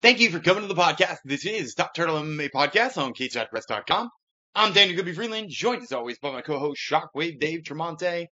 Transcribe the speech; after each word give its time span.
Thank 0.00 0.20
you 0.20 0.30
for 0.30 0.38
coming 0.38 0.62
to 0.62 0.72
the 0.72 0.80
podcast. 0.80 1.16
This 1.24 1.44
is 1.44 1.74
Top 1.74 1.92
Turtle 1.92 2.22
MMA 2.22 2.50
Podcast 2.54 2.96
on 3.02 3.14
CageSidePress.com. 3.14 4.08
I'm 4.54 4.72
Daniel 4.72 5.02
Gumby 5.02 5.12
Freeland, 5.12 5.50
joined 5.50 5.82
as 5.82 5.90
always 5.90 6.20
by 6.20 6.30
my 6.30 6.40
co-host 6.40 6.80
Shockwave 6.80 7.40
Dave 7.40 7.64
Tremonte. 7.64 8.28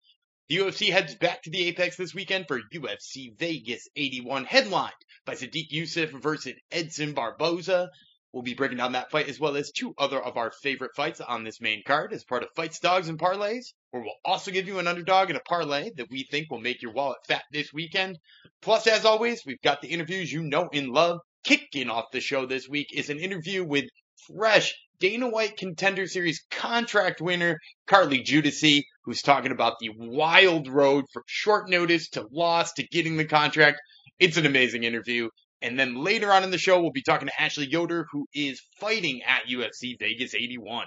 The 0.50 0.56
UFC 0.58 0.90
heads 0.90 1.14
back 1.14 1.42
to 1.44 1.50
the 1.50 1.64
Apex 1.68 1.96
this 1.96 2.14
weekend 2.14 2.48
for 2.48 2.60
UFC 2.74 3.34
Vegas 3.38 3.88
81, 3.96 4.44
headlined 4.44 4.92
by 5.24 5.36
Sodiq 5.36 5.70
Yusuff 5.72 6.10
versus 6.20 6.52
Edson 6.70 7.14
Barboza. 7.14 7.88
We'll 8.30 8.42
be 8.42 8.52
breaking 8.52 8.76
down 8.76 8.92
that 8.92 9.10
fight 9.10 9.30
as 9.30 9.40
well 9.40 9.56
as 9.56 9.72
two 9.72 9.94
other 9.96 10.22
of 10.22 10.36
our 10.36 10.50
favorite 10.50 10.94
fights 10.94 11.22
on 11.22 11.44
this 11.44 11.62
main 11.62 11.82
card 11.86 12.12
as 12.12 12.24
part 12.24 12.42
of 12.42 12.50
Fights, 12.54 12.78
Dogs, 12.78 13.08
and 13.08 13.18
Parlays, 13.18 13.72
where 13.90 14.02
we'll 14.02 14.12
also 14.22 14.50
give 14.50 14.68
you 14.68 14.80
an 14.80 14.86
underdog 14.86 15.30
and 15.30 15.38
a 15.38 15.48
parlay 15.48 15.92
that 15.96 16.10
we 16.10 16.24
think 16.30 16.50
will 16.50 16.60
make 16.60 16.82
your 16.82 16.92
wallet 16.92 17.24
fat 17.26 17.44
this 17.52 17.72
weekend. 17.72 18.18
Plus, 18.60 18.86
as 18.86 19.06
always, 19.06 19.46
we've 19.46 19.62
got 19.62 19.80
the 19.80 19.88
interviews 19.88 20.30
you 20.30 20.42
know 20.42 20.68
and 20.74 20.90
love. 20.90 21.20
Kicking 21.44 21.90
off 21.90 22.06
the 22.10 22.22
show 22.22 22.46
this 22.46 22.66
week 22.70 22.88
is 22.94 23.10
an 23.10 23.18
interview 23.18 23.62
with 23.62 23.84
fresh 24.26 24.74
Dana 24.98 25.28
White 25.28 25.58
Contender 25.58 26.06
Series 26.06 26.42
contract 26.50 27.20
winner 27.20 27.58
Carli 27.86 28.24
Judice, 28.24 28.82
who's 29.04 29.20
talking 29.20 29.52
about 29.52 29.74
the 29.78 29.90
wild 29.94 30.68
road 30.68 31.04
from 31.12 31.22
short 31.26 31.68
notice 31.68 32.08
to 32.10 32.26
loss 32.32 32.72
to 32.74 32.86
getting 32.88 33.18
the 33.18 33.26
contract. 33.26 33.78
It's 34.18 34.38
an 34.38 34.46
amazing 34.46 34.84
interview. 34.84 35.28
And 35.60 35.78
then 35.78 36.02
later 36.02 36.32
on 36.32 36.44
in 36.44 36.50
the 36.50 36.56
show, 36.56 36.80
we'll 36.80 36.92
be 36.92 37.02
talking 37.02 37.28
to 37.28 37.42
Ashley 37.42 37.66
Yoder, 37.66 38.06
who 38.10 38.26
is 38.32 38.62
fighting 38.80 39.20
at 39.22 39.46
UFC 39.46 39.98
Vegas 39.98 40.34
81. 40.34 40.86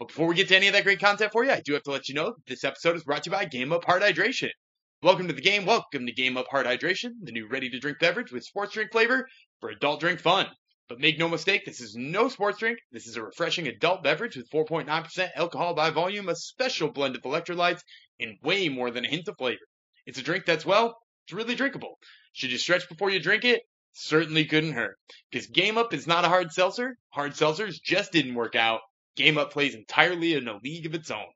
But 0.00 0.08
before 0.08 0.26
we 0.26 0.34
get 0.34 0.48
to 0.48 0.56
any 0.56 0.66
of 0.66 0.72
that 0.72 0.82
great 0.82 0.98
content 0.98 1.30
for 1.30 1.44
you, 1.44 1.52
I 1.52 1.62
do 1.64 1.74
have 1.74 1.84
to 1.84 1.92
let 1.92 2.08
you 2.08 2.16
know 2.16 2.30
that 2.30 2.46
this 2.48 2.64
episode 2.64 2.96
is 2.96 3.04
brought 3.04 3.22
to 3.22 3.30
you 3.30 3.36
by 3.36 3.44
Game 3.44 3.72
Up 3.72 3.84
Hard 3.84 4.02
Hydration. 4.02 4.50
Welcome 5.04 5.28
to 5.28 5.34
the 5.34 5.42
game. 5.42 5.66
Welcome 5.66 6.06
to 6.06 6.12
Game 6.12 6.38
Up 6.38 6.46
Hard 6.50 6.64
Hydration, 6.64 7.10
the 7.20 7.30
new 7.30 7.46
ready 7.46 7.68
to 7.68 7.78
drink 7.78 7.98
beverage 7.98 8.32
with 8.32 8.42
sports 8.42 8.72
drink 8.72 8.90
flavor 8.90 9.28
for 9.60 9.68
adult 9.68 10.00
drink 10.00 10.18
fun. 10.18 10.46
But 10.88 10.98
make 10.98 11.18
no 11.18 11.28
mistake, 11.28 11.66
this 11.66 11.82
is 11.82 11.94
no 11.94 12.30
sports 12.30 12.58
drink. 12.58 12.78
This 12.90 13.06
is 13.06 13.18
a 13.18 13.22
refreshing 13.22 13.68
adult 13.68 14.02
beverage 14.02 14.34
with 14.34 14.48
4.9% 14.48 15.28
alcohol 15.36 15.74
by 15.74 15.90
volume, 15.90 16.30
a 16.30 16.34
special 16.34 16.90
blend 16.90 17.16
of 17.16 17.22
electrolytes, 17.22 17.82
and 18.18 18.38
way 18.42 18.70
more 18.70 18.90
than 18.90 19.04
a 19.04 19.08
hint 19.08 19.28
of 19.28 19.36
flavor. 19.36 19.60
It's 20.06 20.18
a 20.18 20.22
drink 20.22 20.46
that's, 20.46 20.64
well, 20.64 20.96
it's 21.26 21.34
really 21.34 21.54
drinkable. 21.54 21.98
Should 22.32 22.52
you 22.52 22.56
stretch 22.56 22.88
before 22.88 23.10
you 23.10 23.20
drink 23.20 23.44
it? 23.44 23.60
certainly 23.92 24.46
couldn't 24.46 24.72
hurt. 24.72 24.96
Because 25.30 25.48
Game 25.48 25.76
Up 25.76 25.92
is 25.92 26.06
not 26.06 26.24
a 26.24 26.28
hard 26.28 26.50
seltzer. 26.50 26.96
Hard 27.10 27.32
seltzers 27.32 27.74
just 27.74 28.10
didn't 28.10 28.36
work 28.36 28.54
out. 28.54 28.80
Game 29.16 29.36
Up 29.36 29.52
plays 29.52 29.74
entirely 29.74 30.32
in 30.32 30.48
a 30.48 30.56
league 30.64 30.86
of 30.86 30.94
its 30.94 31.10
own. 31.10 31.26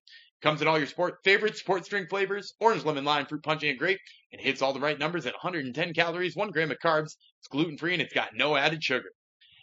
Comes 0.41 0.63
in 0.63 0.69
all 0.69 0.79
your 0.79 0.87
sport 0.87 1.17
favorite 1.25 1.57
sports 1.57 1.89
drink 1.89 2.09
flavors, 2.11 2.55
orange, 2.61 2.85
lemon, 2.85 3.05
lime, 3.05 3.27
fruit 3.27 3.43
punch, 3.43 3.65
and 3.65 3.79
grape, 3.79 3.99
and 4.33 4.41
hits 4.41 4.63
all 4.63 4.73
the 4.73 4.79
right 4.79 4.99
numbers 4.99 5.27
at 5.27 5.35
110 5.35 5.95
calories, 5.95 6.37
1 6.37 6.51
gram 6.51 6.71
of 6.71 6.79
carbs. 6.79 7.17
It's 7.41 7.49
gluten 7.51 7.77
free 7.77 7.93
and 7.93 8.03
it's 8.03 8.15
got 8.15 8.35
no 8.35 8.57
added 8.57 8.83
sugar. 8.85 9.11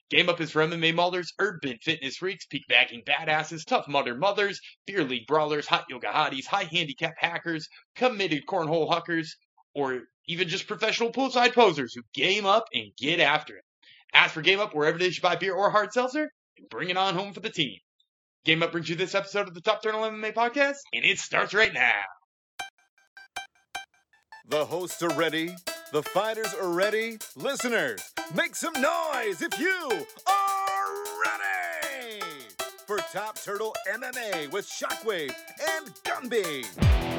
Game 0.10 0.30
Up 0.30 0.42
is 0.42 0.52
for 0.52 0.62
MMA 0.62 0.94
molders, 0.94 1.34
urban 1.40 1.78
fitness 1.82 2.18
freaks, 2.18 2.46
peak 2.46 2.64
bagging 2.68 3.04
badasses, 3.04 3.66
tough 3.66 3.88
mudder 3.88 4.16
mothers, 4.16 4.60
beer 4.86 5.04
league 5.04 5.26
brawlers, 5.28 5.66
hot 5.66 5.86
yoga 5.90 6.08
hotties, 6.08 6.46
high 6.46 6.66
handicap 6.66 7.16
hackers, 7.18 7.68
committed 7.96 8.46
cornhole 8.46 8.92
huckers, 8.92 9.36
or 9.74 10.02
even 10.28 10.48
just 10.48 10.68
professional 10.68 11.12
poolside 11.12 11.54
posers 11.54 11.96
who 11.96 12.02
game 12.14 12.46
up 12.46 12.66
and 12.74 12.92
get 12.98 13.20
after 13.20 13.56
it. 13.58 13.64
Ask 14.14 14.34
for 14.34 14.42
Game 14.42 14.60
Up 14.60 14.76
wherever 14.76 14.98
they 14.98 15.10
should 15.10 15.24
buy 15.24 15.36
beer 15.36 15.56
or 15.56 15.70
hard 15.72 15.92
seltzer 15.92 16.30
and 16.58 16.70
bring 16.70 16.90
it 16.90 16.98
on 16.98 17.16
home 17.16 17.34
for 17.34 17.40
the 17.40 17.50
team. 17.50 17.78
Game 18.46 18.62
Up 18.62 18.72
brings 18.72 18.88
you 18.88 18.96
this 18.96 19.16
episode 19.16 19.48
of 19.48 19.56
the 19.56 19.62
Top 19.62 19.82
Turtle 19.82 20.02
MMA 20.02 20.32
podcast, 20.32 20.78
and 20.94 21.04
it 21.04 21.18
starts 21.18 21.52
right 21.56 21.74
now. 21.74 21.90
The 24.48 24.66
hosts 24.66 25.02
are 25.02 25.10
ready. 25.16 25.56
The 25.92 26.04
fighters 26.04 26.54
are 26.54 26.70
ready. 26.70 27.18
Listeners, 27.36 28.14
make 28.36 28.56
some 28.56 28.74
noise 28.74 29.42
if 29.42 29.60
you 29.60 30.06
are 30.28 31.04
ready 31.26 32.22
for 32.86 32.98
Top 33.12 33.42
Turtle 33.42 33.76
MMA 33.92 34.52
with 34.52 34.70
Shockwave 34.70 35.34
and 35.80 35.92
Gumby. 36.04 37.15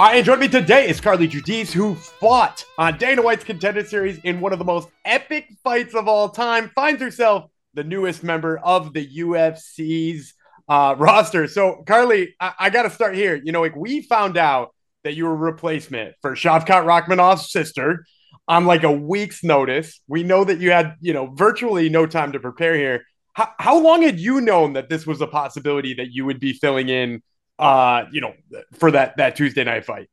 All 0.00 0.06
right, 0.06 0.18
and 0.18 0.24
joining 0.24 0.42
me 0.42 0.48
today 0.48 0.88
is 0.88 1.00
Carli 1.00 1.28
Judice, 1.28 1.72
who 1.72 1.96
fought 1.96 2.64
on 2.78 2.98
Dana 2.98 3.20
White's 3.20 3.42
Contender 3.42 3.84
Series 3.84 4.18
in 4.18 4.40
one 4.40 4.52
of 4.52 4.60
the 4.60 4.64
most 4.64 4.88
epic 5.04 5.48
fights 5.64 5.92
of 5.92 6.06
all 6.06 6.28
time. 6.28 6.70
Finds 6.76 7.02
herself 7.02 7.50
the 7.74 7.82
newest 7.82 8.22
member 8.22 8.58
of 8.58 8.92
the 8.92 9.04
UFC's 9.04 10.34
uh, 10.68 10.94
roster. 10.96 11.48
So, 11.48 11.82
Carli, 11.84 12.28
I, 12.38 12.52
I 12.60 12.70
got 12.70 12.84
to 12.84 12.90
start 12.90 13.16
here. 13.16 13.40
You 13.42 13.50
know, 13.50 13.60
like 13.60 13.74
we 13.74 14.02
found 14.02 14.36
out 14.36 14.72
that 15.02 15.14
you 15.14 15.24
were 15.24 15.32
a 15.32 15.36
replacement 15.36 16.14
for 16.22 16.36
Shavkat 16.36 16.84
Rakhmonov's 16.84 17.50
sister 17.50 18.04
on 18.46 18.66
like 18.66 18.84
a 18.84 18.92
week's 18.92 19.42
notice. 19.42 20.00
We 20.06 20.22
know 20.22 20.44
that 20.44 20.60
you 20.60 20.70
had, 20.70 20.94
you 21.00 21.12
know, 21.12 21.26
virtually 21.34 21.88
no 21.88 22.06
time 22.06 22.30
to 22.32 22.38
prepare 22.38 22.76
here. 22.76 23.02
How, 23.32 23.48
how 23.58 23.80
long 23.80 24.02
had 24.02 24.20
you 24.20 24.40
known 24.40 24.74
that 24.74 24.88
this 24.88 25.08
was 25.08 25.20
a 25.20 25.26
possibility 25.26 25.94
that 25.94 26.12
you 26.12 26.24
would 26.24 26.38
be 26.38 26.52
filling 26.52 26.88
in? 26.88 27.20
Uh, 27.58 28.04
you 28.10 28.20
know, 28.20 28.34
for 28.78 28.90
that 28.90 29.16
that 29.16 29.36
Tuesday 29.36 29.64
night 29.64 29.84
fight. 29.84 30.08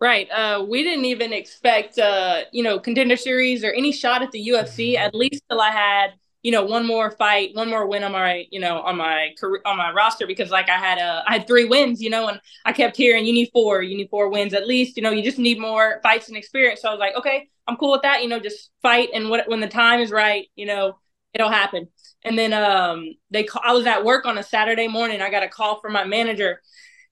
Right. 0.00 0.30
Uh, 0.30 0.64
we 0.68 0.84
didn't 0.84 1.06
even 1.06 1.32
expect, 1.32 1.98
uh, 1.98 2.42
you 2.52 2.62
know, 2.62 2.78
contender 2.78 3.16
series 3.16 3.64
or 3.64 3.72
any 3.72 3.90
shot 3.90 4.22
at 4.22 4.30
the 4.30 4.48
UFC. 4.48 4.96
At 4.96 5.12
least 5.12 5.42
till 5.50 5.60
I 5.60 5.70
had, 5.70 6.12
you 6.44 6.52
know, 6.52 6.64
one 6.64 6.86
more 6.86 7.10
fight, 7.10 7.50
one 7.54 7.68
more 7.68 7.84
win 7.84 8.04
on 8.04 8.12
my, 8.12 8.46
you 8.52 8.60
know, 8.60 8.80
on 8.82 8.96
my 8.96 9.30
career, 9.40 9.60
on 9.66 9.76
my 9.76 9.90
roster 9.90 10.24
because 10.24 10.50
like 10.50 10.68
I 10.68 10.76
had 10.76 10.98
uh, 10.98 11.24
I 11.26 11.32
had 11.32 11.48
three 11.48 11.64
wins, 11.64 12.00
you 12.00 12.10
know, 12.10 12.28
and 12.28 12.40
I 12.64 12.72
kept 12.72 12.96
hearing 12.96 13.26
you 13.26 13.32
need 13.32 13.50
four, 13.52 13.82
you 13.82 13.96
need 13.96 14.08
four 14.08 14.28
wins 14.28 14.54
at 14.54 14.68
least. 14.68 14.96
You 14.96 15.02
know, 15.02 15.10
you 15.10 15.22
just 15.22 15.38
need 15.38 15.58
more 15.58 15.98
fights 16.04 16.28
and 16.28 16.36
experience. 16.36 16.80
So 16.82 16.88
I 16.88 16.92
was 16.92 17.00
like, 17.00 17.16
okay, 17.16 17.48
I'm 17.66 17.76
cool 17.76 17.90
with 17.90 18.02
that. 18.02 18.22
You 18.22 18.28
know, 18.28 18.38
just 18.38 18.70
fight 18.82 19.08
and 19.14 19.30
what 19.30 19.48
when 19.48 19.58
the 19.58 19.66
time 19.66 19.98
is 19.98 20.12
right, 20.12 20.46
you 20.54 20.66
know, 20.66 20.96
it'll 21.34 21.50
happen. 21.50 21.88
And 22.24 22.38
then 22.38 22.52
um, 22.52 23.14
they 23.30 23.48
I 23.62 23.72
was 23.72 23.86
at 23.86 24.04
work 24.04 24.26
on 24.26 24.38
a 24.38 24.42
Saturday 24.42 24.88
morning. 24.88 25.22
I 25.22 25.30
got 25.30 25.42
a 25.42 25.48
call 25.48 25.80
from 25.80 25.92
my 25.92 26.04
manager, 26.04 26.60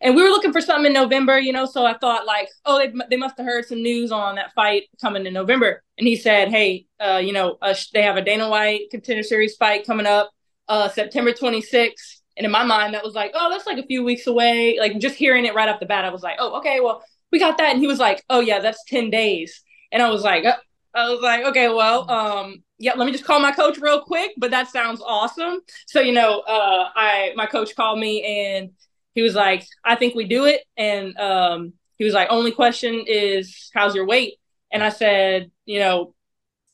and 0.00 0.14
we 0.14 0.22
were 0.22 0.28
looking 0.28 0.52
for 0.52 0.60
something 0.60 0.86
in 0.86 0.92
November, 0.92 1.38
you 1.38 1.52
know. 1.52 1.64
So 1.64 1.86
I 1.86 1.96
thought 1.96 2.26
like, 2.26 2.48
oh, 2.64 2.78
they, 2.78 2.92
they 3.10 3.16
must 3.16 3.38
have 3.38 3.46
heard 3.46 3.66
some 3.66 3.82
news 3.82 4.12
on 4.12 4.34
that 4.34 4.52
fight 4.54 4.84
coming 5.00 5.26
in 5.26 5.32
November. 5.32 5.82
And 5.96 6.06
he 6.06 6.16
said, 6.16 6.48
hey, 6.48 6.86
uh, 7.00 7.20
you 7.22 7.32
know, 7.32 7.56
uh, 7.62 7.74
they 7.94 8.02
have 8.02 8.16
a 8.16 8.22
Dana 8.22 8.48
White 8.48 8.90
Contender 8.90 9.22
Series 9.22 9.56
fight 9.56 9.86
coming 9.86 10.06
up 10.06 10.30
uh, 10.68 10.88
September 10.88 11.32
26th. 11.32 12.20
And 12.36 12.44
in 12.44 12.50
my 12.50 12.64
mind, 12.64 12.92
that 12.92 13.04
was 13.04 13.14
like, 13.14 13.32
oh, 13.34 13.50
that's 13.50 13.66
like 13.66 13.78
a 13.78 13.86
few 13.86 14.04
weeks 14.04 14.26
away. 14.26 14.76
Like 14.78 14.98
just 14.98 15.16
hearing 15.16 15.46
it 15.46 15.54
right 15.54 15.68
off 15.68 15.80
the 15.80 15.86
bat, 15.86 16.04
I 16.04 16.10
was 16.10 16.22
like, 16.22 16.36
oh, 16.38 16.58
okay, 16.58 16.80
well, 16.80 17.02
we 17.32 17.38
got 17.38 17.56
that. 17.58 17.72
And 17.72 17.80
he 17.80 17.86
was 17.86 17.98
like, 17.98 18.22
oh 18.28 18.40
yeah, 18.40 18.60
that's 18.60 18.84
10 18.88 19.08
days. 19.10 19.62
And 19.90 20.02
I 20.02 20.10
was 20.10 20.22
like, 20.22 20.44
uh, 20.44 20.56
I 20.94 21.10
was 21.10 21.20
like, 21.20 21.44
okay, 21.46 21.68
well, 21.68 22.10
um, 22.10 22.62
yeah, 22.78 22.92
let 22.94 23.06
me 23.06 23.12
just 23.12 23.24
call 23.24 23.40
my 23.40 23.52
coach 23.52 23.78
real 23.78 24.02
quick, 24.02 24.32
but 24.36 24.50
that 24.50 24.68
sounds 24.68 25.00
awesome. 25.04 25.60
So, 25.86 26.00
you 26.00 26.12
know, 26.12 26.40
uh, 26.40 26.90
I 26.94 27.32
my 27.36 27.46
coach 27.46 27.74
called 27.74 27.98
me 27.98 28.22
and 28.22 28.70
he 29.14 29.22
was 29.22 29.34
like, 29.34 29.66
I 29.84 29.96
think 29.96 30.14
we 30.14 30.24
do 30.24 30.44
it. 30.44 30.62
And 30.76 31.16
um, 31.18 31.72
he 31.96 32.04
was 32.04 32.12
like, 32.12 32.28
only 32.30 32.52
question 32.52 33.04
is 33.06 33.70
how's 33.74 33.94
your 33.94 34.06
weight? 34.06 34.34
And 34.70 34.82
I 34.82 34.90
said, 34.90 35.50
you 35.64 35.78
know, 35.78 36.14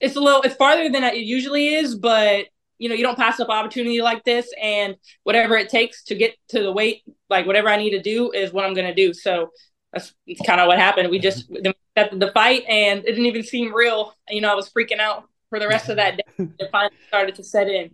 it's 0.00 0.16
a 0.16 0.20
little 0.20 0.42
it's 0.42 0.56
farther 0.56 0.90
than 0.90 1.04
it 1.04 1.16
usually 1.18 1.74
is, 1.74 1.94
but 1.94 2.46
you 2.78 2.88
know, 2.88 2.96
you 2.96 3.04
don't 3.04 3.18
pass 3.18 3.38
up 3.38 3.48
opportunity 3.48 4.02
like 4.02 4.24
this 4.24 4.52
and 4.60 4.96
whatever 5.22 5.56
it 5.56 5.68
takes 5.68 6.02
to 6.04 6.16
get 6.16 6.34
to 6.48 6.60
the 6.60 6.72
weight, 6.72 7.02
like 7.30 7.46
whatever 7.46 7.68
I 7.68 7.76
need 7.76 7.90
to 7.90 8.02
do 8.02 8.32
is 8.32 8.52
what 8.52 8.64
I'm 8.64 8.74
gonna 8.74 8.94
do. 8.94 9.14
So 9.14 9.50
that's 9.92 10.12
kind 10.44 10.60
of 10.60 10.66
what 10.66 10.78
happened. 10.78 11.10
We 11.10 11.20
just 11.20 11.48
accepted 11.94 12.18
the 12.18 12.32
fight 12.32 12.64
and 12.66 13.00
it 13.00 13.12
didn't 13.12 13.26
even 13.26 13.44
seem 13.44 13.72
real. 13.72 14.16
You 14.28 14.40
know, 14.40 14.50
I 14.50 14.56
was 14.56 14.68
freaking 14.68 14.98
out 14.98 15.28
for 15.52 15.58
the 15.58 15.68
rest 15.68 15.90
of 15.90 15.96
that 15.96 16.16
day. 16.16 16.22
It 16.58 16.70
finally 16.72 16.96
started 17.08 17.34
to 17.34 17.44
set 17.44 17.68
in. 17.68 17.90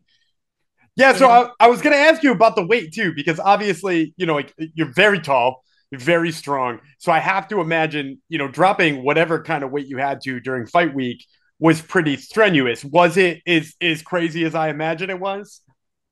Yeah, 0.95 1.13
so 1.13 1.29
I, 1.29 1.51
I 1.59 1.69
was 1.69 1.83
going 1.83 1.93
to 1.93 1.99
ask 1.99 2.23
you 2.23 2.31
about 2.31 2.55
the 2.55 2.65
weight 2.65 2.93
too, 2.95 3.13
because 3.13 3.41
obviously, 3.41 4.15
you 4.17 4.27
know, 4.27 4.35
like 4.35 4.55
you're 4.75 4.93
very 4.93 5.19
tall, 5.19 5.65
you're 5.91 6.01
very 6.01 6.31
strong. 6.31 6.79
So 6.99 7.11
I 7.11 7.19
have 7.19 7.49
to 7.49 7.61
imagine, 7.61 8.23
you 8.29 8.39
know, 8.39 8.47
dropping 8.47 9.03
whatever 9.03 9.43
kind 9.43 9.65
of 9.65 9.73
weight 9.73 9.89
you 9.89 9.97
had 9.97 10.21
to 10.23 10.39
during 10.39 10.69
fight 10.69 10.95
week 10.95 11.27
was 11.59 11.83
pretty 11.83 12.17
strenuous. 12.17 12.85
Was 12.85 13.17
it 13.17 13.43
as 13.45 13.75
as 13.81 14.03
crazy 14.03 14.45
as 14.45 14.55
I 14.55 14.69
imagine 14.69 15.11
it 15.11 15.19
was? 15.19 15.61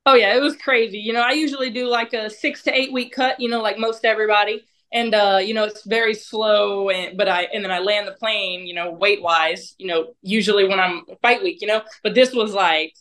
Oh 0.05 0.15
yeah, 0.15 0.35
it 0.35 0.41
was 0.41 0.57
crazy. 0.57 0.99
You 0.99 1.13
know, 1.13 1.23
I 1.23 1.33
usually 1.33 1.71
do 1.71 1.87
like 1.87 2.13
a 2.13 2.29
six 2.29 2.65
to 2.65 2.75
eight 2.75 2.93
week 2.93 3.13
cut. 3.13 3.39
You 3.39 3.49
know, 3.49 3.63
like 3.63 3.79
most 3.79 4.05
everybody 4.05 4.65
and 4.93 5.15
uh, 5.15 5.41
you 5.43 5.55
know 5.55 5.65
it's 5.65 5.85
very 5.85 6.15
slow 6.15 6.91
and 6.91 7.17
but 7.17 7.29
i 7.29 7.43
and 7.53 7.65
then 7.65 7.71
i 7.71 7.79
land 7.79 8.07
the 8.07 8.13
plane 8.13 8.67
you 8.67 8.75
know 8.75 8.91
weight 8.93 9.23
wise 9.23 9.75
you 9.79 9.87
know 9.87 10.15
usually 10.23 10.67
when 10.67 10.81
i'm 10.81 11.03
fight 11.23 11.43
week 11.43 11.61
you 11.61 11.67
know 11.67 11.83
but 12.03 12.15
this 12.15 12.33
was 12.33 12.53
like 12.53 12.93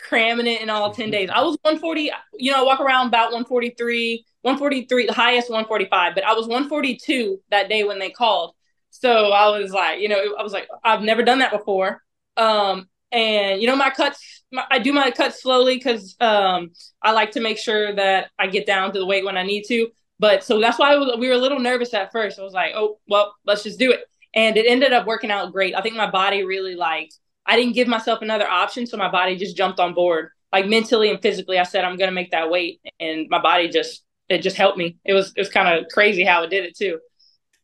cramming 0.00 0.48
it 0.48 0.60
in 0.60 0.68
all 0.68 0.92
10 0.92 1.10
days. 1.10 1.30
I 1.32 1.42
was 1.42 1.56
140 1.62 2.10
you 2.34 2.50
know 2.50 2.58
i 2.58 2.62
walk 2.62 2.80
around 2.80 3.08
about 3.08 3.32
143 3.32 4.24
143 4.42 5.06
the 5.06 5.12
highest 5.12 5.48
145 5.48 6.14
but 6.14 6.24
i 6.24 6.32
was 6.34 6.46
142 6.46 7.40
that 7.50 7.68
day 7.68 7.84
when 7.84 7.98
they 7.98 8.10
called. 8.10 8.54
So 8.90 9.30
i 9.30 9.58
was 9.58 9.70
like 9.72 10.00
you 10.00 10.08
know 10.08 10.34
i 10.38 10.42
was 10.42 10.52
like 10.52 10.68
i've 10.84 11.02
never 11.02 11.22
done 11.22 11.38
that 11.38 11.52
before. 11.52 12.02
Um, 12.36 12.88
and 13.12 13.60
you 13.60 13.66
know 13.66 13.76
my 13.76 13.90
cuts, 13.90 14.42
my, 14.50 14.64
I 14.70 14.78
do 14.78 14.92
my 14.92 15.10
cuts 15.10 15.42
slowly 15.42 15.76
because 15.76 16.16
um, 16.20 16.70
I 17.02 17.12
like 17.12 17.32
to 17.32 17.40
make 17.40 17.58
sure 17.58 17.94
that 17.94 18.30
I 18.38 18.46
get 18.46 18.66
down 18.66 18.92
to 18.92 18.98
the 18.98 19.06
weight 19.06 19.24
when 19.24 19.36
I 19.36 19.42
need 19.42 19.64
to. 19.68 19.88
But 20.22 20.44
so 20.44 20.60
that's 20.60 20.78
why 20.78 20.96
we 21.18 21.26
were 21.26 21.34
a 21.34 21.38
little 21.38 21.58
nervous 21.58 21.92
at 21.94 22.12
first. 22.12 22.38
I 22.38 22.44
was 22.44 22.52
like, 22.52 22.74
oh 22.76 23.00
well, 23.08 23.34
let's 23.44 23.64
just 23.64 23.76
do 23.80 23.90
it, 23.90 24.04
and 24.36 24.56
it 24.56 24.66
ended 24.68 24.92
up 24.92 25.04
working 25.04 25.32
out 25.32 25.52
great. 25.52 25.74
I 25.74 25.82
think 25.82 25.96
my 25.96 26.08
body 26.08 26.44
really 26.44 26.76
like 26.76 27.10
I 27.44 27.56
didn't 27.56 27.74
give 27.74 27.88
myself 27.88 28.22
another 28.22 28.48
option, 28.48 28.86
so 28.86 28.96
my 28.96 29.10
body 29.10 29.36
just 29.36 29.56
jumped 29.56 29.80
on 29.80 29.94
board. 29.94 30.28
Like 30.52 30.68
mentally 30.68 31.10
and 31.10 31.20
physically, 31.20 31.58
I 31.58 31.64
said 31.64 31.84
I'm 31.84 31.96
gonna 31.96 32.12
make 32.12 32.30
that 32.30 32.50
weight, 32.50 32.80
and 33.00 33.26
my 33.30 33.42
body 33.42 33.68
just 33.68 34.04
it 34.28 34.42
just 34.42 34.56
helped 34.56 34.78
me. 34.78 34.96
It 35.04 35.12
was 35.12 35.32
it 35.34 35.40
was 35.40 35.48
kind 35.48 35.68
of 35.68 35.86
crazy 35.92 36.22
how 36.22 36.44
it 36.44 36.50
did 36.50 36.66
it 36.66 36.76
too. 36.76 37.00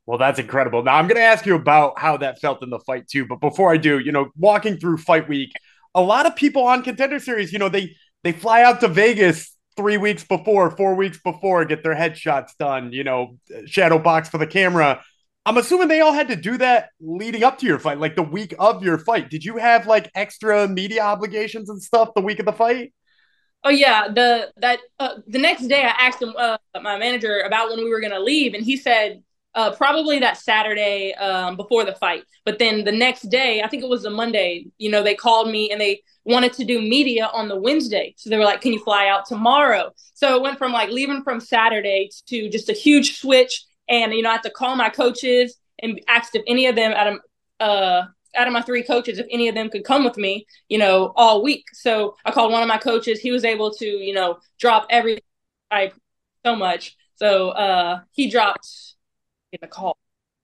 Well, 0.06 0.18
that's 0.18 0.40
incredible. 0.40 0.82
Now 0.82 0.96
I'm 0.96 1.06
going 1.06 1.18
to 1.18 1.22
ask 1.22 1.44
you 1.44 1.54
about 1.54 1.98
how 1.98 2.16
that 2.16 2.40
felt 2.40 2.62
in 2.62 2.70
the 2.70 2.78
fight 2.80 3.06
too. 3.08 3.26
But 3.26 3.42
before 3.42 3.70
I 3.70 3.76
do, 3.76 3.98
you 3.98 4.10
know, 4.10 4.30
walking 4.38 4.78
through 4.78 4.96
fight 4.96 5.28
week, 5.28 5.52
a 5.94 6.00
lot 6.00 6.24
of 6.24 6.34
people 6.34 6.62
on 6.62 6.82
contender 6.82 7.18
series, 7.18 7.52
you 7.52 7.58
know, 7.58 7.68
they 7.68 7.94
they 8.24 8.32
fly 8.32 8.62
out 8.62 8.80
to 8.80 8.88
Vegas 8.88 9.54
three 9.78 9.96
weeks 9.96 10.24
before, 10.24 10.72
four 10.72 10.96
weeks 10.96 11.20
before, 11.22 11.64
get 11.64 11.84
their 11.84 11.94
headshots 11.94 12.50
done, 12.58 12.92
you 12.92 13.04
know, 13.04 13.38
shadow 13.64 13.96
box 13.96 14.28
for 14.28 14.36
the 14.36 14.46
camera. 14.46 15.00
I'm 15.46 15.56
assuming 15.56 15.86
they 15.86 16.00
all 16.00 16.12
had 16.12 16.26
to 16.28 16.36
do 16.36 16.58
that 16.58 16.88
leading 17.00 17.44
up 17.44 17.58
to 17.58 17.66
your 17.66 17.78
fight, 17.78 18.00
like 18.00 18.16
the 18.16 18.24
week 18.24 18.54
of 18.58 18.82
your 18.82 18.98
fight. 18.98 19.30
Did 19.30 19.44
you 19.44 19.56
have 19.56 19.86
like 19.86 20.10
extra 20.16 20.66
media 20.66 21.02
obligations 21.02 21.70
and 21.70 21.80
stuff 21.80 22.10
the 22.16 22.20
week 22.20 22.40
of 22.40 22.46
the 22.46 22.52
fight? 22.52 22.92
Oh 23.62 23.70
yeah, 23.70 24.08
the 24.08 24.50
that 24.56 24.80
uh, 24.98 25.14
the 25.28 25.38
next 25.38 25.68
day 25.68 25.84
I 25.84 26.06
asked 26.06 26.20
him 26.20 26.34
uh, 26.36 26.58
my 26.82 26.98
manager 26.98 27.40
about 27.46 27.70
when 27.70 27.78
we 27.78 27.88
were 27.88 28.00
gonna 28.00 28.18
leave, 28.18 28.54
and 28.54 28.64
he 28.64 28.76
said 28.76 29.22
uh, 29.54 29.74
probably 29.74 30.18
that 30.20 30.36
Saturday 30.36 31.14
um, 31.14 31.56
before 31.56 31.84
the 31.84 31.94
fight. 31.94 32.24
But 32.44 32.58
then 32.58 32.84
the 32.84 32.92
next 32.92 33.22
day, 33.22 33.62
I 33.62 33.68
think 33.68 33.82
it 33.82 33.88
was 33.88 34.04
a 34.04 34.10
Monday, 34.10 34.66
you 34.78 34.90
know, 34.90 35.02
they 35.02 35.14
called 35.14 35.50
me 35.50 35.70
and 35.70 35.80
they 35.80 36.02
wanted 36.24 36.52
to 36.54 36.64
do 36.64 36.80
media 36.80 37.30
on 37.32 37.48
the 37.48 37.56
Wednesday. 37.56 38.14
So 38.16 38.30
they 38.30 38.36
were 38.36 38.44
like, 38.44 38.60
can 38.60 38.72
you 38.72 38.82
fly 38.84 39.08
out 39.08 39.26
tomorrow? 39.26 39.92
So 40.14 40.36
it 40.36 40.42
went 40.42 40.58
from 40.58 40.72
like 40.72 40.90
leaving 40.90 41.22
from 41.22 41.40
Saturday 41.40 42.10
to 42.26 42.48
just 42.50 42.68
a 42.68 42.74
huge 42.74 43.18
switch. 43.18 43.64
And, 43.88 44.12
you 44.12 44.22
know, 44.22 44.30
I 44.30 44.34
had 44.34 44.42
to 44.42 44.50
call 44.50 44.76
my 44.76 44.90
coaches 44.90 45.56
and 45.80 46.00
asked 46.08 46.34
if 46.34 46.42
any 46.46 46.66
of 46.66 46.76
them 46.76 46.92
out 46.92 47.06
of, 47.06 47.18
uh, 47.60 48.02
out 48.36 48.46
of 48.46 48.52
my 48.52 48.60
three 48.60 48.82
coaches, 48.82 49.18
if 49.18 49.26
any 49.30 49.48
of 49.48 49.54
them 49.54 49.70
could 49.70 49.84
come 49.84 50.04
with 50.04 50.18
me, 50.18 50.46
you 50.68 50.78
know, 50.78 51.12
all 51.16 51.42
week. 51.42 51.64
So 51.72 52.16
I 52.24 52.30
called 52.30 52.52
one 52.52 52.62
of 52.62 52.68
my 52.68 52.78
coaches. 52.78 53.20
He 53.20 53.30
was 53.30 53.44
able 53.44 53.72
to, 53.72 53.86
you 53.86 54.12
know, 54.12 54.38
drop 54.60 54.86
every 54.90 55.18
I 55.70 55.92
so 56.44 56.54
much. 56.54 56.96
So 57.16 57.50
uh, 57.50 58.00
he 58.12 58.30
dropped 58.30 58.68
get 59.52 59.62
a 59.62 59.68
call. 59.68 59.96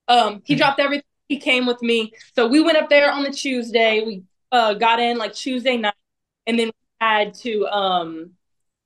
Um, 0.09 0.43
he 0.45 0.55
mm-hmm. 0.55 0.59
dropped 0.59 0.81
everything. 0.81 1.05
He 1.29 1.39
came 1.39 1.67
with 1.67 1.81
me. 1.83 2.13
So 2.35 2.47
we 2.47 2.61
went 2.61 2.77
up 2.77 2.91
there 2.91 3.11
on 3.11 3.23
the 3.23 3.31
Tuesday. 3.31 4.03
We 4.05 4.23
uh, 4.53 4.75
got 4.75 5.01
in 5.01 5.19
like 5.19 5.35
Tuesday 5.35 5.77
night, 5.77 5.95
and 6.47 6.59
then 6.59 6.67
we 6.69 6.73
had 7.01 7.35
to 7.35 7.67
um, 7.67 8.31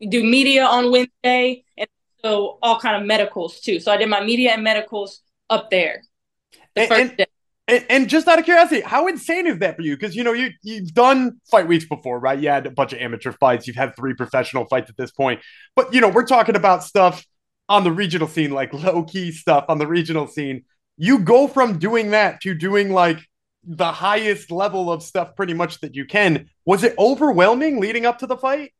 do 0.08 0.22
media 0.22 0.64
on 0.64 0.90
Wednesday, 0.92 1.64
and 1.76 1.88
so 2.22 2.58
all 2.62 2.78
kind 2.78 3.00
of 3.00 3.06
medicals 3.06 3.60
too. 3.60 3.80
So 3.80 3.92
I 3.92 3.96
did 3.96 4.08
my 4.08 4.24
media 4.24 4.52
and 4.52 4.62
medicals 4.62 5.22
up 5.50 5.70
there. 5.70 6.02
The 6.74 6.82
and, 6.82 6.88
first 6.88 7.16
day. 7.16 7.26
And, 7.66 7.84
and, 7.90 8.08
just 8.08 8.26
out 8.28 8.38
of 8.38 8.46
curiosity, 8.46 8.80
how 8.80 9.08
insane 9.08 9.46
is 9.46 9.58
that 9.58 9.76
for 9.76 9.82
you? 9.82 9.94
Because 9.94 10.16
you 10.16 10.24
know 10.24 10.32
you 10.32 10.50
you've 10.62 10.94
done 10.94 11.40
fight 11.50 11.66
weeks 11.66 11.84
before, 11.84 12.18
right? 12.18 12.38
You 12.38 12.48
had 12.48 12.66
a 12.66 12.70
bunch 12.70 12.92
of 12.94 13.00
amateur 13.00 13.32
fights. 13.32 13.66
You've 13.66 13.76
had 13.76 13.94
three 13.94 14.14
professional 14.14 14.64
fights 14.66 14.88
at 14.88 14.96
this 14.96 15.10
point, 15.10 15.40
but 15.76 15.92
you 15.92 16.00
know 16.00 16.08
we're 16.08 16.26
talking 16.26 16.56
about 16.56 16.82
stuff 16.82 17.26
on 17.68 17.84
the 17.84 17.92
regional 17.92 18.28
scene, 18.28 18.50
like 18.50 18.72
low 18.72 19.04
key 19.04 19.32
stuff 19.32 19.66
on 19.68 19.78
the 19.78 19.86
regional 19.86 20.26
scene. 20.26 20.64
You 20.96 21.20
go 21.20 21.46
from 21.46 21.78
doing 21.78 22.10
that 22.10 22.40
to 22.42 22.54
doing 22.54 22.92
like 22.92 23.20
the 23.64 23.92
highest 23.92 24.50
level 24.50 24.90
of 24.90 25.02
stuff 25.02 25.36
pretty 25.36 25.54
much 25.54 25.80
that 25.80 25.94
you 25.94 26.06
can. 26.06 26.48
Was 26.64 26.84
it 26.84 26.94
overwhelming 26.98 27.80
leading 27.80 28.06
up 28.06 28.18
to 28.18 28.26
the 28.26 28.36
fight? 28.36 28.72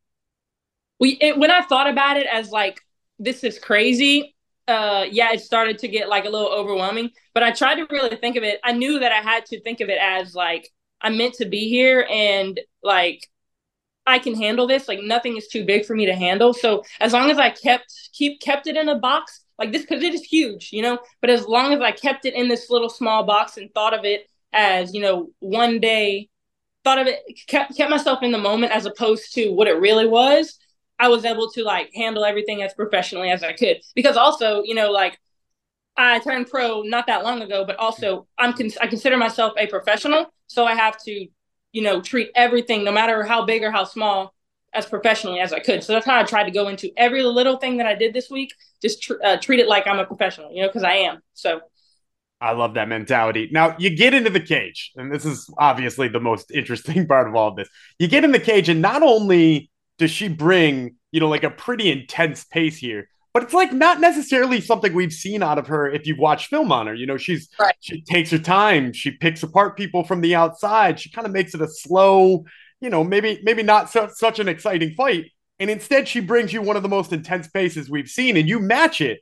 We 0.99 1.17
it, 1.21 1.37
when 1.37 1.51
I 1.51 1.61
thought 1.61 1.89
about 1.89 2.17
it 2.17 2.27
as 2.31 2.49
like 2.49 2.81
this 3.19 3.43
is 3.43 3.59
crazy. 3.59 4.35
Uh, 4.67 5.05
yeah, 5.09 5.31
it 5.31 5.41
started 5.41 5.79
to 5.79 5.87
get 5.87 6.09
like 6.09 6.25
a 6.25 6.29
little 6.29 6.51
overwhelming. 6.51 7.09
But 7.33 7.43
I 7.43 7.51
tried 7.51 7.75
to 7.75 7.87
really 7.89 8.15
think 8.15 8.35
of 8.35 8.43
it. 8.43 8.59
I 8.63 8.71
knew 8.71 8.99
that 8.99 9.11
I 9.11 9.21
had 9.21 9.45
to 9.47 9.61
think 9.61 9.81
of 9.81 9.89
it 9.89 9.97
as 9.99 10.35
like 10.35 10.69
I'm 11.01 11.17
meant 11.17 11.35
to 11.35 11.45
be 11.45 11.69
here, 11.69 12.05
and 12.09 12.59
like 12.83 13.27
I 14.09 14.17
can 14.19 14.35
handle 14.35 14.65
this. 14.65 14.87
Like 14.87 14.99
nothing 15.01 15.37
is 15.37 15.47
too 15.47 15.63
big 15.63 15.85
for 15.85 15.95
me 15.95 16.05
to 16.07 16.15
handle. 16.15 16.53
So 16.53 16.83
as 16.99 17.13
long 17.13 17.29
as 17.29 17.37
I 17.37 17.51
kept 17.51 17.93
keep 18.13 18.41
kept 18.41 18.67
it 18.67 18.75
in 18.75 18.89
a 18.89 18.97
box 18.97 19.45
like 19.59 19.71
this, 19.71 19.83
because 19.83 20.03
it 20.03 20.13
is 20.13 20.23
huge, 20.23 20.69
you 20.71 20.81
know. 20.81 20.99
But 21.21 21.29
as 21.29 21.45
long 21.45 21.73
as 21.73 21.81
I 21.81 21.91
kept 21.91 22.25
it 22.25 22.33
in 22.33 22.47
this 22.47 22.69
little 22.69 22.89
small 22.89 23.23
box 23.23 23.57
and 23.57 23.71
thought 23.73 23.93
of 23.93 24.05
it 24.05 24.27
as 24.51 24.93
you 24.93 25.01
know 25.01 25.29
one 25.39 25.79
day, 25.79 26.29
thought 26.83 26.97
of 26.97 27.07
it 27.07 27.19
kept 27.47 27.77
kept 27.77 27.91
myself 27.91 28.23
in 28.23 28.31
the 28.31 28.37
moment 28.39 28.71
as 28.71 28.87
opposed 28.87 29.33
to 29.35 29.51
what 29.51 29.67
it 29.67 29.79
really 29.79 30.07
was. 30.07 30.57
I 30.97 31.07
was 31.07 31.23
able 31.23 31.49
to 31.51 31.63
like 31.63 31.91
handle 31.93 32.25
everything 32.25 32.63
as 32.63 32.73
professionally 32.73 33.29
as 33.29 33.43
I 33.43 33.53
could. 33.53 33.77
Because 33.95 34.17
also, 34.17 34.63
you 34.63 34.75
know, 34.75 34.91
like 34.91 35.19
I 35.95 36.19
turned 36.19 36.47
pro 36.47 36.81
not 36.81 37.07
that 37.07 37.23
long 37.23 37.41
ago, 37.41 37.63
but 37.63 37.75
also 37.75 38.27
I'm 38.39 38.53
con- 38.53 38.71
I 38.81 38.87
consider 38.87 39.17
myself 39.17 39.53
a 39.57 39.67
professional, 39.67 40.33
so 40.47 40.65
I 40.65 40.73
have 40.73 40.97
to 41.05 41.27
you 41.71 41.81
know, 41.81 42.01
treat 42.01 42.29
everything, 42.35 42.83
no 42.83 42.91
matter 42.91 43.23
how 43.23 43.45
big 43.45 43.63
or 43.63 43.71
how 43.71 43.83
small, 43.83 44.33
as 44.73 44.85
professionally 44.85 45.39
as 45.39 45.53
I 45.53 45.59
could. 45.59 45.83
So 45.83 45.93
that's 45.93 46.05
how 46.05 46.19
I 46.19 46.23
tried 46.23 46.45
to 46.45 46.51
go 46.51 46.67
into 46.67 46.91
every 46.97 47.23
little 47.23 47.57
thing 47.57 47.77
that 47.77 47.87
I 47.87 47.95
did 47.95 48.13
this 48.13 48.29
week. 48.29 48.53
Just 48.81 49.01
tr- 49.01 49.21
uh, 49.23 49.37
treat 49.37 49.59
it 49.59 49.67
like 49.67 49.87
I'm 49.87 49.99
a 49.99 50.05
professional, 50.05 50.51
you 50.51 50.61
know, 50.61 50.67
because 50.67 50.83
I 50.83 50.93
am. 50.93 51.19
So 51.33 51.61
I 52.41 52.51
love 52.53 52.75
that 52.75 52.87
mentality. 52.87 53.49
Now 53.51 53.75
you 53.77 53.95
get 53.95 54.13
into 54.13 54.29
the 54.29 54.39
cage, 54.39 54.91
and 54.95 55.11
this 55.11 55.25
is 55.25 55.49
obviously 55.57 56.07
the 56.07 56.19
most 56.19 56.51
interesting 56.53 57.07
part 57.07 57.27
of 57.27 57.35
all 57.35 57.49
of 57.49 57.55
this. 57.55 57.69
You 57.97 58.07
get 58.07 58.23
in 58.23 58.31
the 58.31 58.39
cage, 58.39 58.69
and 58.69 58.81
not 58.81 59.03
only 59.03 59.69
does 59.97 60.11
she 60.11 60.29
bring, 60.29 60.95
you 61.11 61.19
know, 61.19 61.27
like 61.27 61.43
a 61.43 61.49
pretty 61.49 61.91
intense 61.91 62.45
pace 62.45 62.77
here, 62.77 63.09
but 63.33 63.43
it's 63.43 63.53
like 63.53 63.71
not 63.71 63.99
necessarily 63.99 64.59
something 64.61 64.93
we've 64.93 65.13
seen 65.13 65.43
out 65.43 65.57
of 65.57 65.67
her 65.67 65.89
if 65.89 66.07
you've 66.07 66.17
watched 66.17 66.47
film 66.47 66.71
on 66.71 66.87
her. 66.87 66.93
You 66.93 67.05
know, 67.05 67.17
she's 67.17 67.49
right. 67.59 67.75
she 67.79 68.01
takes 68.01 68.31
her 68.31 68.39
time, 68.39 68.93
she 68.93 69.11
picks 69.11 69.43
apart 69.43 69.77
people 69.77 70.03
from 70.03 70.21
the 70.21 70.35
outside, 70.35 70.99
she 70.99 71.09
kind 71.11 71.27
of 71.27 71.33
makes 71.33 71.53
it 71.53 71.61
a 71.61 71.67
slow, 71.67 72.45
you 72.81 72.89
know, 72.89 73.03
maybe 73.03 73.39
maybe 73.43 73.63
not 73.63 73.89
so, 73.89 74.09
such 74.13 74.39
an 74.39 74.47
exciting 74.47 74.93
fight. 74.95 75.25
And 75.59 75.69
instead, 75.69 76.07
she 76.07 76.21
brings 76.21 76.53
you 76.53 76.61
one 76.61 76.77
of 76.77 76.83
the 76.83 76.89
most 76.89 77.11
intense 77.11 77.47
paces 77.47 77.89
we've 77.89 78.07
seen, 78.07 78.37
and 78.37 78.47
you 78.47 78.59
match 78.59 79.01
it. 79.01 79.19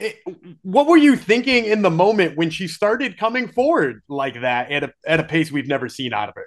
it. 0.00 0.16
What 0.62 0.88
were 0.88 0.96
you 0.96 1.16
thinking 1.16 1.66
in 1.66 1.82
the 1.82 1.90
moment 1.90 2.36
when 2.36 2.50
she 2.50 2.66
started 2.66 3.16
coming 3.16 3.48
forward 3.48 4.02
like 4.08 4.40
that 4.40 4.70
at 4.72 4.84
a 4.84 4.92
at 5.06 5.20
a 5.20 5.24
pace 5.24 5.52
we've 5.52 5.68
never 5.68 5.88
seen 5.88 6.12
out 6.12 6.28
of 6.28 6.34
her? 6.34 6.46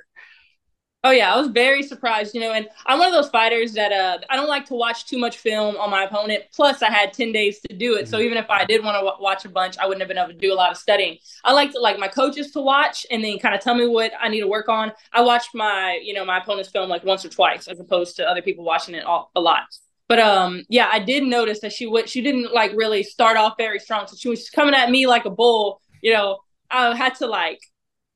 Oh 1.04 1.10
yeah, 1.10 1.34
I 1.34 1.38
was 1.40 1.48
very 1.48 1.82
surprised, 1.82 2.36
you 2.36 2.42
know, 2.42 2.52
and 2.54 2.70
I'm 2.86 3.00
one 3.00 3.08
of 3.08 3.14
those 3.14 3.32
fighters 3.32 3.74
that 3.74 3.92
uh 3.92 4.20
I 4.30 4.36
don't 4.36 4.48
like 4.48 4.66
to 4.68 4.76
watch 4.76 5.08
too 5.08 5.18
much 5.18 5.38
film 5.38 5.76
on 5.78 5.90
my 5.90 6.04
opponent. 6.04 6.44
Plus, 6.54 6.84
I 6.84 6.92
had 6.92 7.12
10 7.12 7.32
days 7.32 7.60
to 7.62 7.76
do 7.76 7.96
it. 7.96 8.08
So 8.08 8.18
mm-hmm. 8.18 8.26
even 8.26 8.38
if 8.38 8.48
I 8.52 8.66
did 8.66 8.84
want 8.84 8.96
to 8.96 9.06
w- 9.06 9.18
watch 9.20 9.44
a 9.44 9.50
bunch, 9.50 9.80
I 9.80 9.88
wouldn't 9.88 10.02
have 10.02 10.10
been 10.10 10.20
able 10.20 10.32
to 10.32 10.38
do 10.38 10.54
a 10.54 10.56
lot 10.56 10.70
of 10.70 10.78
studying. 10.78 11.18
I 11.44 11.54
like 11.54 11.72
to 11.72 11.80
like 11.80 11.98
my 11.98 12.08
coaches 12.08 12.52
to 12.52 12.62
watch 12.62 13.08
and 13.10 13.24
then 13.24 13.40
kind 13.40 13.56
of 13.56 13.62
tell 13.62 13.74
me 13.74 13.88
what 13.88 14.12
I 14.20 14.30
need 14.30 14.42
to 14.42 14.48
work 14.48 14.70
on. 14.70 14.92
I 15.12 15.22
watched 15.22 15.56
my, 15.56 16.00
you 16.04 16.14
know, 16.14 16.24
my 16.24 16.38
opponent's 16.38 16.70
film 16.70 16.88
like 16.88 17.04
once 17.04 17.26
or 17.26 17.30
twice 17.30 17.68
as 17.68 17.80
opposed 17.80 18.16
to 18.18 18.30
other 18.30 18.44
people 18.44 18.64
watching 18.64 18.94
it 18.94 19.04
all, 19.04 19.32
a 19.36 19.42
lot. 19.42 19.64
But 20.08 20.20
um 20.20 20.66
yeah, 20.70 20.88
I 20.92 21.00
did 21.00 21.24
notice 21.24 21.62
that 21.62 21.74
she 21.74 21.88
would 21.88 22.10
she 22.10 22.22
didn't 22.22 22.54
like 22.54 22.74
really 22.76 23.02
start 23.02 23.38
off 23.38 23.56
very 23.58 23.80
strong. 23.80 24.06
So 24.06 24.16
she 24.16 24.30
was 24.30 24.52
coming 24.52 24.76
at 24.76 24.92
me 24.92 25.08
like 25.08 25.26
a 25.26 25.32
bull, 25.32 25.82
you 26.04 26.14
know. 26.14 26.40
I 26.70 26.96
had 26.96 27.16
to 27.16 27.28
like, 27.28 27.60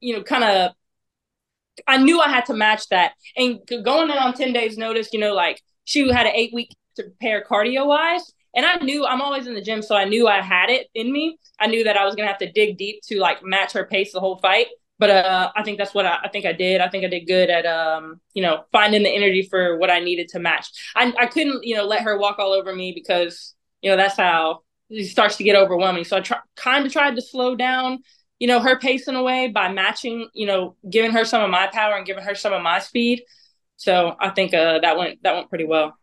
you 0.01 0.15
know, 0.15 0.22
kind 0.22 0.44
of 0.44 0.72
I 1.88 1.98
knew 1.98 2.20
I 2.20 2.29
had 2.29 2.46
to 2.46 2.53
match 2.53 2.88
that. 2.89 3.13
And 3.36 3.60
going 3.67 4.10
in 4.10 4.17
on 4.17 4.34
10 4.34 4.53
days 4.53 4.77
notice, 4.77 5.10
you 5.12 5.20
know, 5.20 5.34
like 5.34 5.62
she 5.84 6.10
had 6.12 6.25
an 6.25 6.34
eight 6.36 6.53
week 6.53 6.75
to 6.96 7.03
prepare 7.03 7.44
cardio 7.44 7.86
wise. 7.86 8.34
And 8.55 8.65
I 8.65 8.77
knew 8.77 9.05
I'm 9.05 9.22
always 9.22 9.48
in 9.48 9.53
the 9.53 9.62
gym, 9.62 9.82
so 9.82 9.96
I 9.96 10.05
knew 10.05 10.27
I 10.27 10.41
had 10.41 10.70
it 10.70 10.88
in 10.96 11.12
me. 11.12 11.38
I 11.60 11.67
knew 11.67 11.84
that 11.84 11.98
I 11.98 12.05
was 12.05 12.15
gonna 12.15 12.29
have 12.29 12.38
to 12.38 12.51
dig 12.51 12.77
deep 12.77 13.01
to 13.08 13.20
like 13.20 13.44
match 13.44 13.74
her 13.74 13.86
pace 13.86 14.13
the 14.13 14.22
whole 14.22 14.38
fight. 14.38 14.67
But 14.98 15.10
uh, 15.10 15.51
I 15.53 15.63
think 15.63 15.77
that's 15.77 15.94
what 15.94 16.05
I, 16.05 16.20
I, 16.24 16.29
think 16.29 16.46
I 16.46 16.53
did. 16.53 16.79
I 16.79 16.88
think 16.88 17.03
I 17.03 17.10
did 17.10 17.27
good 17.27 17.50
at 17.50 17.65
um, 17.65 18.22
you 18.34 18.41
know, 18.41 18.63
finding 18.72 19.03
the 19.03 19.10
energy 19.10 19.46
for 19.50 19.77
what 19.77 19.89
I 19.91 20.00
needed 20.00 20.29
to 20.29 20.39
match. 20.39 20.70
I 20.96 21.13
I 21.20 21.25
couldn't, 21.25 21.65
you 21.65 21.75
know, 21.75 21.84
let 21.84 22.03
her 22.03 22.17
walk 22.17 22.39
all 22.39 22.53
over 22.53 22.74
me 22.74 22.94
because 22.94 23.53
you 23.82 23.91
know 23.91 23.98
that's 23.98 24.15
how 24.15 24.62
it 24.89 25.05
starts 25.08 25.36
to 25.38 25.44
get 25.44 25.58
overwhelming. 25.58 26.05
So 26.05 26.15
I 26.15 26.22
try, 26.22 26.39
kind 26.55 26.86
of 26.86 26.94
tried 26.94 27.15
to 27.17 27.22
slow 27.22 27.58
down 27.58 28.00
you 28.39 28.48
know, 28.48 28.60
her 28.60 28.77
pace 28.77 29.08
in 29.08 29.15
a 29.15 29.24
way 29.24 29.48
by 29.48 29.72
matching, 29.72 30.30
you 30.34 30.46
know, 30.46 30.75
giving 30.89 31.12
her 31.12 31.25
some 31.25 31.42
of 31.42 31.50
my 31.50 31.68
power 31.68 31.96
and 31.96 32.06
giving 32.06 32.24
her 32.24 32.36
some 32.36 32.54
of 32.54 32.62
my 32.62 32.80
speed. 32.80 33.24
So 33.77 34.15
I 34.20 34.30
think 34.30 34.54
uh, 34.54 34.80
that 34.80 34.98
went 34.98 35.24
that 35.24 35.36
went 35.36 35.50
pretty 35.50 35.65
well. 35.65 35.98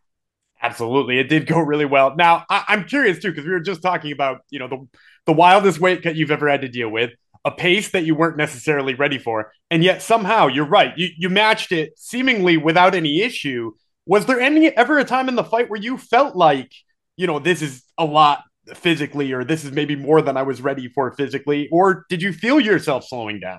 Absolutely, 0.61 1.19
it 1.19 1.29
did 1.29 1.47
go 1.47 1.59
really 1.59 1.85
well. 1.85 2.15
Now 2.17 2.45
I- 2.49 2.65
am 2.69 2.85
curious 2.85 3.19
too 3.19 3.31
because 3.31 3.45
we 3.45 3.53
were 3.53 3.61
just 3.61 3.83
talking 3.83 4.13
about 4.13 4.41
you 4.51 4.59
know 4.59 4.69
the 4.69 4.89
the 5.27 5.33
wildest 5.33 5.81
weight 5.81 6.03
cut 6.03 6.17
you've 6.17 6.31
ever 6.31 6.49
had 6.49 6.63
to 6.63 6.69
deal 6.69 6.89
with, 6.89 7.11
a 7.45 7.51
pace 7.51 7.91
that 7.91 8.05
you 8.05 8.15
weren't 8.15 8.37
necessarily 8.37 8.95
ready 8.95 9.19
for, 9.19 9.53
and 9.71 9.83
yet 9.83 10.03
somehow 10.03 10.47
you're 10.47 10.67
right, 10.67 10.97
you 10.97 11.09
you 11.17 11.29
matched 11.29 11.73
it 11.73 11.93
seemingly 11.97 12.57
without 12.57 12.95
any 12.95 13.23
issue. 13.23 13.73
Was 14.07 14.27
there 14.27 14.41
any 14.41 14.69
ever 14.69 14.99
a 14.99 15.05
time 15.05 15.29
in 15.29 15.37
the 15.37 15.45
fight 15.45 15.71
where 15.71 15.81
you 15.81 15.99
felt 15.99 16.37
like 16.37 16.73
you 17.17 17.27
know 17.27 17.39
this 17.39 17.63
is 17.63 17.83
a 17.99 18.05
lot 18.05 18.43
physically, 18.75 19.33
or 19.33 19.45
this 19.45 19.65
is 19.65 19.73
maybe 19.73 19.97
more 19.97 20.23
than 20.23 20.37
I 20.37 20.43
was 20.43 20.63
ready 20.63 20.89
for 20.89 21.13
physically? 21.13 21.69
Or 21.71 22.07
did 22.09 22.23
you 22.23 22.33
feel 22.33 22.61
yourself 22.61 23.05
slowing 23.07 23.41
down? 23.41 23.59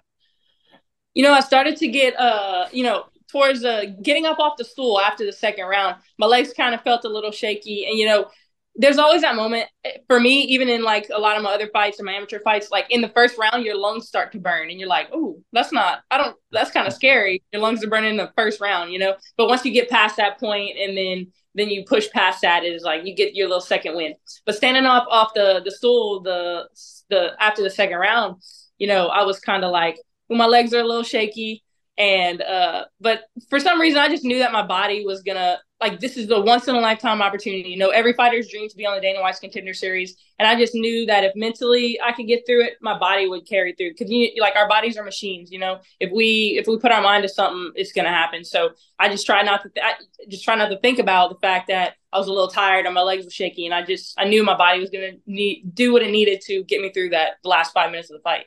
You 1.13 1.23
know, 1.23 1.33
I 1.33 1.41
started 1.41 1.77
to 1.77 1.87
get 1.87 2.19
uh, 2.19 2.67
you 2.71 2.83
know, 2.83 3.05
towards 3.31 3.63
uh 3.65 3.85
getting 4.01 4.25
up 4.25 4.39
off 4.39 4.57
the 4.57 4.65
stool 4.65 4.99
after 4.99 5.25
the 5.25 5.33
second 5.33 5.65
round. 5.65 5.97
My 6.17 6.27
legs 6.27 6.53
kind 6.53 6.73
of 6.73 6.81
felt 6.81 7.05
a 7.05 7.09
little 7.09 7.31
shaky, 7.31 7.85
and 7.85 7.97
you 7.97 8.05
know, 8.05 8.29
there's 8.75 8.97
always 8.97 9.21
that 9.21 9.35
moment 9.35 9.67
for 10.07 10.19
me, 10.19 10.41
even 10.43 10.67
in 10.67 10.83
like 10.83 11.07
a 11.13 11.19
lot 11.19 11.37
of 11.37 11.43
my 11.43 11.53
other 11.53 11.67
fights 11.67 11.99
and 11.99 12.05
my 12.05 12.13
amateur 12.13 12.39
fights, 12.39 12.71
like 12.71 12.87
in 12.89 13.01
the 13.01 13.09
first 13.09 13.37
round, 13.37 13.63
your 13.63 13.77
lungs 13.77 14.07
start 14.07 14.31
to 14.31 14.39
burn 14.39 14.71
and 14.71 14.79
you're 14.79 14.89
like, 14.89 15.09
oh, 15.13 15.39
that's 15.51 15.71
not, 15.71 15.99
I 16.09 16.17
don't, 16.17 16.35
that's 16.51 16.71
kind 16.71 16.87
of 16.87 16.93
scary. 16.93 17.43
Your 17.51 17.61
lungs 17.61 17.83
are 17.83 17.89
burning 17.89 18.11
in 18.11 18.17
the 18.17 18.31
first 18.35 18.59
round, 18.59 18.91
you 18.91 18.97
know? 18.97 19.15
But 19.37 19.47
once 19.47 19.63
you 19.63 19.71
get 19.71 19.91
past 19.91 20.17
that 20.17 20.39
point 20.39 20.77
and 20.79 20.97
then, 20.97 21.31
then 21.55 21.69
you 21.69 21.83
push 21.85 22.09
past 22.11 22.41
that 22.41 22.63
is 22.63 22.83
like 22.83 23.05
you 23.05 23.15
get 23.15 23.35
your 23.35 23.47
little 23.47 23.61
second 23.61 23.95
win. 23.95 24.15
But 24.45 24.55
standing 24.55 24.85
up 24.85 25.07
off 25.09 25.33
the 25.33 25.61
the 25.63 25.71
stool, 25.71 26.21
the 26.21 26.67
the 27.09 27.31
after 27.39 27.61
the 27.61 27.69
second 27.69 27.97
round, 27.97 28.41
you 28.77 28.87
know, 28.87 29.07
I 29.07 29.23
was 29.23 29.39
kind 29.39 29.63
of 29.63 29.71
like, 29.71 29.97
well, 30.29 30.37
my 30.37 30.47
legs 30.47 30.73
are 30.73 30.79
a 30.81 30.85
little 30.85 31.03
shaky. 31.03 31.63
And 31.97 32.41
uh, 32.41 32.85
but 32.99 33.25
for 33.49 33.59
some 33.59 33.79
reason 33.79 33.99
I 33.99 34.09
just 34.09 34.23
knew 34.23 34.39
that 34.39 34.51
my 34.51 34.65
body 34.65 35.05
was 35.05 35.21
gonna 35.21 35.59
like 35.83 35.99
this 35.99 36.15
is 36.15 36.27
the 36.27 36.39
once 36.39 36.67
in 36.67 36.75
a 36.75 36.79
lifetime 36.79 37.21
opportunity. 37.21 37.69
You 37.69 37.77
know, 37.77 37.89
every 37.89 38.13
fighter's 38.13 38.47
dream 38.47 38.69
to 38.69 38.75
be 38.75 38.85
on 38.85 38.95
the 38.95 39.01
Dana 39.01 39.19
White's 39.19 39.39
contender 39.39 39.73
series. 39.73 40.15
And 40.39 40.47
I 40.47 40.55
just 40.55 40.73
knew 40.73 41.05
that 41.07 41.23
if 41.23 41.35
mentally 41.35 41.99
I 42.01 42.13
could 42.13 42.25
get 42.25 42.45
through 42.45 42.63
it, 42.63 42.73
my 42.81 42.97
body 42.97 43.27
would 43.27 43.47
carry 43.47 43.73
through. 43.73 43.93
Cause 43.95 44.09
you 44.09 44.31
like 44.39 44.55
our 44.55 44.67
bodies 44.67 44.97
are 44.97 45.03
machines, 45.03 45.51
you 45.51 45.59
know. 45.59 45.79
If 45.99 46.11
we 46.11 46.57
if 46.57 46.67
we 46.67 46.77
put 46.77 46.91
our 46.91 47.01
mind 47.01 47.23
to 47.23 47.29
something, 47.29 47.73
it's 47.75 47.91
gonna 47.91 48.09
happen. 48.09 48.45
So 48.45 48.71
I 48.97 49.09
just 49.09 49.25
try 49.25 49.43
not 49.43 49.61
to 49.63 49.69
th- 49.69 49.85
I 49.85 49.93
just 50.29 50.43
try 50.43 50.55
not 50.55 50.69
to 50.69 50.79
think 50.79 50.99
about 50.99 51.29
the 51.29 51.39
fact 51.39 51.67
that 51.67 51.95
I 52.13 52.17
was 52.17 52.27
a 52.27 52.31
little 52.31 52.47
tired 52.47 52.85
and 52.85 52.95
my 52.95 53.01
legs 53.01 53.25
were 53.25 53.31
shaky 53.31 53.65
and 53.65 53.75
I 53.75 53.83
just 53.83 54.13
I 54.17 54.23
knew 54.23 54.43
my 54.43 54.57
body 54.57 54.79
was 54.79 54.89
gonna 54.89 55.13
need 55.25 55.73
do 55.73 55.91
what 55.91 56.01
it 56.01 56.11
needed 56.11 56.41
to 56.45 56.63
get 56.63 56.81
me 56.81 56.91
through 56.93 57.09
that 57.09 57.33
last 57.43 57.73
five 57.73 57.91
minutes 57.91 58.09
of 58.09 58.17
the 58.17 58.23
fight. 58.23 58.45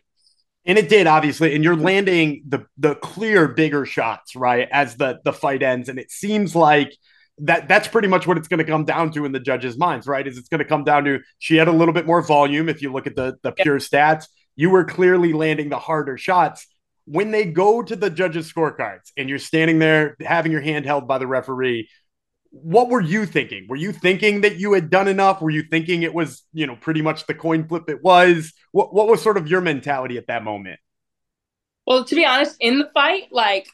And 0.64 0.78
it 0.78 0.88
did, 0.88 1.06
obviously. 1.06 1.54
And 1.54 1.62
you're 1.62 1.76
landing 1.76 2.42
the 2.48 2.66
the 2.78 2.94
clear 2.96 3.46
bigger 3.46 3.86
shots, 3.86 4.34
right, 4.34 4.68
as 4.72 4.96
the 4.96 5.20
the 5.24 5.32
fight 5.32 5.62
ends. 5.62 5.88
And 5.88 5.98
it 5.98 6.10
seems 6.10 6.56
like 6.56 6.92
that 7.38 7.68
that's 7.68 7.88
pretty 7.88 8.08
much 8.08 8.26
what 8.26 8.38
it's 8.38 8.48
going 8.48 8.58
to 8.58 8.64
come 8.64 8.84
down 8.84 9.12
to 9.12 9.24
in 9.24 9.32
the 9.32 9.40
judges' 9.40 9.76
minds, 9.76 10.06
right? 10.06 10.26
Is 10.26 10.38
it's 10.38 10.48
going 10.48 10.60
to 10.60 10.64
come 10.64 10.84
down 10.84 11.04
to 11.04 11.20
she 11.38 11.56
had 11.56 11.68
a 11.68 11.72
little 11.72 11.94
bit 11.94 12.06
more 12.06 12.22
volume. 12.22 12.68
If 12.68 12.82
you 12.82 12.92
look 12.92 13.06
at 13.06 13.16
the 13.16 13.36
the 13.42 13.52
pure 13.52 13.78
stats, 13.78 14.26
you 14.54 14.70
were 14.70 14.84
clearly 14.84 15.32
landing 15.32 15.68
the 15.68 15.78
harder 15.78 16.16
shots. 16.16 16.66
When 17.04 17.30
they 17.30 17.44
go 17.44 17.82
to 17.82 17.94
the 17.94 18.10
judges' 18.10 18.52
scorecards 18.52 19.12
and 19.16 19.28
you're 19.28 19.38
standing 19.38 19.78
there 19.78 20.16
having 20.20 20.50
your 20.50 20.60
hand 20.60 20.86
held 20.86 21.06
by 21.06 21.18
the 21.18 21.26
referee, 21.26 21.88
what 22.50 22.88
were 22.88 23.00
you 23.00 23.26
thinking? 23.26 23.66
Were 23.68 23.76
you 23.76 23.92
thinking 23.92 24.40
that 24.40 24.56
you 24.56 24.72
had 24.72 24.90
done 24.90 25.06
enough? 25.06 25.40
Were 25.40 25.50
you 25.50 25.62
thinking 25.62 26.02
it 26.02 26.14
was, 26.14 26.42
you 26.52 26.66
know, 26.66 26.74
pretty 26.74 27.02
much 27.02 27.26
the 27.26 27.34
coin 27.34 27.68
flip 27.68 27.88
it 27.88 28.02
was? 28.02 28.52
What 28.72 28.94
what 28.94 29.08
was 29.08 29.22
sort 29.22 29.36
of 29.36 29.48
your 29.48 29.60
mentality 29.60 30.16
at 30.16 30.26
that 30.28 30.42
moment? 30.42 30.80
Well, 31.86 32.04
to 32.04 32.14
be 32.14 32.24
honest, 32.24 32.56
in 32.60 32.78
the 32.78 32.90
fight, 32.92 33.28
like 33.30 33.68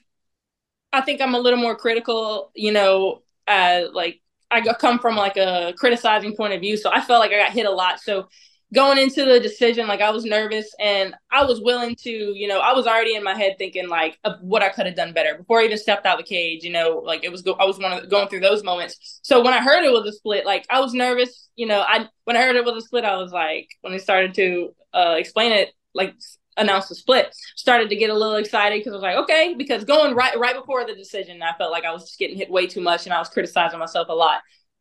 I 0.93 1.01
think 1.01 1.21
I'm 1.21 1.35
a 1.35 1.41
little 1.41 1.59
more 1.59 1.77
critical, 1.77 2.51
you 2.55 2.73
know, 2.73 3.22
uh 3.47 3.83
like 3.93 4.21
I 4.51 4.61
come 4.75 4.99
from 4.99 5.17
like 5.17 5.37
a 5.37 5.73
criticizing 5.79 6.37
point 6.37 6.53
of 6.53 6.61
view, 6.61 6.77
so 6.77 6.91
I 6.93 7.01
felt 7.01 7.21
like 7.21 7.33
I 7.33 7.39
got 7.39 7.53
hit 7.53 7.67
a 7.67 7.71
lot. 7.71 8.01
So 8.01 8.29
going 8.75 8.99
into 8.99 9.25
the 9.25 9.39
decision, 9.39 9.87
like 9.87 10.01
I 10.01 10.11
was 10.11 10.25
nervous 10.25 10.75
and 10.81 11.15
I 11.31 11.45
was 11.45 11.61
willing 11.61 11.95
to, 12.03 12.11
you 12.11 12.49
know, 12.49 12.61
I 12.61 12.73
was 12.73 12.87
already 12.87 13.15
in 13.15 13.23
my 13.23 13.35
head 13.35 13.57
thinking 13.59 13.89
like 13.89 14.19
of 14.25 14.41
what 14.41 14.63
I 14.63 14.71
could 14.71 14.87
have 14.87 14.95
done 14.95 15.13
better 15.13 15.37
before 15.37 15.61
I 15.61 15.65
even 15.65 15.79
stepped 15.79 16.07
out 16.07 16.19
the 16.19 16.25
cage. 16.25 16.65
You 16.65 16.73
know, 16.73 17.03
like 17.05 17.25
it 17.25 17.31
was 17.33 17.43
go- 17.43 17.57
I 17.61 17.65
was 17.65 17.79
one 17.79 17.93
of 17.93 18.03
the, 18.03 18.09
going 18.09 18.29
through 18.29 18.41
those 18.41 18.65
moments. 18.65 19.21
So 19.23 19.43
when 19.43 19.53
I 19.55 19.63
heard 19.63 19.85
it 19.85 19.93
was 19.93 20.07
a 20.07 20.13
split, 20.13 20.47
like 20.47 20.67
I 20.71 20.81
was 20.81 20.95
nervous. 20.95 21.49
You 21.57 21.67
know, 21.67 21.81
I 21.87 22.09
when 22.25 22.37
I 22.37 22.43
heard 22.43 22.57
it 22.57 22.65
was 22.65 22.83
a 22.83 22.87
split, 22.87 23.05
I 23.05 23.17
was 23.17 23.33
like 23.33 23.69
when 23.83 23.93
they 23.93 23.99
started 23.99 24.35
to 24.35 24.75
uh, 24.95 25.17
explain 25.19 25.53
it, 25.53 25.71
like 25.95 26.15
announce 26.57 26.89
the 26.89 26.95
split, 26.95 27.35
started 27.57 27.89
to 27.91 27.97
get 27.97 28.11
a 28.11 28.15
little 28.15 28.37
excited 28.37 28.79
because 28.79 28.93
I 28.93 28.97
was 28.97 29.03
like, 29.03 29.17
okay, 29.17 29.55
because 29.57 29.85
going 29.85 30.15
right 30.15 30.39
right 30.39 30.55
before 30.55 30.87
the 30.87 30.95
decision, 30.95 31.43
I 31.43 31.57
felt 31.57 31.73
like 31.73 31.85
I 31.85 31.93
was 31.93 32.03
just 32.03 32.19
getting 32.19 32.37
hit 32.37 32.51
way 32.51 32.67
too 32.67 32.81
much 32.81 33.07
and 33.07 33.13
I 33.13 33.19
was 33.19 33.29
criticizing 33.29 33.79
myself 33.79 34.09
a 34.09 34.15
lot. 34.15 34.41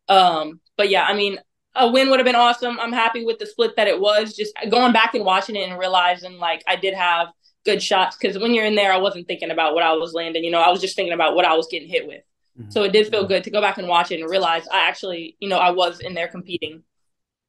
Um, 0.10 0.60
but 0.78 0.90
yeah, 0.90 1.06
I 1.06 1.14
mean, 1.14 1.40
a 1.76 1.90
win 1.90 2.10
would 2.10 2.20
have 2.20 2.26
been 2.26 2.36
awesome. 2.36 2.80
I'm 2.80 2.92
happy 2.92 3.26
with 3.26 3.40
the 3.40 3.46
split 3.46 3.76
that 3.78 3.88
it 3.88 4.00
was. 4.00 4.36
Just 4.36 4.54
going 4.70 4.94
back 4.94 5.14
and 5.16 5.24
watching 5.24 5.56
it 5.56 5.70
and 5.70 5.80
realizing 5.80 6.38
like 6.38 6.64
I 6.68 6.76
did 6.76 6.94
have 6.94 7.30
good 7.64 7.82
shots 7.82 8.18
because 8.20 8.38
when 8.38 8.54
you're 8.54 8.66
in 8.66 8.76
there, 8.76 8.92
I 8.92 8.98
wasn't 8.98 9.28
thinking 9.28 9.52
about 9.52 9.74
what 9.74 9.84
I 9.84 9.94
was 9.94 10.14
landing. 10.14 10.44
You 10.44 10.52
know, 10.52 10.62
I 10.62 10.70
was 10.70 10.82
just 10.82 10.96
thinking 10.96 11.14
about 11.14 11.36
what 11.36 11.46
I 11.46 11.56
was 11.56 11.68
getting 11.72 11.90
hit 11.90 12.08
with. 12.08 12.24
Mm-hmm. 12.60 12.72
So 12.72 12.84
it 12.84 12.92
did 12.92 13.08
feel 13.08 13.26
good 13.26 13.44
to 13.46 13.52
go 13.52 13.62
back 13.62 13.78
and 13.78 13.88
watch 13.88 14.12
it 14.12 14.20
and 14.20 14.30
realize 14.30 14.68
I 14.68 14.88
actually, 14.88 15.38
you 15.40 15.48
know, 15.48 15.58
I 15.58 15.72
was 15.72 16.00
in 16.02 16.14
there 16.14 16.28
competing. 16.28 16.84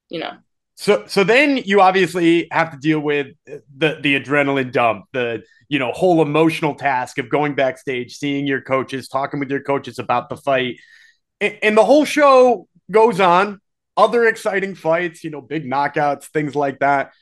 You 0.08 0.20
know. 0.20 0.32
So 0.74 1.04
so 1.06 1.22
then 1.22 1.58
you 1.58 1.80
obviously 1.80 2.48
have 2.50 2.72
to 2.72 2.78
deal 2.78 3.00
with 3.00 3.28
the 3.46 3.98
the 4.00 4.18
adrenaline 4.18 4.72
dump, 4.72 5.04
the 5.12 5.42
you 5.68 5.78
know 5.78 5.92
whole 5.92 6.22
emotional 6.22 6.74
task 6.74 7.18
of 7.18 7.28
going 7.28 7.54
backstage, 7.54 8.16
seeing 8.16 8.46
your 8.46 8.60
coaches, 8.60 9.08
talking 9.08 9.38
with 9.38 9.50
your 9.50 9.62
coaches 9.62 9.98
about 9.98 10.28
the 10.28 10.36
fight, 10.36 10.76
and, 11.40 11.58
and 11.62 11.76
the 11.76 11.84
whole 11.84 12.04
show 12.04 12.66
goes 12.90 13.20
on 13.20 13.60
other 13.96 14.24
exciting 14.26 14.74
fights, 14.74 15.22
you 15.22 15.30
know, 15.30 15.40
big 15.40 15.64
knockouts, 15.64 16.24
things 16.24 16.54
like 16.54 16.78
that. 16.80 17.12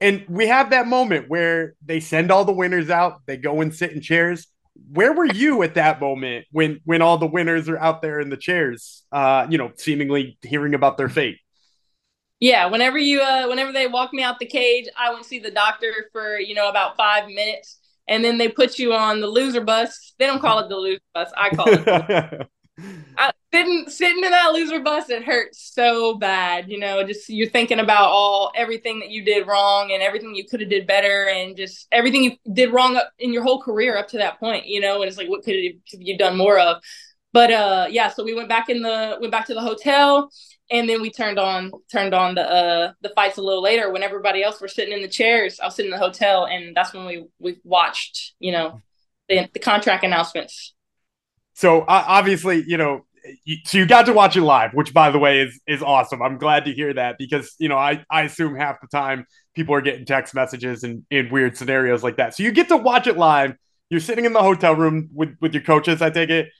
And 0.00 0.24
we 0.28 0.46
have 0.46 0.70
that 0.70 0.86
moment 0.86 1.28
where 1.28 1.74
they 1.84 2.00
send 2.00 2.30
all 2.30 2.44
the 2.44 2.52
winners 2.52 2.90
out, 2.90 3.20
they 3.26 3.36
go 3.36 3.60
and 3.60 3.74
sit 3.74 3.92
in 3.92 4.00
chairs. 4.00 4.46
Where 4.92 5.12
were 5.14 5.26
you 5.26 5.62
at 5.62 5.74
that 5.74 6.00
moment 6.00 6.46
when 6.52 6.80
when 6.84 7.00
all 7.00 7.16
the 7.16 7.26
winners 7.26 7.68
are 7.68 7.78
out 7.78 8.02
there 8.02 8.20
in 8.20 8.28
the 8.28 8.36
chairs, 8.36 9.04
uh, 9.10 9.46
you 9.48 9.56
know, 9.56 9.72
seemingly 9.76 10.38
hearing 10.42 10.74
about 10.74 10.98
their 10.98 11.08
fate? 11.08 11.38
Yeah, 12.40 12.66
whenever 12.66 12.98
you 12.98 13.20
uh 13.20 13.46
whenever 13.46 13.72
they 13.72 13.86
walk 13.86 14.12
me 14.12 14.22
out 14.22 14.38
the 14.38 14.46
cage, 14.46 14.86
I 14.98 15.12
went 15.12 15.24
see 15.24 15.38
the 15.38 15.50
doctor 15.50 15.92
for, 16.12 16.38
you 16.38 16.54
know, 16.54 16.68
about 16.68 16.96
5 16.96 17.28
minutes 17.28 17.78
and 18.08 18.24
then 18.24 18.38
they 18.38 18.48
put 18.48 18.78
you 18.78 18.92
on 18.92 19.20
the 19.20 19.26
loser 19.26 19.60
bus. 19.62 20.14
They 20.18 20.26
don't 20.26 20.40
call 20.40 20.58
it 20.60 20.68
the 20.68 20.76
loser 20.76 21.00
bus. 21.14 21.30
I 21.36 21.50
call 21.50 21.66
it 21.68 22.48
I, 23.16 23.32
sitting 23.52 23.88
sitting 23.88 24.22
in 24.22 24.30
that 24.30 24.52
loser 24.52 24.80
bus 24.80 25.08
it 25.08 25.24
hurts 25.24 25.70
so 25.72 26.16
bad 26.16 26.68
you 26.68 26.78
know 26.78 27.02
just 27.04 27.30
you're 27.30 27.48
thinking 27.48 27.78
about 27.78 28.08
all 28.08 28.52
everything 28.54 29.00
that 29.00 29.10
you 29.10 29.24
did 29.24 29.46
wrong 29.46 29.92
and 29.92 30.02
everything 30.02 30.34
you 30.34 30.44
could 30.44 30.60
have 30.60 30.68
did 30.68 30.86
better 30.86 31.28
and 31.28 31.56
just 31.56 31.86
everything 31.90 32.22
you 32.22 32.32
did 32.52 32.72
wrong 32.72 33.00
in 33.18 33.32
your 33.32 33.42
whole 33.42 33.62
career 33.62 33.96
up 33.96 34.08
to 34.08 34.18
that 34.18 34.38
point 34.38 34.66
you 34.66 34.80
know 34.80 35.00
and 35.00 35.08
it's 35.08 35.16
like 35.16 35.28
what 35.28 35.42
could 35.42 35.54
have 35.54 36.02
you 36.02 36.18
done 36.18 36.36
more 36.36 36.58
of 36.58 36.82
but 37.32 37.50
uh 37.50 37.86
yeah 37.88 38.10
so 38.10 38.22
we 38.22 38.34
went 38.34 38.48
back 38.48 38.68
in 38.68 38.82
the 38.82 39.16
went 39.20 39.32
back 39.32 39.46
to 39.46 39.54
the 39.54 39.60
hotel 39.60 40.30
and 40.70 40.88
then 40.88 41.00
we 41.00 41.10
turned 41.10 41.38
on 41.38 41.70
turned 41.90 42.14
on 42.14 42.34
the 42.34 42.42
uh 42.42 42.92
the 43.02 43.10
fights 43.10 43.38
a 43.38 43.42
little 43.42 43.62
later 43.62 43.92
when 43.92 44.02
everybody 44.02 44.42
else 44.42 44.60
were 44.60 44.68
sitting 44.68 44.94
in 44.94 45.02
the 45.02 45.08
chairs 45.08 45.60
i 45.60 45.66
was 45.66 45.74
sitting 45.74 45.92
in 45.92 45.98
the 45.98 46.04
hotel 46.04 46.46
and 46.46 46.76
that's 46.76 46.92
when 46.92 47.06
we 47.06 47.24
we 47.38 47.56
watched 47.64 48.34
you 48.40 48.52
know 48.52 48.80
the, 49.28 49.48
the 49.52 49.58
contract 49.58 50.04
announcements 50.04 50.74
so 51.56 51.80
uh, 51.80 52.04
obviously, 52.06 52.64
you 52.66 52.76
know, 52.76 53.06
you, 53.44 53.56
so 53.64 53.78
you 53.78 53.86
got 53.86 54.06
to 54.06 54.12
watch 54.12 54.36
it 54.36 54.42
live, 54.42 54.74
which 54.74 54.92
by 54.92 55.10
the 55.10 55.18
way 55.18 55.40
is 55.40 55.58
is 55.66 55.82
awesome. 55.82 56.20
I'm 56.22 56.36
glad 56.36 56.66
to 56.66 56.72
hear 56.72 56.92
that 56.92 57.16
because 57.18 57.54
you 57.58 57.68
know 57.68 57.78
I 57.78 58.04
I 58.10 58.22
assume 58.22 58.54
half 58.54 58.80
the 58.80 58.86
time 58.88 59.26
people 59.54 59.74
are 59.74 59.80
getting 59.80 60.04
text 60.04 60.34
messages 60.34 60.84
and 60.84 61.04
in 61.10 61.30
weird 61.30 61.56
scenarios 61.56 62.04
like 62.04 62.18
that. 62.18 62.34
So 62.34 62.42
you 62.42 62.52
get 62.52 62.68
to 62.68 62.76
watch 62.76 63.06
it 63.06 63.16
live. 63.16 63.54
You're 63.88 64.00
sitting 64.00 64.26
in 64.26 64.34
the 64.34 64.42
hotel 64.42 64.74
room 64.74 65.08
with 65.14 65.34
with 65.40 65.54
your 65.54 65.62
coaches. 65.62 66.02
I 66.02 66.10
take 66.10 66.28
it. 66.28 66.50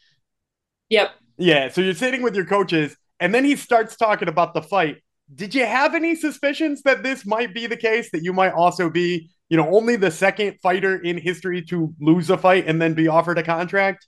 Yep. 0.89 1.11
Yeah. 1.37 1.69
So 1.69 1.83
you're 1.83 1.95
sitting 1.95 2.23
with 2.23 2.35
your 2.35 2.47
coaches, 2.47 2.97
and 3.21 3.35
then 3.35 3.45
he 3.45 3.57
starts 3.57 3.97
talking 3.97 4.29
about 4.29 4.55
the 4.55 4.63
fight. 4.63 4.99
Did 5.35 5.55
you 5.55 5.67
have 5.67 5.95
any 5.95 6.15
suspicions 6.15 6.83
that 6.83 7.03
this 7.03 7.27
might 7.27 7.53
be 7.53 7.67
the 7.67 7.77
case? 7.77 8.11
That 8.13 8.23
you 8.23 8.33
might 8.33 8.53
also 8.53 8.89
be, 8.89 9.31
you 9.49 9.57
know, 9.57 9.75
only 9.75 9.97
the 9.97 10.11
second 10.11 10.59
fighter 10.63 10.97
in 10.97 11.19
history 11.19 11.63
to 11.63 11.93
lose 12.01 12.31
a 12.31 12.39
fight 12.39 12.67
and 12.67 12.81
then 12.81 12.95
be 12.95 13.09
offered 13.09 13.39
a 13.39 13.43
contract? 13.43 14.07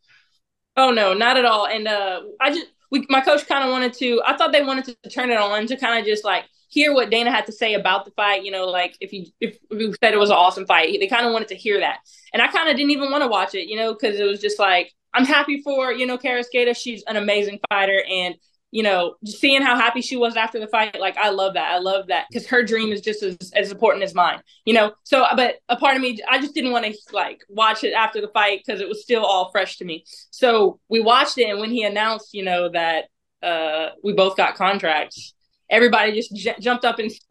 Oh 0.77 0.91
no, 0.93 1.13
not 1.13 1.37
at 1.37 1.45
all. 1.45 1.67
And 1.67 1.89
uh, 1.89 2.21
I 2.41 2.51
just 2.51 2.67
we 2.91 3.05
my 3.09 3.21
coach 3.21 3.47
kind 3.47 3.65
of 3.65 3.71
wanted 3.71 3.95
to. 3.95 4.23
I 4.25 4.37
thought 4.37 4.53
they 4.53 4.63
wanted 4.63 4.97
to 5.03 5.11
turn 5.11 5.31
it 5.31 5.39
on 5.39 5.67
to 5.67 5.77
kind 5.77 5.99
of 5.99 6.07
just 6.07 6.25
like 6.25 6.45
hear 6.71 6.95
what 6.95 7.11
Dana 7.11 7.31
had 7.31 7.47
to 7.47 7.53
say 7.53 7.75
about 7.75 8.05
the 8.05 8.13
fight. 8.13 8.45
You 8.45 8.53
know, 8.53 8.67
like 8.67 8.97
if 9.01 9.11
he 9.11 9.35
if 9.41 9.59
we 9.71 9.93
said 10.03 10.15
it 10.15 10.19
was 10.19 10.31
an 10.31 10.37
awesome 10.37 10.67
fight, 10.67 10.97
they 11.01 11.09
kind 11.09 11.27
of 11.27 11.33
wanted 11.33 11.49
to 11.49 11.57
hear 11.57 11.81
that. 11.81 11.99
And 12.33 12.41
I 12.41 12.49
kind 12.49 12.69
of 12.69 12.77
didn't 12.77 12.93
even 12.93 13.11
want 13.11 13.23
to 13.23 13.29
watch 13.29 13.55
it, 13.55 13.69
you 13.69 13.77
know, 13.77 13.93
because 13.93 14.21
it 14.21 14.25
was 14.25 14.41
just 14.41 14.59
like 14.59 14.93
I'm 15.15 15.25
happy 15.25 15.63
for 15.63 15.93
you 15.93 16.07
know 16.07 16.19
Kara 16.19 16.45
She's 16.75 17.03
an 17.09 17.17
amazing 17.17 17.59
fighter, 17.69 18.03
and 18.09 18.37
you 18.71 18.83
know, 18.83 19.15
seeing 19.25 19.63
how 19.63 19.77
happy 19.77 20.03
she 20.03 20.17
was 20.17 20.37
after 20.37 20.61
the 20.61 20.67
fight, 20.67 20.99
like 21.01 21.17
I 21.17 21.31
love 21.31 21.55
that. 21.55 21.73
I 21.73 21.79
love 21.79 22.09
that 22.09 22.27
because 22.29 22.47
her 22.49 22.63
dream 22.63 22.93
is 22.93 23.01
just 23.01 23.23
as, 23.23 23.37
as 23.55 23.73
important 23.73 24.05
as 24.05 24.15
mine, 24.15 24.41
you 24.67 24.75
know. 24.75 24.93
So, 25.05 25.25
but 25.37 25.57
a 25.69 25.77
part 25.77 25.97
of 25.97 26.03
me, 26.03 26.19
I 26.29 26.39
just 26.39 26.55
didn't 26.55 26.73
want 26.73 26.85
to 26.85 26.95
like 27.13 27.41
watch 27.49 27.83
it 27.83 27.93
after 27.93 28.21
the 28.21 28.29
fight 28.29 28.61
because 28.65 28.81
it 28.81 28.89
was 28.89 29.03
still 29.03 29.25
all 29.25 29.51
fresh 29.51 29.79
to 29.79 29.85
me. 29.85 30.05
So 30.31 30.81
we 30.89 31.01
watched 31.01 31.39
it, 31.39 31.49
and 31.49 31.61
when 31.61 31.71
he 31.71 31.85
announced, 31.85 32.35
you 32.35 32.45
know, 32.45 32.69
that 32.69 33.07
uh, 33.43 33.91
we 34.05 34.13
both 34.13 34.37
got 34.37 34.55
contracts, 34.57 35.35
everybody 35.71 36.13
just 36.13 36.35
j- 36.35 36.57
jumped 36.61 36.85
up 36.85 36.99
and 36.99 37.11
sc- 37.11 37.25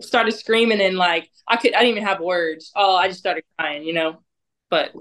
started 0.00 0.32
screaming, 0.32 0.80
and 0.80 0.96
like 0.96 1.30
I 1.46 1.56
could, 1.56 1.74
I 1.74 1.80
didn't 1.80 1.98
even 1.98 2.04
have 2.08 2.18
words. 2.18 2.72
Oh, 2.74 2.96
I 2.96 3.06
just 3.06 3.20
started 3.20 3.44
crying, 3.56 3.84
you 3.84 3.92
know. 3.92 4.22
But 4.70 4.92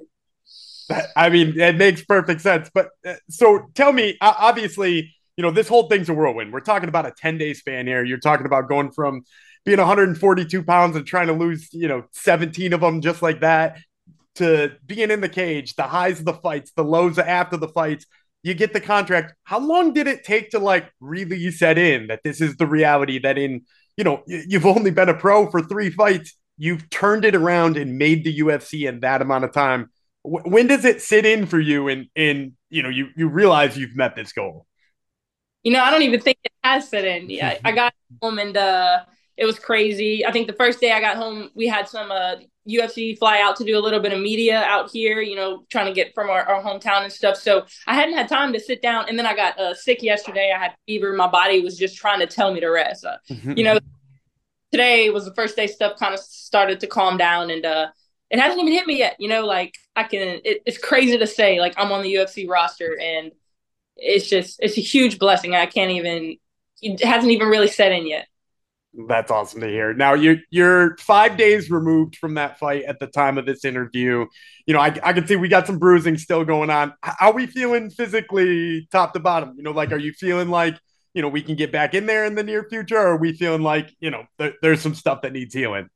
I 1.16 1.30
mean, 1.30 1.60
it 1.60 1.78
makes 1.78 2.04
perfect 2.04 2.42
sense. 2.42 2.70
But 2.72 2.90
uh, 3.04 3.16
so 3.30 3.66
tell 3.74 3.92
me, 3.92 4.18
obviously 4.22 5.16
you 5.40 5.44
know, 5.44 5.52
this 5.52 5.70
whole 5.70 5.88
thing's 5.88 6.10
a 6.10 6.14
whirlwind. 6.14 6.52
We're 6.52 6.60
talking 6.60 6.90
about 6.90 7.06
a 7.06 7.14
10 7.16 7.38
day 7.38 7.54
span 7.54 7.88
here. 7.88 8.04
You're 8.04 8.18
talking 8.18 8.46
about 8.46 8.68
going 8.68 8.92
from 8.92 9.22
being 9.64 9.78
142 9.78 10.64
pounds 10.64 10.98
and 10.98 11.08
trying 11.08 11.28
to 11.28 11.34
lose, 11.34 11.70
you 11.72 11.88
know, 11.88 12.04
17 12.12 12.74
of 12.74 12.82
them 12.82 13.00
just 13.00 13.22
like 13.22 13.40
that 13.40 13.78
to 14.36 14.74
being 14.86 15.12
in 15.12 15.22
the 15.22 15.30
cage, 15.30 15.76
the 15.76 15.84
highs 15.84 16.20
of 16.20 16.26
the 16.26 16.34
fights, 16.34 16.74
the 16.76 16.84
lows 16.84 17.18
after 17.18 17.56
the 17.56 17.70
fights, 17.70 18.06
you 18.44 18.54
get 18.54 18.74
the 18.74 18.82
contract. 18.82 19.34
How 19.46 19.60
long 19.60 19.94
did 19.94 20.08
it 20.08 20.26
take 20.26 20.50
to 20.50 20.60
like 20.60 20.92
really 21.00 21.52
set 21.52 21.78
in 21.78 22.08
that 22.08 22.20
this 22.22 22.42
is 22.42 22.58
the 22.58 22.68
reality 22.68 23.20
that 23.20 23.38
in, 23.38 23.62
you 23.96 24.04
know, 24.04 24.24
you've 24.28 24.66
only 24.66 24.92
been 24.92 25.08
a 25.08 25.14
pro 25.14 25.50
for 25.50 25.62
three 25.62 25.90
fights, 25.90 26.36
you've 26.58 26.90
turned 26.90 27.24
it 27.24 27.34
around 27.34 27.78
and 27.78 27.98
made 27.98 28.26
the 28.26 28.40
UFC 28.40 28.90
in 28.90 29.00
that 29.00 29.22
amount 29.22 29.46
of 29.46 29.54
time. 29.54 29.90
When 30.22 30.68
does 30.68 30.84
it 30.84 31.02
sit 31.02 31.26
in 31.26 31.46
for 31.46 31.62
you 31.62 31.88
and 31.88 32.08
and 32.14 32.52
you 32.70 32.84
know 32.84 32.90
you 32.90 33.08
you 33.16 33.30
realize 33.30 33.78
you've 33.78 33.96
met 33.96 34.18
this 34.18 34.34
goal? 34.34 34.66
You 35.64 35.74
know, 35.74 35.82
I 35.82 35.92
don't 35.92 36.04
even 36.04 36.22
think 36.22 36.38
it 36.44 36.52
has 36.64 36.90
set 36.90 37.06
in. 37.06 37.30
Yeah, 37.30 37.58
I 37.64 37.72
got 37.72 37.94
home 38.22 38.40
and 38.40 38.56
uh 38.56 39.00
it 39.40 39.46
was 39.46 39.58
crazy. 39.58 40.26
I 40.26 40.34
think 40.34 40.48
the 40.48 40.54
first 40.54 40.82
day 40.82 40.92
I 40.92 41.00
got 41.00 41.16
home, 41.16 41.50
we 41.56 41.66
had 41.66 41.88
some 41.88 42.12
uh, 42.12 42.36
UFC 42.68 43.18
fly 43.18 43.40
out 43.42 43.56
to 43.56 43.64
do 43.64 43.78
a 43.78 43.80
little 43.80 44.02
bit 44.02 44.12
of 44.12 44.20
media 44.20 44.62
out 44.64 44.92
here, 44.92 45.22
you 45.22 45.38
know, 45.38 45.64
trying 45.72 45.86
to 45.86 45.94
get 45.94 46.14
from 46.14 46.30
our, 46.30 46.44
our 46.44 46.62
hometown 46.62 47.04
and 47.04 47.12
stuff. 47.12 47.38
So 47.38 47.66
I 47.88 47.96
hadn't 47.96 48.16
had 48.16 48.28
time 48.28 48.52
to 48.52 48.60
sit 48.60 48.82
down. 48.82 49.06
And 49.08 49.18
then 49.18 49.26
I 49.26 49.34
got 49.34 49.58
uh, 49.58 49.74
sick 49.74 50.04
yesterday. 50.04 50.52
I 50.54 50.60
had 50.60 50.76
fever. 50.86 51.14
My 51.14 51.28
body 51.28 51.62
was 51.62 51.78
just 51.78 51.96
trying 51.96 52.20
to 52.20 52.28
tell 52.28 52.54
me 52.54 52.60
to 52.60 52.68
rest. 52.68 53.06
Uh, 53.06 53.16
you 53.56 53.64
know, 53.64 53.80
today 54.74 55.10
was 55.10 55.24
the 55.24 55.34
first 55.34 55.56
day 55.56 55.68
stuff 55.68 55.98
kind 55.98 56.14
of 56.14 56.20
started 56.20 56.82
to 56.82 56.88
calm 56.88 57.16
down 57.16 57.50
and 57.50 57.66
uh, 57.66 57.88
it 58.30 58.40
hasn't 58.40 58.60
even 58.60 58.74
hit 58.74 58.88
me 58.88 58.98
yet. 58.98 59.16
You 59.20 59.30
know, 59.30 59.46
like 59.46 59.74
I 59.96 60.04
can, 60.04 60.42
it, 60.44 60.62
it's 60.66 60.78
crazy 60.78 61.18
to 61.18 61.28
say, 61.28 61.62
like 61.62 61.76
I'm 61.78 61.94
on 61.94 62.04
the 62.04 62.14
UFC 62.14 62.48
roster 62.48 63.00
and 63.00 63.32
it's 64.02 64.30
just, 64.30 64.60
it's 64.62 64.78
a 64.78 64.82
huge 64.82 65.20
blessing. 65.20 65.56
I 65.56 65.66
can't 65.66 65.92
even, 65.92 66.38
it 66.82 67.04
hasn't 67.04 67.32
even 67.32 67.48
really 67.48 67.68
set 67.68 67.92
in 67.92 68.08
yet. 68.08 68.28
That's 69.08 69.30
awesome 69.30 69.62
to 69.62 69.68
hear. 69.68 69.94
Now 69.94 70.16
you're 70.16 70.38
you're 70.50 70.98
five 70.98 71.38
days 71.38 71.70
removed 71.70 72.16
from 72.16 72.34
that 72.34 72.58
fight 72.58 72.84
at 72.86 73.00
the 73.00 73.06
time 73.06 73.38
of 73.38 73.46
this 73.46 73.64
interview. 73.64 74.26
You 74.66 74.74
know, 74.74 74.80
I, 74.80 74.88
I 75.04 75.14
can 75.14 75.28
see 75.28 75.36
we 75.36 75.48
got 75.48 75.68
some 75.68 75.78
bruising 75.78 76.18
still 76.18 76.44
going 76.44 76.72
on. 76.72 76.94
How 77.04 77.30
are 77.30 77.34
we 77.34 77.46
feeling 77.46 77.92
physically, 77.92 78.88
top 78.92 79.14
to 79.14 79.20
bottom? 79.20 79.54
You 79.58 79.64
know, 79.64 79.72
like 79.72 79.92
are 79.92 80.00
you 80.00 80.12
feeling 80.14 80.50
like 80.50 80.76
you 81.14 81.22
know 81.22 81.30
we 81.30 81.44
can 81.44 81.56
get 81.56 81.72
back 81.72 81.94
in 81.94 82.08
there 82.08 82.26
in 82.26 82.34
the 82.34 82.44
near 82.44 82.64
future, 82.68 82.98
or 82.98 83.10
are 83.10 83.18
we 83.18 83.34
feeling 83.34 83.62
like 83.62 83.96
you 84.00 84.10
know 84.10 84.24
th- 84.40 84.56
there's 84.64 84.82
some 84.82 84.96
stuff 84.96 85.22
that 85.22 85.34
needs 85.34 85.54
healing? 85.54 85.88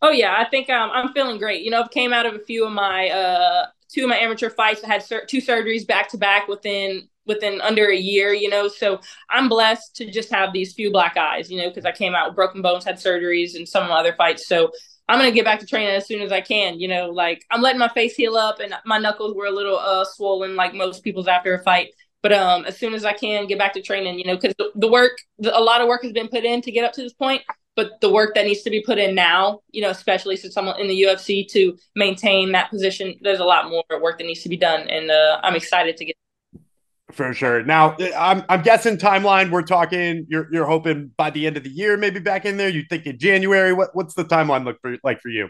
Oh 0.00 0.10
yeah, 0.10 0.36
I 0.38 0.48
think 0.48 0.70
um, 0.70 0.90
I'm 0.92 1.12
feeling 1.12 1.38
great. 1.38 1.62
You 1.62 1.72
know, 1.72 1.82
I've 1.82 1.90
came 1.90 2.12
out 2.12 2.26
of 2.26 2.34
a 2.34 2.44
few 2.44 2.64
of 2.64 2.72
my 2.72 3.08
uh, 3.08 3.66
two 3.88 4.04
of 4.04 4.08
my 4.08 4.18
amateur 4.18 4.50
fights. 4.50 4.84
I 4.84 4.86
had 4.86 5.02
sur- 5.02 5.26
two 5.26 5.38
surgeries 5.38 5.84
back 5.84 6.10
to 6.10 6.16
back 6.16 6.46
within 6.46 7.08
within 7.26 7.60
under 7.60 7.90
a 7.90 7.96
year, 7.96 8.32
you 8.32 8.48
know. 8.48 8.68
So 8.68 9.00
I'm 9.30 9.48
blessed 9.48 9.96
to 9.96 10.10
just 10.10 10.30
have 10.30 10.52
these 10.52 10.72
few 10.74 10.90
black 10.90 11.16
eyes, 11.16 11.50
you 11.50 11.58
know, 11.58 11.68
because 11.68 11.84
I 11.84 11.92
came 11.92 12.14
out 12.14 12.28
with 12.28 12.36
broken 12.36 12.62
bones, 12.62 12.84
had 12.84 12.96
surgeries, 12.96 13.54
and 13.54 13.68
some 13.68 13.90
other 13.90 14.14
fights. 14.14 14.46
So 14.46 14.70
I'm 15.08 15.18
gonna 15.18 15.32
get 15.32 15.44
back 15.44 15.60
to 15.60 15.66
training 15.66 15.94
as 15.94 16.06
soon 16.06 16.22
as 16.22 16.32
I 16.32 16.40
can, 16.40 16.80
you 16.80 16.88
know. 16.88 17.10
Like 17.10 17.44
I'm 17.50 17.62
letting 17.62 17.78
my 17.78 17.88
face 17.88 18.14
heal 18.14 18.36
up, 18.36 18.60
and 18.60 18.74
my 18.86 18.98
knuckles 18.98 19.34
were 19.34 19.46
a 19.46 19.52
little 19.52 19.78
uh 19.78 20.04
swollen, 20.04 20.56
like 20.56 20.74
most 20.74 21.02
people's 21.04 21.28
after 21.28 21.54
a 21.54 21.62
fight. 21.62 21.88
But 22.24 22.32
um, 22.32 22.64
as 22.64 22.78
soon 22.78 22.94
as 22.94 23.04
I 23.04 23.12
can, 23.12 23.46
get 23.46 23.58
back 23.58 23.74
to 23.74 23.82
training, 23.82 24.18
you 24.18 24.24
know, 24.24 24.34
because 24.34 24.54
the, 24.74 24.88
work, 24.88 25.12
the, 25.38 25.54
a 25.54 25.60
lot 25.60 25.82
of 25.82 25.88
work 25.88 26.02
has 26.04 26.12
been 26.12 26.28
put 26.28 26.42
in 26.42 26.62
to 26.62 26.72
get 26.72 26.82
up 26.82 26.94
to 26.94 27.02
this 27.02 27.12
point. 27.12 27.42
But 27.76 28.00
the 28.00 28.10
work 28.10 28.34
that 28.34 28.46
needs 28.46 28.62
to 28.62 28.70
be 28.70 28.80
put 28.80 28.96
in 28.96 29.14
now, 29.14 29.60
you 29.72 29.82
know, 29.82 29.90
especially 29.90 30.36
since 30.38 30.56
I'm 30.56 30.68
in 30.80 30.88
the 30.88 31.02
UFC 31.02 31.46
to 31.48 31.76
maintain 31.94 32.52
that 32.52 32.70
position, 32.70 33.14
there's 33.20 33.40
a 33.40 33.44
lot 33.44 33.68
more 33.68 33.84
work 34.00 34.16
that 34.18 34.24
needs 34.24 34.42
to 34.44 34.48
be 34.48 34.56
done, 34.56 34.88
and 34.88 35.10
uh, 35.10 35.40
I'm 35.42 35.54
excited 35.54 35.98
to 35.98 36.04
get 36.06 36.16
for 37.14 37.32
sure. 37.32 37.62
Now, 37.62 37.96
I'm 38.16 38.44
I'm 38.48 38.62
guessing 38.62 38.96
timeline. 38.96 39.50
We're 39.50 39.62
talking. 39.62 40.26
You're 40.28 40.48
you're 40.52 40.66
hoping 40.66 41.12
by 41.16 41.30
the 41.30 41.46
end 41.46 41.56
of 41.56 41.62
the 41.64 41.70
year, 41.70 41.96
maybe 41.96 42.20
back 42.20 42.44
in 42.44 42.56
there. 42.56 42.68
You 42.68 42.84
think 42.88 43.06
in 43.06 43.18
January? 43.18 43.72
What 43.72 43.90
what's 43.94 44.14
the 44.14 44.24
timeline 44.24 44.64
look 44.64 44.80
for 44.80 44.96
like 45.02 45.20
for 45.20 45.28
you? 45.28 45.48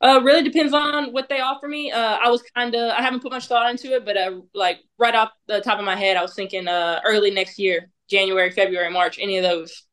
Uh, 0.00 0.20
really 0.22 0.42
depends 0.42 0.72
on 0.72 1.12
what 1.12 1.28
they 1.28 1.40
offer 1.40 1.68
me. 1.68 1.92
Uh, 1.92 2.16
I 2.22 2.30
was 2.30 2.42
kind 2.54 2.74
of 2.74 2.90
I 2.92 3.02
haven't 3.02 3.20
put 3.20 3.32
much 3.32 3.48
thought 3.48 3.70
into 3.70 3.94
it, 3.94 4.06
but 4.06 4.16
uh, 4.16 4.40
like 4.54 4.78
right 4.98 5.14
off 5.14 5.30
the 5.46 5.60
top 5.60 5.78
of 5.78 5.84
my 5.84 5.96
head, 5.96 6.16
I 6.16 6.22
was 6.22 6.34
thinking 6.34 6.68
uh 6.68 7.00
early 7.04 7.30
next 7.30 7.58
year, 7.58 7.90
January, 8.08 8.50
February, 8.50 8.90
March, 8.90 9.18
any 9.20 9.36
of 9.36 9.42
those. 9.42 9.84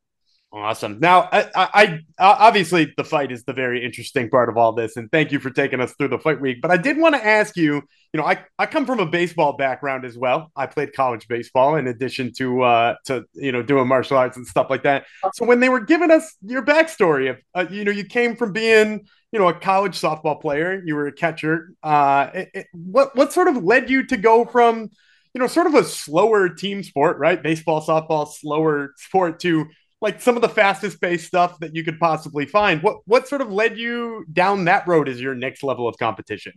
Awesome. 0.54 1.00
Now, 1.02 1.28
I, 1.30 1.42
I, 1.56 1.70
I, 1.74 2.00
obviously 2.20 2.94
the 2.96 3.04
fight 3.04 3.34
is 3.34 3.44
the 3.44 3.52
very 3.52 3.84
interesting 3.84 4.30
part 4.30 4.48
of 4.48 4.56
all 4.56 4.72
this, 4.72 4.96
and 4.96 5.12
thank 5.12 5.34
you 5.34 5.40
for 5.40 5.50
taking 5.50 5.82
us 5.82 5.94
through 5.98 6.08
the 6.08 6.20
fight 6.20 6.40
week. 6.40 6.62
But 6.62 6.72
I 6.72 6.78
did 6.78 6.98
want 6.98 7.16
to 7.16 7.26
ask 7.26 7.58
you. 7.58 7.82
You 8.14 8.22
know, 8.22 8.26
I, 8.26 8.46
I 8.58 8.66
come 8.66 8.86
from 8.86 9.02
a 9.02 9.06
baseball 9.06 9.58
background 9.58 10.06
as 10.06 10.18
well. 10.18 10.50
I 10.56 10.66
played 10.66 10.94
college 10.94 11.28
baseball 11.28 11.76
in 11.76 11.88
addition 11.88 12.32
to 12.38 12.62
uh 12.64 12.96
to 13.08 13.26
you 13.34 13.52
know 13.52 13.62
doing 13.62 13.90
martial 13.90 14.18
arts 14.18 14.38
and 14.38 14.48
stuff 14.48 14.68
like 14.70 14.84
that. 14.84 15.06
So 15.34 15.46
when 15.46 15.60
they 15.60 15.68
were 15.68 15.82
giving 15.82 16.10
us 16.10 16.34
your 16.42 16.64
backstory 16.64 17.30
of 17.30 17.38
uh, 17.54 17.66
you 17.70 17.84
know 17.84 17.92
you 17.92 18.06
came 18.06 18.38
from 18.38 18.54
being 18.54 19.06
you 19.34 19.40
know 19.40 19.50
a 19.50 19.54
college 19.54 20.00
softball 20.00 20.40
player, 20.40 20.82
you 20.86 20.96
were 20.96 21.08
a 21.08 21.12
catcher. 21.12 21.74
Uh, 21.84 22.30
it, 22.34 22.50
it, 22.54 22.68
what 22.72 23.14
what 23.18 23.34
sort 23.34 23.50
of 23.50 23.62
led 23.66 23.90
you 23.90 24.06
to 24.08 24.16
go 24.16 24.46
from 24.46 24.90
you 25.34 25.42
know 25.42 25.48
sort 25.48 25.68
of 25.68 25.76
a 25.76 25.84
slower 25.84 26.48
team 26.48 26.84
sport, 26.84 27.18
right? 27.18 27.44
Baseball, 27.44 27.86
softball, 27.86 28.32
slower 28.32 28.94
sport 28.98 29.42
to 29.42 29.66
like 30.02 30.22
some 30.22 30.36
of 30.36 30.42
the 30.42 30.50
fastest 30.50 31.02
paced 31.02 31.28
stuff 31.28 31.60
that 31.60 31.76
you 31.76 31.84
could 31.84 32.00
possibly 32.00 32.46
find. 32.46 32.82
What 32.84 33.00
what 33.06 33.28
sort 33.28 33.42
of 33.42 33.52
led 33.52 33.78
you 33.78 34.26
down 34.32 34.66
that 34.66 34.88
road 34.88 35.10
as 35.10 35.20
your 35.20 35.36
next 35.36 35.64
level 35.64 35.88
of 35.88 35.98
competition? 35.98 36.54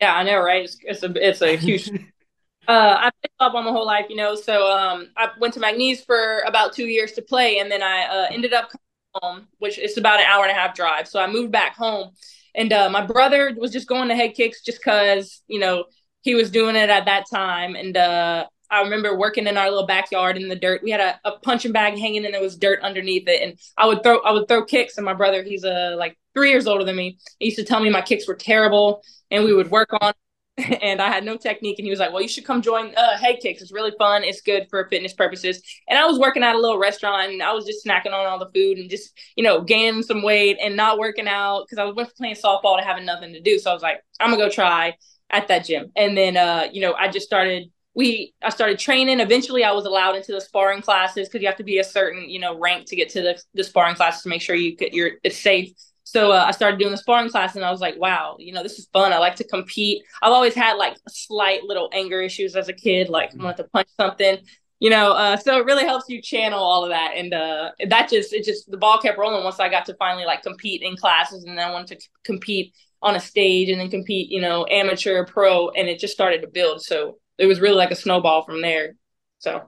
Yeah, 0.00 0.14
I 0.14 0.22
know, 0.22 0.40
right? 0.40 0.64
It's, 0.64 0.78
it's 0.82 1.02
a 1.02 1.28
it's 1.28 1.42
a 1.42 1.56
huge. 1.56 1.90
uh, 2.68 2.96
I 2.98 3.10
played 3.10 3.30
softball 3.40 3.64
my 3.64 3.70
whole 3.70 3.86
life, 3.86 4.06
you 4.08 4.16
know. 4.16 4.34
So 4.34 4.70
um, 4.70 5.08
I 5.16 5.28
went 5.38 5.54
to 5.54 5.60
McNeese 5.60 6.04
for 6.04 6.40
about 6.46 6.72
two 6.72 6.86
years 6.86 7.12
to 7.12 7.22
play, 7.22 7.58
and 7.58 7.70
then 7.70 7.82
I 7.82 8.04
uh, 8.04 8.26
ended 8.30 8.54
up 8.54 8.70
coming 8.70 8.80
home, 9.14 9.48
which 9.58 9.78
is 9.78 9.98
about 9.98 10.20
an 10.20 10.26
hour 10.26 10.44
and 10.44 10.50
a 10.50 10.54
half 10.54 10.74
drive. 10.74 11.08
So 11.08 11.20
I 11.20 11.30
moved 11.30 11.52
back 11.52 11.76
home, 11.76 12.12
and 12.54 12.72
uh, 12.72 12.88
my 12.88 13.04
brother 13.04 13.54
was 13.58 13.70
just 13.70 13.86
going 13.86 14.08
to 14.08 14.14
head 14.14 14.34
kicks 14.34 14.62
just 14.62 14.78
because 14.78 15.42
you 15.46 15.58
know 15.58 15.84
he 16.22 16.34
was 16.34 16.50
doing 16.50 16.76
it 16.76 16.88
at 16.88 17.04
that 17.04 17.24
time, 17.30 17.76
and 17.76 17.96
uh, 17.96 18.46
I 18.70 18.82
remember 18.82 19.16
working 19.16 19.46
in 19.46 19.56
our 19.56 19.68
little 19.68 19.86
backyard 19.86 20.36
in 20.36 20.48
the 20.48 20.56
dirt. 20.56 20.82
We 20.82 20.90
had 20.90 21.00
a, 21.00 21.20
a 21.24 21.38
punching 21.40 21.72
bag 21.72 21.98
hanging 21.98 22.24
and 22.24 22.34
there 22.34 22.40
was 22.40 22.56
dirt 22.56 22.80
underneath 22.82 23.28
it. 23.28 23.42
And 23.42 23.58
I 23.76 23.86
would 23.86 24.02
throw 24.02 24.20
I 24.20 24.32
would 24.32 24.48
throw 24.48 24.64
kicks 24.64 24.96
and 24.96 25.04
my 25.04 25.14
brother, 25.14 25.42
he's 25.42 25.64
uh 25.64 25.94
like 25.98 26.16
three 26.34 26.50
years 26.50 26.66
older 26.66 26.84
than 26.84 26.96
me. 26.96 27.18
He 27.38 27.46
used 27.46 27.58
to 27.58 27.64
tell 27.64 27.80
me 27.80 27.90
my 27.90 28.02
kicks 28.02 28.28
were 28.28 28.34
terrible 28.36 29.02
and 29.30 29.44
we 29.44 29.52
would 29.52 29.70
work 29.70 29.90
on 30.00 30.12
and 30.82 31.00
I 31.00 31.08
had 31.08 31.24
no 31.24 31.36
technique. 31.36 31.78
And 31.78 31.86
he 31.86 31.90
was 31.90 32.00
like, 32.00 32.12
Well, 32.12 32.22
you 32.22 32.28
should 32.28 32.44
come 32.44 32.62
join 32.62 32.94
uh, 32.96 33.16
head 33.18 33.38
kicks. 33.40 33.62
It's 33.62 33.72
really 33.72 33.92
fun. 33.98 34.24
It's 34.24 34.40
good 34.40 34.66
for 34.70 34.86
fitness 34.88 35.12
purposes. 35.12 35.62
And 35.88 35.98
I 35.98 36.06
was 36.06 36.18
working 36.18 36.42
at 36.42 36.54
a 36.54 36.58
little 36.58 36.78
restaurant 36.78 37.32
and 37.32 37.42
I 37.42 37.52
was 37.52 37.64
just 37.64 37.84
snacking 37.84 38.12
on 38.12 38.26
all 38.26 38.38
the 38.38 38.50
food 38.54 38.78
and 38.78 38.90
just, 38.90 39.18
you 39.36 39.44
know, 39.44 39.62
gaining 39.62 40.02
some 40.02 40.22
weight 40.22 40.58
and 40.62 40.76
not 40.76 40.98
working 40.98 41.28
out 41.28 41.64
because 41.64 41.78
I 41.78 41.84
was 41.84 42.12
playing 42.16 42.36
softball 42.36 42.78
to 42.78 42.84
having 42.84 43.04
nothing 43.04 43.32
to 43.32 43.40
do. 43.40 43.58
So 43.58 43.70
I 43.70 43.74
was 43.74 43.82
like, 43.82 44.02
I'm 44.20 44.30
gonna 44.30 44.42
go 44.42 44.50
try 44.50 44.96
at 45.30 45.48
that 45.48 45.64
gym. 45.64 45.90
And 45.96 46.16
then 46.16 46.36
uh, 46.36 46.68
you 46.72 46.80
know, 46.80 46.94
I 46.94 47.08
just 47.08 47.26
started 47.26 47.70
we 47.94 48.34
I 48.42 48.50
started 48.50 48.78
training. 48.78 49.20
Eventually, 49.20 49.64
I 49.64 49.72
was 49.72 49.84
allowed 49.84 50.16
into 50.16 50.32
the 50.32 50.40
sparring 50.40 50.82
classes 50.82 51.28
because 51.28 51.42
you 51.42 51.48
have 51.48 51.56
to 51.56 51.64
be 51.64 51.78
a 51.78 51.84
certain 51.84 52.28
you 52.28 52.38
know 52.38 52.58
rank 52.58 52.86
to 52.86 52.96
get 52.96 53.08
to 53.10 53.22
the, 53.22 53.42
the 53.54 53.64
sparring 53.64 53.96
classes 53.96 54.22
to 54.22 54.28
make 54.28 54.42
sure 54.42 54.54
you 54.54 54.76
get 54.76 54.94
your 54.94 55.12
it's 55.24 55.38
safe. 55.38 55.72
So 56.04 56.32
uh, 56.32 56.44
I 56.46 56.50
started 56.50 56.80
doing 56.80 56.90
the 56.90 56.96
sparring 56.96 57.30
class, 57.30 57.54
and 57.54 57.64
I 57.64 57.70
was 57.70 57.80
like, 57.80 57.96
wow, 57.96 58.34
you 58.38 58.52
know, 58.52 58.64
this 58.64 58.78
is 58.78 58.88
fun. 58.92 59.12
I 59.12 59.18
like 59.18 59.36
to 59.36 59.44
compete. 59.44 60.02
I've 60.22 60.32
always 60.32 60.54
had 60.54 60.74
like 60.74 60.96
slight 61.08 61.62
little 61.62 61.88
anger 61.92 62.20
issues 62.20 62.56
as 62.56 62.68
a 62.68 62.72
kid, 62.72 63.08
like 63.08 63.30
mm-hmm. 63.30 63.44
wanted 63.44 63.58
to 63.58 63.68
punch 63.68 63.88
something, 63.98 64.38
you 64.80 64.90
know. 64.90 65.12
Uh, 65.12 65.36
so 65.36 65.58
it 65.58 65.66
really 65.66 65.84
helps 65.84 66.06
you 66.08 66.20
channel 66.20 66.60
all 66.60 66.84
of 66.84 66.90
that, 66.90 67.12
and 67.16 67.34
uh, 67.34 67.70
that 67.88 68.08
just 68.08 68.32
it 68.32 68.44
just 68.44 68.70
the 68.70 68.78
ball 68.78 68.98
kept 68.98 69.18
rolling 69.18 69.44
once 69.44 69.60
I 69.60 69.68
got 69.68 69.86
to 69.86 69.94
finally 69.94 70.24
like 70.24 70.42
compete 70.42 70.82
in 70.82 70.96
classes, 70.96 71.44
and 71.44 71.56
then 71.56 71.68
I 71.68 71.72
wanted 71.72 72.00
to 72.00 72.08
compete 72.24 72.72
on 73.02 73.16
a 73.16 73.20
stage, 73.20 73.68
and 73.68 73.80
then 73.80 73.90
compete, 73.90 74.30
you 74.30 74.40
know, 74.40 74.66
amateur, 74.70 75.24
pro, 75.24 75.70
and 75.70 75.88
it 75.88 75.98
just 75.98 76.12
started 76.12 76.42
to 76.42 76.48
build. 76.48 76.82
So 76.82 77.18
it 77.40 77.46
was 77.46 77.60
really 77.60 77.76
like 77.76 77.90
a 77.90 77.96
snowball 77.96 78.44
from 78.44 78.60
there. 78.60 78.94
So 79.38 79.62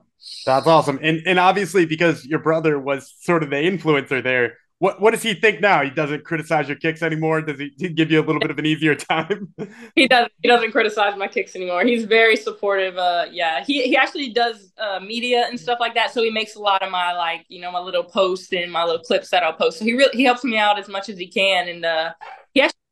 that's 0.45 0.67
awesome. 0.67 0.99
And 1.01 1.21
and 1.25 1.39
obviously 1.39 1.85
because 1.85 2.25
your 2.25 2.39
brother 2.39 2.79
was 2.79 3.13
sort 3.19 3.43
of 3.43 3.49
the 3.49 3.57
influencer 3.57 4.23
there, 4.23 4.57
what 4.77 5.01
what 5.01 5.11
does 5.11 5.23
he 5.23 5.33
think 5.33 5.59
now? 5.59 5.83
He 5.83 5.89
doesn't 5.89 6.23
criticize 6.23 6.67
your 6.67 6.77
kicks 6.77 7.01
anymore. 7.01 7.41
Does 7.41 7.59
he, 7.59 7.71
he 7.77 7.89
give 7.89 8.11
you 8.11 8.19
a 8.19 8.25
little 8.25 8.39
bit 8.39 8.51
of 8.51 8.59
an 8.59 8.65
easier 8.65 8.95
time? 8.95 9.53
he 9.95 10.07
does. 10.07 10.29
He 10.41 10.47
doesn't 10.47 10.71
criticize 10.71 11.17
my 11.17 11.27
kicks 11.27 11.55
anymore. 11.55 11.83
He's 11.83 12.05
very 12.05 12.35
supportive. 12.35 12.97
Uh, 12.97 13.25
yeah, 13.31 13.63
he 13.63 13.83
he 13.83 13.97
actually 13.97 14.29
does 14.29 14.71
uh, 14.77 14.99
media 14.99 15.45
and 15.49 15.59
stuff 15.59 15.79
like 15.79 15.95
that. 15.95 16.13
So 16.13 16.21
he 16.21 16.29
makes 16.29 16.55
a 16.55 16.59
lot 16.59 16.83
of 16.83 16.91
my 16.91 17.13
like 17.13 17.45
you 17.49 17.61
know 17.61 17.71
my 17.71 17.79
little 17.79 18.03
posts 18.03 18.53
and 18.53 18.71
my 18.71 18.83
little 18.83 19.01
clips 19.01 19.29
that 19.29 19.41
I'll 19.41 19.53
post. 19.53 19.79
So 19.79 19.85
he 19.85 19.93
really 19.93 20.15
he 20.15 20.23
helps 20.23 20.43
me 20.43 20.57
out 20.57 20.77
as 20.77 20.87
much 20.87 21.09
as 21.09 21.17
he 21.17 21.27
can. 21.27 21.69
And 21.69 21.85
uh, 21.85 22.13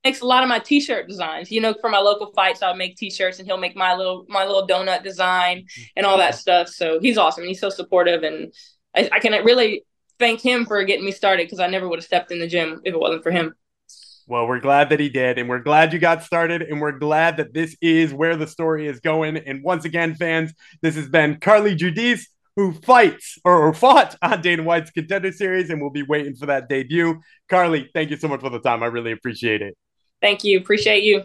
makes 0.03 0.21
a 0.21 0.25
lot 0.25 0.43
of 0.43 0.49
my 0.49 0.59
t-shirt 0.59 1.07
designs. 1.07 1.51
You 1.51 1.61
know, 1.61 1.73
for 1.79 1.89
my 1.89 1.99
local 1.99 2.31
fights, 2.33 2.61
I'll 2.61 2.75
make 2.75 2.97
t-shirts 2.97 3.39
and 3.39 3.47
he'll 3.47 3.57
make 3.57 3.75
my 3.75 3.95
little 3.95 4.25
my 4.27 4.45
little 4.45 4.67
donut 4.67 5.03
design 5.03 5.65
and 5.95 6.05
all 6.05 6.17
that 6.17 6.35
stuff. 6.35 6.67
So 6.69 6.99
he's 6.99 7.17
awesome. 7.17 7.45
He's 7.45 7.59
so 7.59 7.69
supportive 7.69 8.23
and 8.23 8.53
I, 8.95 9.09
I 9.11 9.19
can 9.19 9.31
really 9.43 9.83
thank 10.19 10.41
him 10.41 10.65
for 10.65 10.83
getting 10.83 11.05
me 11.05 11.11
started 11.11 11.45
because 11.45 11.59
I 11.59 11.67
never 11.67 11.87
would 11.87 11.99
have 11.99 12.05
stepped 12.05 12.31
in 12.31 12.39
the 12.39 12.47
gym 12.47 12.81
if 12.83 12.93
it 12.93 12.99
wasn't 12.99 13.23
for 13.23 13.31
him. 13.31 13.53
Well, 14.27 14.47
we're 14.47 14.59
glad 14.59 14.89
that 14.89 14.99
he 14.99 15.09
did, 15.09 15.39
and 15.39 15.49
we're 15.49 15.59
glad 15.59 15.91
you 15.91 15.99
got 15.99 16.23
started, 16.23 16.61
and 16.61 16.79
we're 16.79 16.97
glad 16.97 17.37
that 17.37 17.53
this 17.53 17.75
is 17.81 18.13
where 18.13 18.37
the 18.37 18.47
story 18.47 18.87
is 18.87 19.01
going. 19.01 19.35
And 19.35 19.61
once 19.61 19.83
again, 19.83 20.15
fans, 20.15 20.53
this 20.81 20.95
has 20.95 21.09
been 21.09 21.37
Carli 21.37 21.75
Judice, 21.75 22.27
who 22.55 22.71
fights 22.71 23.37
or, 23.43 23.67
or 23.67 23.73
fought 23.73 24.15
on 24.21 24.41
Dana 24.41 24.63
White's 24.63 24.91
contender 24.91 25.31
series, 25.33 25.69
and 25.69 25.81
we'll 25.81 25.89
be 25.89 26.03
waiting 26.03 26.35
for 26.35 26.45
that 26.45 26.69
debut. 26.69 27.19
Carli, 27.49 27.89
thank 27.93 28.09
you 28.11 28.15
so 28.15 28.27
much 28.29 28.39
for 28.39 28.49
the 28.49 28.59
time. 28.59 28.83
I 28.83 28.85
really 28.85 29.11
appreciate 29.11 29.61
it. 29.61 29.75
Thank 30.21 30.43
you. 30.43 30.59
Appreciate 30.59 31.03
you. 31.03 31.23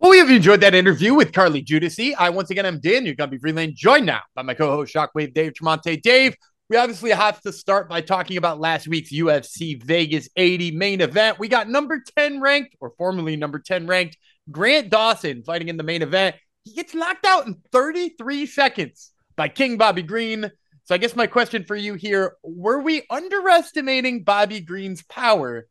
Well, 0.00 0.10
we 0.10 0.18
have 0.18 0.30
enjoyed 0.30 0.60
that 0.60 0.74
interview 0.74 1.14
with 1.14 1.32
Carli 1.32 1.64
Judice. 1.64 1.98
I 2.18 2.28
once 2.30 2.50
again 2.50 2.66
am 2.66 2.78
Dan. 2.78 3.06
You're 3.06 3.14
gonna 3.14 3.32
Gumby 3.32 3.40
Freeland, 3.40 3.72
joined 3.74 4.06
now 4.06 4.20
by 4.34 4.42
my 4.42 4.52
co-host 4.52 4.94
Shockwave 4.94 5.32
Dave 5.32 5.52
Tremonte. 5.54 6.02
Dave, 6.02 6.36
we 6.68 6.76
obviously 6.76 7.10
have 7.10 7.40
to 7.42 7.52
start 7.52 7.88
by 7.88 8.00
talking 8.00 8.36
about 8.36 8.60
last 8.60 8.86
week's 8.86 9.12
UFC 9.12 9.82
Vegas 9.82 10.28
80 10.36 10.72
main 10.72 11.00
event. 11.00 11.38
We 11.38 11.48
got 11.48 11.68
number 11.68 12.02
10 12.18 12.40
ranked, 12.40 12.76
or 12.80 12.92
formerly 12.98 13.36
number 13.36 13.58
10 13.58 13.86
ranked, 13.86 14.18
Grant 14.50 14.90
Dawson 14.90 15.42
fighting 15.42 15.68
in 15.68 15.76
the 15.76 15.82
main 15.82 16.02
event. 16.02 16.36
He 16.64 16.74
gets 16.74 16.94
knocked 16.94 17.24
out 17.24 17.46
in 17.46 17.56
33 17.72 18.46
seconds 18.46 19.10
by 19.36 19.48
King 19.48 19.78
Bobby 19.78 20.02
Green. 20.02 20.50
So 20.84 20.94
I 20.94 20.98
guess 20.98 21.16
my 21.16 21.26
question 21.26 21.64
for 21.64 21.76
you 21.76 21.94
here, 21.94 22.36
were 22.42 22.80
we 22.80 23.04
underestimating 23.08 24.22
Bobby 24.22 24.60
Green's 24.60 25.02
power? 25.02 25.66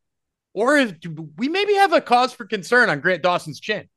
Or 0.54 0.86
we 1.38 1.50
maybe 1.50 1.74
have 1.76 1.94
a 1.94 2.02
cause 2.02 2.34
for 2.34 2.46
concern 2.46 2.90
on 2.90 3.00
Grant 3.00 3.24
Dawson's 3.24 3.60
chin? 3.60 3.90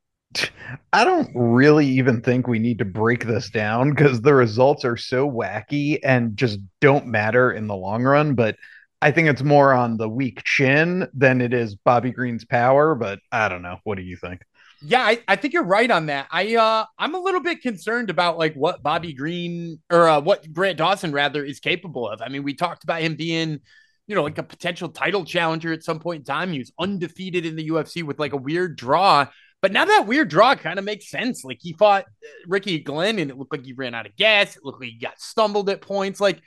I 0.92 1.04
don't 1.04 1.30
really 1.34 1.86
even 1.86 2.20
think 2.20 2.46
we 2.46 2.58
need 2.58 2.78
to 2.78 2.84
break 2.84 3.26
this 3.26 3.50
down 3.50 3.90
because 3.90 4.20
the 4.20 4.34
results 4.34 4.84
are 4.84 4.96
so 4.96 5.30
wacky 5.30 5.98
and 6.02 6.36
just 6.36 6.58
don't 6.80 7.06
matter 7.06 7.52
in 7.52 7.66
the 7.66 7.76
long 7.76 8.02
run. 8.02 8.34
But 8.34 8.56
I 9.00 9.10
think 9.12 9.28
it's 9.28 9.42
more 9.42 9.72
on 9.72 9.96
the 9.96 10.08
weak 10.08 10.42
chin 10.44 11.08
than 11.14 11.40
it 11.40 11.52
is 11.52 11.74
Bobby 11.74 12.10
Green's 12.10 12.44
power. 12.44 12.94
But 12.94 13.20
I 13.30 13.48
don't 13.48 13.62
know. 13.62 13.78
What 13.84 13.96
do 13.96 14.02
you 14.02 14.16
think? 14.16 14.42
Yeah, 14.82 15.02
I, 15.02 15.22
I 15.26 15.36
think 15.36 15.54
you're 15.54 15.64
right 15.64 15.90
on 15.90 16.06
that. 16.06 16.26
I 16.30 16.56
uh 16.56 16.84
I'm 16.98 17.14
a 17.14 17.20
little 17.20 17.40
bit 17.40 17.62
concerned 17.62 18.10
about 18.10 18.36
like 18.38 18.54
what 18.54 18.82
Bobby 18.82 19.12
Green 19.14 19.80
or 19.90 20.08
uh, 20.08 20.20
what 20.20 20.52
Grant 20.52 20.78
Dawson 20.78 21.12
rather 21.12 21.44
is 21.44 21.60
capable 21.60 22.08
of. 22.08 22.20
I 22.20 22.28
mean, 22.28 22.42
we 22.42 22.54
talked 22.54 22.84
about 22.84 23.00
him 23.00 23.16
being 23.16 23.60
you 24.06 24.14
know, 24.14 24.22
like 24.22 24.38
a 24.38 24.42
potential 24.42 24.88
title 24.88 25.24
challenger 25.24 25.72
at 25.72 25.82
some 25.82 25.98
point 25.98 26.20
in 26.20 26.24
time. 26.24 26.52
He 26.52 26.58
was 26.58 26.72
undefeated 26.78 27.44
in 27.44 27.56
the 27.56 27.68
UFC 27.68 28.02
with 28.02 28.18
like 28.18 28.32
a 28.32 28.38
weird 28.38 28.76
draw. 28.76 29.26
But 29.62 29.72
now 29.72 29.84
that 29.84 30.06
weird 30.06 30.28
draw 30.28 30.54
kind 30.54 30.78
of 30.78 30.84
makes 30.84 31.10
sense. 31.10 31.44
Like 31.44 31.58
he 31.60 31.72
fought 31.72 32.04
uh, 32.04 32.28
Ricky 32.46 32.78
Glenn 32.78 33.18
and 33.18 33.30
it 33.30 33.38
looked 33.38 33.52
like 33.52 33.64
he 33.64 33.72
ran 33.72 33.94
out 33.94 34.06
of 34.06 34.16
gas. 34.16 34.56
It 34.56 34.64
looked 34.64 34.80
like 34.80 34.90
he 34.90 34.98
got 34.98 35.20
stumbled 35.20 35.70
at 35.70 35.80
points. 35.80 36.20
Like 36.20 36.40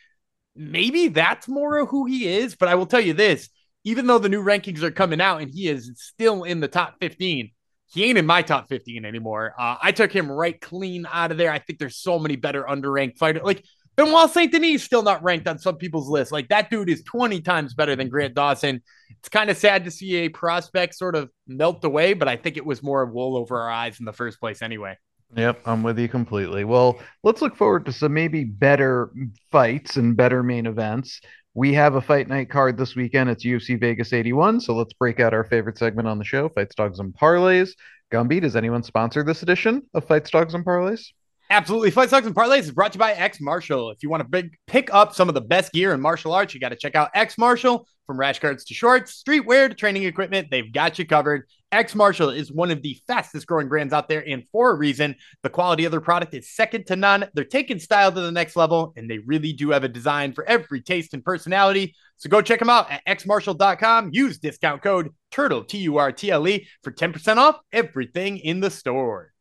maybe 0.56 1.10
that's 1.10 1.48
more 1.48 1.78
of 1.78 1.90
who 1.90 2.06
he 2.06 2.28
is. 2.28 2.56
But 2.56 2.70
I 2.70 2.76
will 2.76 2.86
tell 2.86 3.02
you 3.02 3.14
this 3.14 3.50
even 3.84 4.08
though 4.08 4.20
the 4.20 4.30
new 4.30 4.44
rankings 4.44 4.84
are 4.84 4.92
coming 4.92 5.22
out 5.22 5.42
and 5.42 5.52
he 5.52 5.68
is 5.68 5.92
still 5.96 6.44
in 6.44 6.60
the 6.60 6.68
top 6.68 6.96
15, 7.00 7.52
he 7.88 8.04
ain't 8.06 8.18
in 8.18 8.26
my 8.26 8.42
top 8.42 8.70
15 8.70 9.06
anymore. 9.06 9.56
Uh, 9.58 9.78
I 9.82 9.92
took 9.92 10.12
him 10.12 10.32
right 10.32 10.60
clean 10.60 11.08
out 11.12 11.32
of 11.32 11.38
there. 11.38 11.52
I 11.52 11.60
think 11.60 11.80
there's 11.80 11.98
so 11.98 12.20
many 12.20 12.36
better 12.36 12.64
underranked 12.64 13.18
fighters. 13.18 13.44
Like 13.44 13.64
Benoit 14.00 14.30
Saint 14.30 14.50
Denis 14.50 14.76
is 14.76 14.84
still 14.84 15.04
not 15.04 15.22
ranked 15.22 15.46
on 15.46 15.60
some 15.60 15.76
people's 15.76 16.08
list. 16.08 16.32
Like 16.32 16.48
that 16.48 16.70
dude 16.70 16.90
is 16.90 17.04
20 17.04 17.42
times 17.42 17.74
better 17.74 17.98
than 17.98 18.08
Grant 18.08 18.34
Dawson. 18.34 18.82
It's 19.10 19.28
kind 19.28 19.50
of 19.50 19.58
sad 19.58 19.84
to 19.84 19.92
see 19.92 20.16
a 20.16 20.30
prospect 20.30 20.96
sort 20.96 21.18
of 21.18 21.30
melt 21.48 21.84
away, 21.84 22.14
but 22.14 22.30
I 22.30 22.38
think 22.38 22.56
it 22.56 22.66
was 22.66 22.82
more 22.82 23.06
wool 23.06 23.36
over 23.36 23.60
our 23.60 23.70
eyes 23.70 24.00
in 24.00 24.06
the 24.06 24.14
first 24.14 24.40
place 24.40 24.62
anyway. 24.62 24.98
Yep, 25.36 25.64
I'm 25.66 25.84
with 25.84 26.00
you 26.00 26.08
completely. 26.08 26.64
Well, 26.64 26.98
let's 27.24 27.42
look 27.42 27.58
forward 27.58 27.86
to 27.88 27.92
some 27.92 28.14
maybe 28.14 28.46
better 28.46 29.12
fights 29.52 29.98
and 29.98 30.16
better 30.16 30.44
main 30.44 30.66
events. 30.66 31.20
We 31.54 31.74
have 31.74 31.96
a 31.96 32.02
fight 32.02 32.30
night 32.30 32.50
card 32.50 32.78
this 32.78 32.96
weekend. 32.96 33.30
It's 33.30 33.46
UFC 33.46 33.78
Vegas 33.78 34.14
81. 34.14 34.62
So 34.62 34.76
let's 34.76 34.94
break 34.94 35.20
out 35.20 35.34
our 35.34 35.44
favorite 35.44 35.78
segment 35.78 36.08
on 36.08 36.18
the 36.18 36.24
show, 36.24 36.48
Fights, 36.48 36.74
Dogs, 36.74 37.00
and 37.00 37.14
Parlays. 37.14 37.72
Gumby, 38.14 38.40
does 38.40 38.56
anyone 38.56 38.82
sponsor 38.82 39.26
this 39.26 39.44
edition 39.44 39.82
of 39.94 40.06
Fights, 40.06 40.30
Dogs, 40.30 40.54
and 40.54 40.66
Parlays? 40.66 41.12
Absolutely. 41.52 41.90
Fight 41.90 42.10
Stocks 42.10 42.28
and 42.28 42.36
Parlays 42.36 42.60
is 42.60 42.72
brought 42.72 42.92
to 42.92 42.98
you 42.98 43.00
by 43.00 43.14
X 43.14 43.42
Martial. 43.42 43.90
If 43.90 44.04
you 44.04 44.10
want 44.10 44.22
to 44.22 44.30
big, 44.30 44.56
pick 44.68 44.94
up 44.94 45.16
some 45.16 45.30
of 45.30 45.34
the 45.34 45.42
best 45.42 45.74
gear 45.74 45.94
in 45.94 46.00
martial 46.00 46.32
arts, 46.32 46.54
you 46.54 46.60
got 46.60 46.70
to 46.70 46.76
check 46.76 46.96
out 46.96 47.10
X 47.16 47.38
Martial. 47.38 47.88
From 48.06 48.20
rash 48.20 48.40
guards 48.40 48.66
to 48.66 48.74
shorts, 48.74 49.22
streetwear 49.24 49.70
to 49.70 49.76
training 49.76 50.04
equipment, 50.04 50.48
they've 50.50 50.74
got 50.74 50.98
you 50.98 51.06
covered. 51.06 51.44
X 51.72 51.94
Martial 51.94 52.32
is 52.32 52.52
one 52.52 52.72
of 52.72 52.82
the 52.82 53.00
fastest 53.06 53.46
growing 53.46 53.68
brands 53.68 53.94
out 53.94 54.10
there, 54.10 54.28
and 54.28 54.44
for 54.52 54.72
a 54.72 54.76
reason, 54.76 55.16
the 55.44 55.50
quality 55.50 55.86
of 55.86 55.92
their 55.92 56.02
product 56.02 56.34
is 56.34 56.50
second 56.50 56.88
to 56.88 56.96
none. 56.96 57.30
They're 57.36 57.44
taking 57.44 57.78
style 57.78 58.12
to 58.12 58.22
the 58.22 58.32
next 58.32 58.56
level, 58.56 58.94
and 58.96 59.08
they 59.08 59.20
really 59.20 59.54
do 59.54 59.70
have 59.70 59.84
a 59.84 59.88
design 59.88 60.34
for 60.34 60.44
every 60.46 60.82
taste 60.82 61.14
and 61.14 61.24
personality. 61.24 61.96
So 62.18 62.30
go 62.30 62.42
check 62.42 62.60
them 62.60 62.72
out 62.72 62.90
at 62.90 63.06
xmartial.com. 63.06 64.10
Use 64.12 64.40
discount 64.40 64.82
code 64.82 65.10
TURTLE, 65.30 65.66
T 65.66 65.78
U 65.80 65.98
R 65.98 66.12
T 66.12 66.32
L 66.32 66.48
E, 66.48 66.68
for 66.84 66.92
10% 66.92 67.38
off 67.38 67.60
everything 67.72 68.40
in 68.40 68.60
the 68.60 68.72
store. 68.72 69.32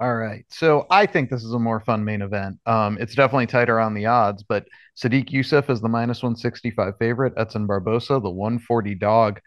All 0.00 0.16
right. 0.16 0.46
So 0.48 0.86
I 0.90 1.04
think 1.04 1.28
this 1.28 1.44
is 1.44 1.52
a 1.52 1.58
more 1.58 1.80
fun 1.80 2.06
main 2.06 2.22
event. 2.22 2.58
Um, 2.64 2.96
it's 2.98 3.14
definitely 3.14 3.46
tighter 3.46 3.78
on 3.78 3.92
the 3.92 4.06
odds, 4.06 4.42
but 4.42 4.64
Sodiq 4.96 5.28
Yusuff 5.28 5.68
is 5.68 5.82
the 5.82 5.90
minus 5.90 6.22
165 6.22 6.94
favorite. 6.98 7.34
Edson 7.36 7.66
Barboza, 7.66 8.18
the 8.18 8.30
140 8.30 8.94
dog. 8.94 9.40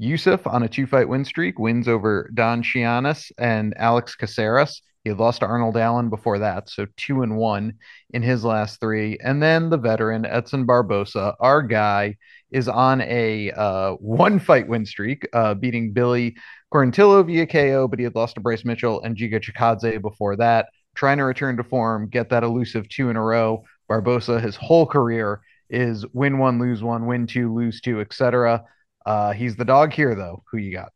Yusuff 0.00 0.52
on 0.52 0.64
a 0.64 0.68
two 0.68 0.88
fight 0.88 1.08
win 1.08 1.24
streak 1.24 1.60
wins 1.60 1.86
over 1.86 2.28
Don 2.34 2.60
Shainis 2.60 3.30
and 3.38 3.72
Alex 3.76 4.16
Caceres. 4.16 4.82
He 5.04 5.10
had 5.10 5.18
lost 5.20 5.40
to 5.40 5.46
Arnold 5.46 5.76
Allen 5.76 6.10
before 6.10 6.40
that, 6.40 6.68
so 6.68 6.86
two 6.96 7.22
and 7.22 7.36
one 7.36 7.74
in 8.10 8.22
his 8.22 8.44
last 8.44 8.80
three. 8.80 9.16
And 9.22 9.40
then 9.40 9.70
the 9.70 9.78
veteran 9.78 10.26
Edson 10.26 10.66
Barboza, 10.66 11.36
our 11.38 11.62
guy, 11.62 12.16
is 12.50 12.68
on 12.68 13.00
a 13.02 13.52
uh, 13.52 13.92
one 13.92 14.40
fight 14.40 14.66
win 14.66 14.84
streak, 14.84 15.26
uh, 15.32 15.54
beating 15.54 15.92
Billy 15.92 16.36
Quarantillo 16.72 17.26
via 17.26 17.46
KO, 17.46 17.88
but 17.88 17.98
he 17.98 18.04
had 18.04 18.14
lost 18.14 18.36
to 18.36 18.40
Bryce 18.40 18.64
Mitchell 18.64 19.02
and 19.02 19.16
Giga 19.16 19.40
Chikadze 19.40 20.00
before 20.00 20.36
that. 20.36 20.68
Trying 20.94 21.18
to 21.18 21.24
return 21.24 21.56
to 21.56 21.64
form, 21.64 22.08
get 22.08 22.30
that 22.30 22.42
elusive 22.42 22.88
two 22.88 23.10
in 23.10 23.16
a 23.16 23.22
row. 23.22 23.64
Barboza, 23.88 24.40
his 24.40 24.56
whole 24.56 24.86
career 24.86 25.40
is 25.68 26.04
win 26.12 26.38
one, 26.38 26.58
lose 26.58 26.82
one, 26.82 27.06
win 27.06 27.26
two, 27.26 27.52
lose 27.52 27.80
two, 27.80 28.00
etc. 28.00 28.64
Uh, 29.06 29.32
he's 29.32 29.56
the 29.56 29.64
dog 29.64 29.92
here, 29.92 30.14
though. 30.14 30.42
Who 30.50 30.58
you 30.58 30.72
got? 30.72 30.92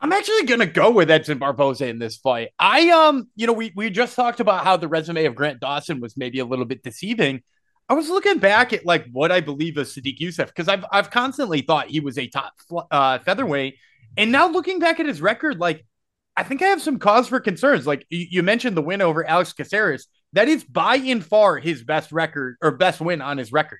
I'm 0.00 0.12
actually 0.12 0.44
gonna 0.44 0.66
go 0.66 0.90
with 0.90 1.10
Edson 1.10 1.38
Barboza 1.38 1.86
in 1.86 1.98
this 1.98 2.16
fight. 2.16 2.50
I 2.58 2.90
um, 2.90 3.28
you 3.36 3.46
know, 3.46 3.52
we 3.52 3.72
we 3.74 3.90
just 3.90 4.16
talked 4.16 4.40
about 4.40 4.64
how 4.64 4.76
the 4.76 4.88
resume 4.88 5.24
of 5.24 5.34
Grant 5.34 5.60
Dawson 5.60 6.00
was 6.00 6.16
maybe 6.16 6.40
a 6.40 6.44
little 6.44 6.64
bit 6.64 6.82
deceiving. 6.82 7.42
I 7.88 7.94
was 7.94 8.08
looking 8.08 8.38
back 8.38 8.72
at 8.72 8.84
like 8.84 9.06
what 9.12 9.30
I 9.30 9.40
believe 9.40 9.76
of 9.76 9.86
Sodiq 9.86 10.18
Yusuff 10.18 10.46
because 10.46 10.68
I've 10.68 10.84
I've 10.90 11.10
constantly 11.10 11.60
thought 11.62 11.88
he 11.88 12.00
was 12.00 12.18
a 12.18 12.26
top 12.26 12.54
uh, 12.90 13.18
featherweight 13.20 13.76
and 14.16 14.32
now 14.32 14.48
looking 14.48 14.78
back 14.78 15.00
at 15.00 15.06
his 15.06 15.20
record, 15.20 15.58
like 15.58 15.84
I 16.36 16.42
think 16.42 16.62
I 16.62 16.66
have 16.66 16.82
some 16.82 16.98
cause 16.98 17.28
for 17.28 17.40
concerns. 17.40 17.86
Like 17.86 18.06
you 18.08 18.42
mentioned 18.42 18.76
the 18.76 18.82
win 18.82 19.02
over 19.02 19.26
Alex 19.26 19.52
Caceres. 19.52 20.08
That 20.32 20.48
is 20.48 20.64
by 20.64 20.96
and 20.96 21.24
far 21.24 21.58
his 21.58 21.84
best 21.84 22.10
record 22.10 22.56
or 22.60 22.72
best 22.72 23.00
win 23.00 23.20
on 23.20 23.38
his 23.38 23.52
record. 23.52 23.78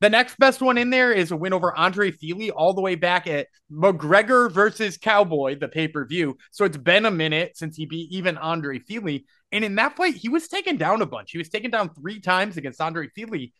The 0.00 0.10
next 0.10 0.38
best 0.38 0.60
one 0.60 0.78
in 0.78 0.90
there 0.90 1.12
is 1.12 1.30
a 1.30 1.36
win 1.36 1.52
over 1.52 1.76
Andre 1.76 2.10
Fili 2.10 2.50
all 2.50 2.74
the 2.74 2.80
way 2.80 2.94
back 2.94 3.26
at 3.26 3.48
McGregor 3.70 4.50
versus 4.50 4.98
Cowboy, 4.98 5.58
the 5.58 5.68
pay 5.68 5.88
per 5.88 6.04
view. 6.04 6.36
So 6.50 6.64
it's 6.64 6.76
been 6.76 7.06
a 7.06 7.10
minute 7.10 7.56
since 7.56 7.76
he 7.76 7.86
beat 7.86 8.12
even 8.12 8.36
Andre 8.36 8.78
Fili. 8.78 9.26
And 9.52 9.64
in 9.64 9.76
that 9.76 9.96
fight, 9.96 10.14
he 10.14 10.28
was 10.28 10.48
taken 10.48 10.76
down 10.76 11.02
a 11.02 11.06
bunch. 11.06 11.30
He 11.30 11.38
was 11.38 11.48
taken 11.48 11.70
down 11.70 11.94
three 11.94 12.20
times 12.20 12.56
against 12.56 12.80
Andre 12.80 13.08
Fili. 13.14 13.52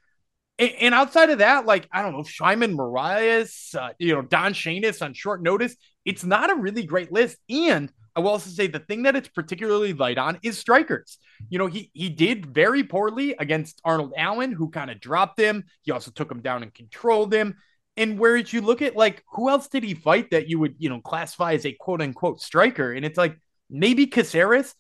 And, 0.59 0.73
and 0.81 0.95
outside 0.95 1.31
of 1.31 1.39
that, 1.39 1.67
like, 1.67 1.89
I 1.93 2.03
don't 2.03 2.13
know, 2.13 2.23
Sheymon 2.23 2.75
Moraes, 2.77 3.75
uh, 3.75 3.93
you 3.99 4.15
know, 4.15 4.23
Don 4.23 4.55
Shainis 4.55 5.03
on 5.03 5.15
short 5.15 5.43
notice, 5.43 5.77
it's 6.05 6.25
not 6.25 6.51
a 6.51 6.55
really 6.55 6.85
great 6.85 7.13
list. 7.13 7.39
And 7.51 7.93
I 8.15 8.21
will 8.21 8.31
also 8.31 8.49
say 8.49 8.67
the 8.67 8.79
thing 8.79 9.03
that 9.03 9.15
it's 9.15 9.29
particularly 9.29 9.93
light 9.93 10.17
on 10.17 10.39
is 10.43 10.57
strikers. 10.59 11.19
You 11.51 11.59
know, 11.59 11.67
he 11.67 11.91
he 11.93 12.09
did 12.09 12.47
very 12.47 12.83
poorly 12.83 13.37
against 13.39 13.83
Arnold 13.85 14.15
Allen, 14.17 14.53
who 14.53 14.71
kind 14.71 14.91
of 14.91 15.01
dropped 15.01 15.39
him. 15.39 15.65
He 15.83 15.93
also 15.93 16.11
took 16.11 16.31
him 16.31 16.41
down 16.41 16.63
and 16.63 16.73
controlled 16.73 17.35
him. 17.35 17.57
And 17.99 18.19
whereas 18.19 18.55
you 18.55 18.63
look 18.63 18.81
at 18.81 18.97
like 18.97 19.23
who 19.33 19.51
else 19.51 19.69
did 19.69 19.85
he 19.85 19.93
fight 19.93 20.31
that 20.31 20.49
you 20.49 20.59
would, 20.59 20.77
you 20.79 20.89
know, 20.89 21.01
classify 21.01 21.53
as 21.53 21.67
a 21.67 21.73
quote 21.73 22.01
unquote 22.01 22.41
striker? 22.41 22.91
And 22.91 23.05
it's 23.05 23.19
like 23.19 23.39
maybe 23.69 24.07
Caceres. 24.07 24.75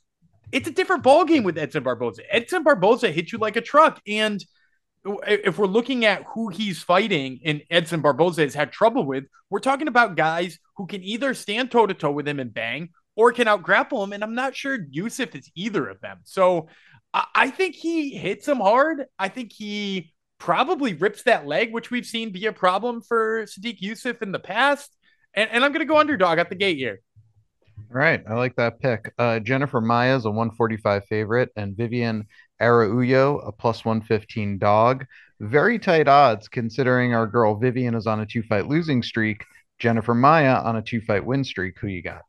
It's 0.51 0.69
a 0.69 0.73
different 0.73 1.03
ballgame 1.03 1.45
with 1.45 1.59
Edson 1.59 1.83
Barboza. 1.83 2.23
Edson 2.35 2.63
Barboza 2.63 3.11
hit 3.11 3.33
you 3.33 3.39
like 3.39 3.57
a 3.57 3.61
truck. 3.61 4.01
And 4.07 4.43
if 5.27 5.59
we're 5.59 5.67
looking 5.67 6.05
at 6.05 6.25
who 6.35 6.49
he's 6.49 6.83
fighting 6.83 7.41
and 7.45 7.63
Edson 7.71 8.01
Barboza 8.01 8.43
has 8.43 8.55
had 8.55 8.73
trouble 8.73 9.05
with, 9.05 9.25
we're 9.51 9.61
talking 9.61 9.89
about 9.89 10.17
guys 10.17 10.59
who 10.77 10.87
can 10.87 11.03
either 11.03 11.35
stand 11.35 11.71
toe 11.71 11.87
to 11.87 11.95
toe 11.95 12.11
with 12.11 12.27
him 12.27 12.41
and 12.41 12.53
bang 12.53 12.91
or 13.15 13.33
can 13.33 13.49
out 13.49 13.63
grapple 13.63 14.03
him. 14.03 14.13
And 14.13 14.23
I'm 14.23 14.35
not 14.35 14.57
sure 14.57 14.79
Yusuff 14.79 15.35
is 15.35 15.51
either 15.55 15.89
of 15.89 16.01
them. 16.01 16.19
So 16.25 16.69
I 17.35 17.51
think 17.51 17.75
he 17.75 18.11
hits 18.11 18.47
him 18.47 18.59
hard. 18.59 19.07
I 19.19 19.29
think 19.29 19.53
he 19.53 20.13
probably 20.39 20.95
rips 20.95 21.23
that 21.23 21.47
leg, 21.47 21.73
which 21.73 21.91
we've 21.91 22.05
seen 22.05 22.31
be 22.31 22.47
a 22.47 22.53
problem 22.53 23.01
for 23.01 23.45
Sodiq 23.45 23.81
Yusuff 23.81 24.23
in 24.23 24.33
the 24.33 24.39
past. 24.39 24.95
And, 25.35 25.49
and 25.51 25.65
I'm 25.65 25.73
going 25.73 25.87
to 25.87 25.91
go 25.91 25.99
underdog 25.99 26.39
at 26.39 26.51
the 26.51 26.57
gate 26.57 26.77
here. 26.77 27.01
Right. 27.89 28.23
I 28.29 28.35
like 28.35 28.57
that 28.57 28.81
pick. 28.81 29.13
Uh, 29.19 29.39
Jennifer 29.39 29.81
Maia 29.81 30.17
is 30.17 30.25
a 30.25 30.31
145 30.31 31.05
favorite, 31.07 31.51
and 31.57 31.77
Vivian 31.77 32.27
Araujo, 32.61 33.39
a 33.39 33.53
plus 33.53 33.85
115 33.85 34.59
dog. 34.59 35.07
Very 35.41 35.79
tight 35.79 36.09
odds 36.09 36.49
considering 36.49 37.15
our 37.15 37.27
girl 37.27 37.57
Vivian 37.57 37.95
is 37.95 38.07
on 38.07 38.21
a 38.21 38.27
two 38.27 38.43
fight 38.43 38.67
losing 38.67 39.03
streak. 39.03 39.45
Jennifer 39.79 40.15
Maia 40.15 40.57
on 40.57 40.77
a 40.77 40.83
two 40.83 41.01
fight 41.01 41.25
win 41.25 41.45
streak. 41.45 41.79
Who 41.79 41.89
you 41.89 42.03
got? 42.03 42.23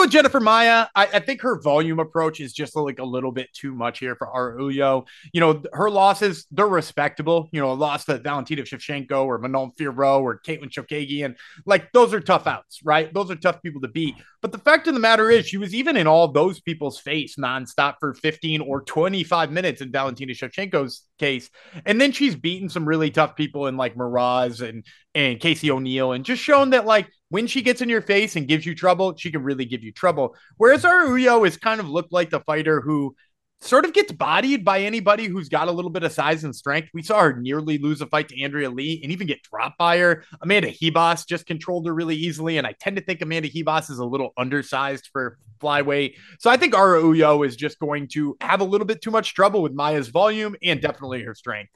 I'm 0.00 0.08
Jennifer 0.08 0.40
Maia. 0.40 0.86
I, 0.94 1.06
I, 1.06 1.18
think 1.20 1.42
her 1.42 1.60
volume 1.60 1.98
approach 1.98 2.40
is 2.40 2.54
just 2.54 2.74
like 2.74 2.98
a 3.00 3.04
little 3.04 3.32
bit 3.32 3.52
too 3.52 3.74
much 3.74 3.98
here 3.98 4.16
for 4.16 4.34
Araujo. 4.34 5.04
You 5.34 5.40
know, 5.40 5.62
her 5.74 5.90
losses, 5.90 6.46
they're 6.50 6.66
respectable. 6.66 7.50
You 7.52 7.60
know, 7.60 7.72
a 7.72 7.74
loss 7.74 8.06
to 8.06 8.16
Valentina 8.18 8.62
Shevchenko 8.62 9.26
or 9.26 9.36
Manon 9.38 9.72
Fiorot 9.78 10.22
or 10.22 10.40
Katlyn 10.40 10.70
Chookagian. 10.70 11.36
Like 11.66 11.92
those 11.92 12.14
are 12.14 12.20
tough 12.20 12.46
outs, 12.46 12.80
right? 12.82 13.12
Those 13.12 13.30
are 13.30 13.36
tough 13.36 13.60
people 13.62 13.82
to 13.82 13.88
beat. 13.88 14.14
But 14.40 14.52
the 14.52 14.58
fact 14.58 14.88
of 14.88 14.94
the 14.94 15.00
matter 15.00 15.30
is, 15.30 15.46
she 15.46 15.58
was 15.58 15.74
even 15.74 15.98
in 15.98 16.06
all 16.06 16.28
those 16.28 16.60
people's 16.60 16.98
face 16.98 17.36
nonstop 17.36 17.96
for 18.00 18.14
15 18.14 18.62
or 18.62 18.80
25 18.82 19.52
minutes 19.52 19.82
in 19.82 19.92
Valentina 19.92 20.32
Shevchenko's 20.32 21.02
case. 21.18 21.50
And 21.84 22.00
then 22.00 22.12
she's 22.12 22.34
beaten 22.34 22.70
some 22.70 22.88
really 22.88 23.10
tough 23.10 23.36
people 23.36 23.66
in 23.66 23.76
like 23.76 23.98
Miraz 23.98 24.62
and 24.62 24.86
and 25.14 25.40
Casey 25.40 25.70
O'Neill 25.70 26.12
and 26.12 26.24
just 26.24 26.42
shown 26.42 26.70
that 26.70 26.86
like 26.86 27.08
when 27.30 27.46
she 27.46 27.62
gets 27.62 27.80
in 27.80 27.88
your 27.88 28.02
face 28.02 28.36
and 28.36 28.46
gives 28.46 28.66
you 28.66 28.74
trouble, 28.74 29.16
she 29.16 29.32
can 29.32 29.42
really 29.42 29.64
give 29.64 29.82
you 29.82 29.92
trouble. 29.92 30.36
Whereas 30.58 30.84
Araujo 30.84 31.44
is 31.44 31.56
kind 31.56 31.80
of 31.80 31.88
looked 31.88 32.12
like 32.12 32.30
the 32.30 32.40
fighter 32.40 32.80
who 32.80 33.16
sort 33.62 33.84
of 33.84 33.92
gets 33.92 34.10
bodied 34.10 34.64
by 34.64 34.80
anybody 34.80 35.26
who's 35.26 35.48
got 35.48 35.68
a 35.68 35.72
little 35.72 35.90
bit 35.90 36.02
of 36.02 36.12
size 36.12 36.44
and 36.44 36.56
strength. 36.56 36.88
We 36.94 37.02
saw 37.02 37.20
her 37.20 37.34
nearly 37.34 37.78
lose 37.78 38.00
a 38.00 38.06
fight 38.06 38.28
to 38.28 38.42
Andrea 38.42 38.70
Lee 38.70 39.00
and 39.02 39.12
even 39.12 39.26
get 39.26 39.42
dropped 39.42 39.78
by 39.78 39.98
her. 39.98 40.24
Amanda 40.40 40.72
Ribas 40.72 41.26
just 41.26 41.46
controlled 41.46 41.86
her 41.86 41.94
really 41.94 42.16
easily. 42.16 42.58
And 42.58 42.66
I 42.66 42.74
tend 42.80 42.96
to 42.96 43.02
think 43.02 43.20
Amanda 43.20 43.50
Ribas 43.50 43.90
is 43.90 43.98
a 43.98 44.04
little 44.04 44.30
undersized 44.36 45.10
for 45.12 45.36
flyweight. 45.60 46.14
So 46.38 46.50
I 46.50 46.56
think 46.56 46.74
Araujo 46.74 47.42
is 47.42 47.54
just 47.54 47.78
going 47.78 48.08
to 48.08 48.36
have 48.40 48.60
a 48.60 48.64
little 48.64 48.86
bit 48.86 49.02
too 49.02 49.10
much 49.10 49.34
trouble 49.34 49.62
with 49.62 49.72
Maia's 49.72 50.08
volume 50.08 50.56
and 50.62 50.80
definitely 50.80 51.22
her 51.24 51.34
strength. 51.34 51.70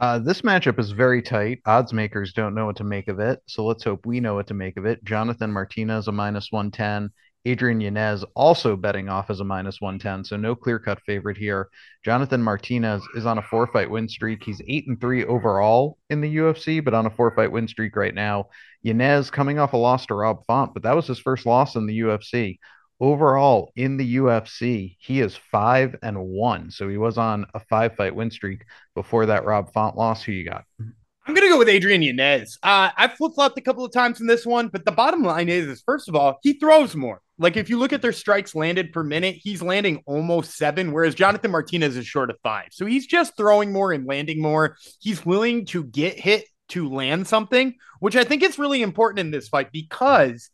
Uh, 0.00 0.18
this 0.18 0.42
matchup 0.42 0.78
is 0.78 0.92
very 0.92 1.20
tight. 1.20 1.60
Odds 1.66 1.92
makers 1.92 2.32
don't 2.32 2.54
know 2.54 2.66
what 2.66 2.76
to 2.76 2.84
make 2.84 3.08
of 3.08 3.18
it. 3.18 3.40
So 3.46 3.64
let's 3.64 3.82
hope 3.82 4.06
we 4.06 4.20
know 4.20 4.34
what 4.34 4.46
to 4.48 4.54
make 4.54 4.76
of 4.76 4.86
it. 4.86 5.02
Jonathan 5.02 5.52
Martinez, 5.52 6.06
a 6.06 6.12
minus 6.12 6.52
110. 6.52 7.10
Adrian 7.44 7.80
Yanez 7.80 8.24
also 8.36 8.76
betting 8.76 9.08
off 9.08 9.30
as 9.30 9.40
a 9.40 9.44
minus 9.44 9.80
110. 9.80 10.24
So 10.24 10.36
no 10.36 10.54
clear 10.54 10.78
cut 10.78 11.00
favorite 11.04 11.36
here. 11.36 11.68
Jonathan 12.04 12.42
Martinez 12.42 13.02
is 13.16 13.26
on 13.26 13.38
a 13.38 13.42
four 13.42 13.66
fight 13.68 13.90
win 13.90 14.08
streak. 14.08 14.44
He's 14.44 14.62
eight 14.68 14.86
and 14.86 15.00
three 15.00 15.24
overall 15.24 15.98
in 16.10 16.20
the 16.20 16.36
UFC, 16.36 16.84
but 16.84 16.94
on 16.94 17.06
a 17.06 17.10
four 17.10 17.34
fight 17.34 17.50
win 17.50 17.66
streak 17.66 17.96
right 17.96 18.14
now. 18.14 18.48
Yanez 18.82 19.30
coming 19.30 19.58
off 19.58 19.72
a 19.72 19.76
loss 19.76 20.06
to 20.06 20.14
Rob 20.14 20.44
Font, 20.46 20.74
but 20.74 20.84
that 20.84 20.94
was 20.94 21.06
his 21.06 21.18
first 21.18 21.46
loss 21.46 21.74
in 21.74 21.86
the 21.86 22.00
UFC 22.00 22.58
overall 23.00 23.72
in 23.76 23.96
the 23.96 24.16
UFC, 24.16 24.96
he 25.00 25.20
is 25.20 25.36
five 25.36 25.96
and 26.02 26.18
one. 26.18 26.70
So 26.70 26.88
he 26.88 26.96
was 26.96 27.18
on 27.18 27.46
a 27.54 27.60
five 27.60 27.96
fight 27.96 28.14
win 28.14 28.30
streak 28.30 28.64
before 28.94 29.26
that 29.26 29.44
Rob 29.44 29.72
Font 29.72 29.96
loss. 29.96 30.22
Who 30.22 30.32
you 30.32 30.48
got? 30.48 30.64
I'm 30.80 31.34
gonna 31.34 31.48
go 31.48 31.58
with 31.58 31.68
Adrian 31.68 32.00
Yanez. 32.00 32.58
Uh, 32.62 32.88
I 32.96 33.06
flip 33.08 33.34
flopped 33.34 33.58
a 33.58 33.60
couple 33.60 33.84
of 33.84 33.92
times 33.92 34.20
in 34.22 34.26
this 34.26 34.46
one, 34.46 34.68
but 34.68 34.86
the 34.86 34.92
bottom 34.92 35.22
line 35.22 35.50
is, 35.50 35.66
is 35.66 35.82
first 35.82 36.08
of 36.08 36.16
all, 36.16 36.38
he 36.42 36.54
throws 36.54 36.96
more. 36.96 37.20
Like 37.38 37.58
if 37.58 37.68
you 37.68 37.78
look 37.78 37.92
at 37.92 38.00
their 38.00 38.12
strikes 38.12 38.54
landed 38.54 38.92
per 38.94 39.04
minute, 39.04 39.36
he's 39.38 39.60
landing 39.60 40.02
almost 40.06 40.56
seven, 40.56 40.90
whereas 40.90 41.14
Jonathan 41.14 41.50
Martinez 41.50 41.98
is 41.98 42.06
short 42.06 42.30
of 42.30 42.38
five. 42.42 42.68
So 42.72 42.86
he's 42.86 43.06
just 43.06 43.36
throwing 43.36 43.72
more 43.72 43.92
and 43.92 44.06
landing 44.06 44.40
more. 44.40 44.76
He's 45.00 45.24
willing 45.26 45.66
to 45.66 45.84
get 45.84 46.18
hit 46.18 46.46
to 46.70 46.88
land 46.88 47.26
something, 47.26 47.74
which 48.00 48.16
I 48.16 48.24
think 48.24 48.42
is 48.42 48.58
really 48.58 48.82
important 48.82 49.20
in 49.20 49.30
this 49.30 49.48
fight 49.48 49.70
because 49.70 50.48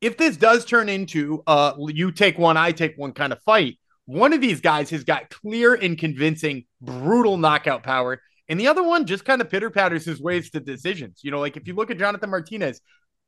if 0.00 0.16
this 0.16 0.36
does 0.36 0.64
turn 0.64 0.88
into 0.88 1.42
uh 1.46 1.72
you 1.88 2.12
take 2.12 2.38
one, 2.38 2.56
I 2.56 2.72
take 2.72 2.94
one 2.96 3.12
kind 3.12 3.32
of 3.32 3.42
fight, 3.42 3.78
one 4.06 4.32
of 4.32 4.40
these 4.40 4.60
guys 4.60 4.90
has 4.90 5.04
got 5.04 5.30
clear 5.30 5.74
and 5.74 5.98
convincing 5.98 6.64
brutal 6.80 7.36
knockout 7.36 7.82
power. 7.82 8.20
And 8.48 8.60
the 8.60 8.68
other 8.68 8.82
one 8.82 9.06
just 9.06 9.24
kind 9.24 9.40
of 9.40 9.50
pitter 9.50 9.70
patters 9.70 10.04
his 10.04 10.20
ways 10.20 10.50
to 10.50 10.60
decisions. 10.60 11.20
You 11.22 11.32
know, 11.32 11.40
like 11.40 11.56
if 11.56 11.66
you 11.66 11.74
look 11.74 11.90
at 11.90 11.98
Jonathan 11.98 12.30
Martinez, 12.30 12.80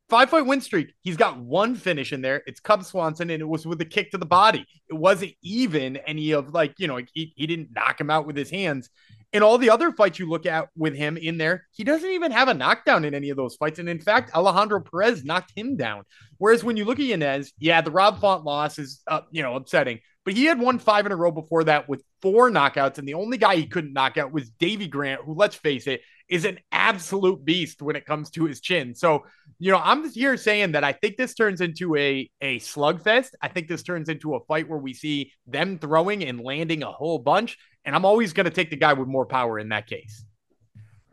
five 0.08 0.30
fight 0.30 0.46
win 0.46 0.60
streak, 0.60 0.94
he's 1.02 1.16
got 1.16 1.38
one 1.38 1.74
finish 1.74 2.12
in 2.12 2.22
there. 2.22 2.42
It's 2.46 2.60
Cub 2.60 2.84
Swanson, 2.84 3.30
and 3.30 3.42
it 3.42 3.48
was 3.48 3.66
with 3.66 3.80
a 3.80 3.84
kick 3.84 4.12
to 4.12 4.18
the 4.18 4.26
body. 4.26 4.64
It 4.88 4.94
wasn't 4.94 5.32
even 5.42 5.96
any 5.98 6.30
of 6.30 6.54
like, 6.54 6.74
you 6.78 6.86
know, 6.86 7.00
he, 7.12 7.32
he 7.36 7.46
didn't 7.48 7.70
knock 7.74 8.00
him 8.00 8.10
out 8.10 8.26
with 8.26 8.36
his 8.36 8.50
hands. 8.50 8.88
In 9.32 9.42
all 9.42 9.58
the 9.58 9.68
other 9.68 9.92
fights 9.92 10.18
you 10.18 10.28
look 10.28 10.46
at 10.46 10.68
with 10.74 10.94
him 10.94 11.18
in 11.18 11.36
there, 11.36 11.66
he 11.72 11.84
doesn't 11.84 12.10
even 12.10 12.32
have 12.32 12.48
a 12.48 12.54
knockdown 12.54 13.04
in 13.04 13.14
any 13.14 13.28
of 13.28 13.36
those 13.36 13.56
fights. 13.56 13.78
And 13.78 13.88
in 13.88 14.00
fact, 14.00 14.34
Alejandro 14.34 14.80
Perez 14.80 15.22
knocked 15.22 15.52
him 15.54 15.76
down. 15.76 16.04
Whereas 16.38 16.64
when 16.64 16.78
you 16.78 16.86
look 16.86 16.98
at 16.98 17.04
Yanez, 17.04 17.52
yeah, 17.58 17.82
the 17.82 17.90
Rob 17.90 18.20
Font 18.20 18.44
loss 18.44 18.78
is, 18.78 19.02
uh, 19.06 19.20
you 19.30 19.42
know, 19.42 19.54
upsetting. 19.54 20.00
But 20.24 20.34
he 20.34 20.44
had 20.44 20.60
won 20.60 20.78
five 20.78 21.06
in 21.06 21.12
a 21.12 21.16
row 21.16 21.30
before 21.30 21.64
that 21.64 21.88
with 21.88 22.02
four 22.20 22.50
knockouts. 22.50 22.98
And 22.98 23.08
the 23.08 23.14
only 23.14 23.38
guy 23.38 23.56
he 23.56 23.66
couldn't 23.66 23.92
knock 23.92 24.16
out 24.16 24.32
was 24.32 24.50
Davy 24.50 24.86
Grant, 24.86 25.22
who, 25.24 25.34
let's 25.34 25.56
face 25.56 25.86
it, 25.86 26.02
is 26.28 26.44
an 26.44 26.58
absolute 26.70 27.44
beast 27.44 27.80
when 27.80 27.96
it 27.96 28.04
comes 28.04 28.30
to 28.30 28.44
his 28.44 28.60
chin. 28.60 28.94
So, 28.94 29.24
you 29.58 29.72
know, 29.72 29.80
I'm 29.82 30.08
here 30.10 30.36
saying 30.36 30.72
that 30.72 30.84
I 30.84 30.92
think 30.92 31.16
this 31.16 31.34
turns 31.34 31.60
into 31.60 31.96
a 31.96 32.30
a 32.40 32.58
slugfest. 32.58 33.30
I 33.40 33.48
think 33.48 33.68
this 33.68 33.82
turns 33.82 34.08
into 34.08 34.34
a 34.34 34.44
fight 34.44 34.68
where 34.68 34.78
we 34.78 34.92
see 34.92 35.32
them 35.46 35.78
throwing 35.78 36.22
and 36.24 36.40
landing 36.40 36.82
a 36.82 36.92
whole 36.92 37.18
bunch. 37.18 37.56
And 37.84 37.94
I'm 37.94 38.04
always 38.04 38.32
going 38.32 38.44
to 38.44 38.50
take 38.50 38.70
the 38.70 38.76
guy 38.76 38.92
with 38.92 39.08
more 39.08 39.26
power 39.26 39.58
in 39.58 39.70
that 39.70 39.86
case. 39.86 40.24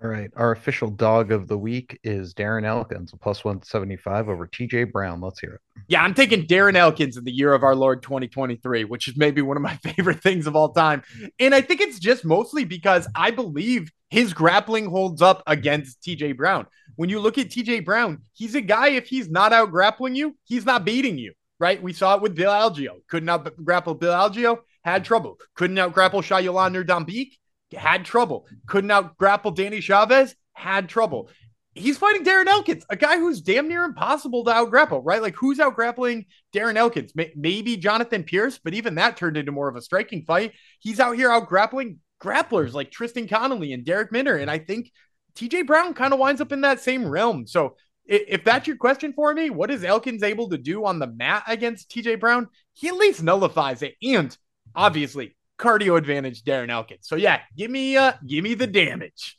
All 0.04 0.10
right. 0.10 0.30
Our 0.36 0.52
official 0.52 0.90
dog 0.90 1.32
of 1.32 1.48
the 1.48 1.58
week 1.58 2.00
is 2.04 2.34
Darren 2.34 2.66
Elkins, 2.66 3.14
a 3.14 3.18
plus 3.18 3.46
175 3.46 4.28
over 4.28 4.46
TJ 4.46 4.92
Brown. 4.92 5.22
Let's 5.22 5.40
hear 5.40 5.54
it. 5.54 5.62
Yeah, 5.88 6.04
I'm 6.04 6.14
taking 6.14 6.46
Darren 6.46 6.76
Elkins 6.76 7.16
in 7.16 7.24
the 7.24 7.32
year 7.32 7.54
of 7.54 7.64
our 7.64 7.76
Lord 7.76 8.04
2023, 8.04 8.84
which 8.84 9.08
is 9.08 9.16
maybe 9.16 9.42
one 9.42 9.56
of 9.56 9.64
my 9.64 9.76
favorite 9.84 10.22
things 10.22 10.48
of 10.48 10.56
all 10.56 10.74
time. 10.74 11.02
And 11.40 11.56
I 11.56 11.62
think 11.62 11.80
it's 11.80 11.98
just 11.98 12.26
mostly 12.26 12.66
because 12.66 13.08
I 13.16 13.32
believe 13.32 13.90
his 14.10 14.34
grappling 14.34 14.86
holds 14.86 15.22
up 15.22 15.42
against 15.48 16.02
TJ 16.02 16.36
Brown. 16.36 16.68
When 16.98 17.10
you 17.10 17.20
look 17.20 17.38
at 17.38 17.50
TJ 17.50 17.86
Brown, 17.86 18.22
he's 18.34 18.56
a 18.56 18.62
guy, 18.62 18.90
if 18.90 19.08
he's 19.08 19.30
not 19.30 19.54
out 19.54 19.72
grappling 19.72 20.16
you, 20.16 20.36
he's 20.44 20.66
not 20.66 20.86
beating 20.86 21.18
you, 21.18 21.34
right? 21.58 21.82
We 21.82 21.94
saw 21.94 22.16
it 22.16 22.22
with 22.22 22.36
Bill 22.36 22.52
Algeo. 22.52 23.00
Couldn't 23.08 23.30
out 23.30 23.56
grapple 23.64 23.96
Bill 23.96 24.14
Algeo, 24.14 24.60
had 24.86 25.04
trouble. 25.04 25.40
Couldn't 25.56 25.80
out 25.80 25.94
grapple 25.94 26.22
Shayolan 26.22 26.72
Nurdanbek, 26.72 27.32
had 27.76 28.06
trouble. 28.06 28.46
Couldn't 28.68 28.92
out 28.92 29.18
grapple 29.18 29.50
Danny 29.50 29.82
Chavez, 29.82 30.36
had 30.54 30.88
trouble. 30.88 31.30
He's 31.74 31.98
fighting 31.98 32.24
Darren 32.24 32.46
Elkins, 32.46 32.86
a 32.90 32.96
guy 32.96 33.18
who's 33.18 33.42
damn 33.42 33.68
near 33.68 33.84
impossible 33.84 34.46
to 34.46 34.52
out 34.52 34.70
grapple, 34.70 35.02
right? 35.02 35.24
Like 35.24 35.36
who's 35.36 35.60
out 35.60 35.76
grappling 35.76 36.28
Darren 36.54 36.78
Elkins? 36.78 37.14
Maybe 37.36 37.78
Jonathan 37.78 38.24
Pearce, 38.24 38.60
but 38.64 38.76
even 38.76 38.96
that 38.96 39.18
turned 39.18 39.38
into 39.38 39.52
more 39.52 39.68
of 39.68 39.76
a 39.76 39.82
striking 39.82 40.22
fight. 40.22 40.54
He's 40.80 41.00
out 41.00 41.18
here 41.18 41.32
out 41.32 41.50
grappling 41.50 41.98
grapplers 42.22 42.74
like 42.74 42.92
Tristan 42.92 43.28
Connolly 43.28 43.74
and 43.74 43.84
Darrick 43.84 44.12
Minner. 44.12 44.36
And 44.36 44.52
I 44.52 44.60
think 44.60 44.92
TJ 45.36 45.66
Brown 45.66 45.96
kind 45.96 46.14
of 46.14 46.20
winds 46.20 46.42
up 46.42 46.52
in 46.52 46.62
that 46.62 46.80
same 46.80 47.06
realm. 47.06 47.48
So 47.48 47.76
if 48.06 48.44
that's 48.44 48.68
your 48.68 48.78
question 48.78 49.14
for 49.14 49.34
me, 49.34 49.50
what 49.50 49.72
is 49.72 49.84
Elkins 49.84 50.22
able 50.22 50.50
to 50.50 50.60
do 50.60 50.86
on 50.86 51.00
the 51.00 51.08
mat 51.08 51.44
against 51.48 51.90
TJ 51.90 52.20
Brown? 52.20 52.48
He 52.74 52.88
at 52.88 52.96
least 52.96 53.24
nullifies 53.24 53.82
it. 53.82 53.96
And 54.04 54.38
obviously, 54.76 55.36
cardio 55.58 55.98
advantage 55.98 56.44
Darren 56.44 56.70
Elkins. 56.70 57.08
So 57.08 57.16
yeah, 57.16 57.42
give 57.58 57.72
me 57.72 57.98
uh 57.98 58.14
give 58.26 58.44
me 58.44 58.54
the 58.54 58.68
damage. 58.68 59.38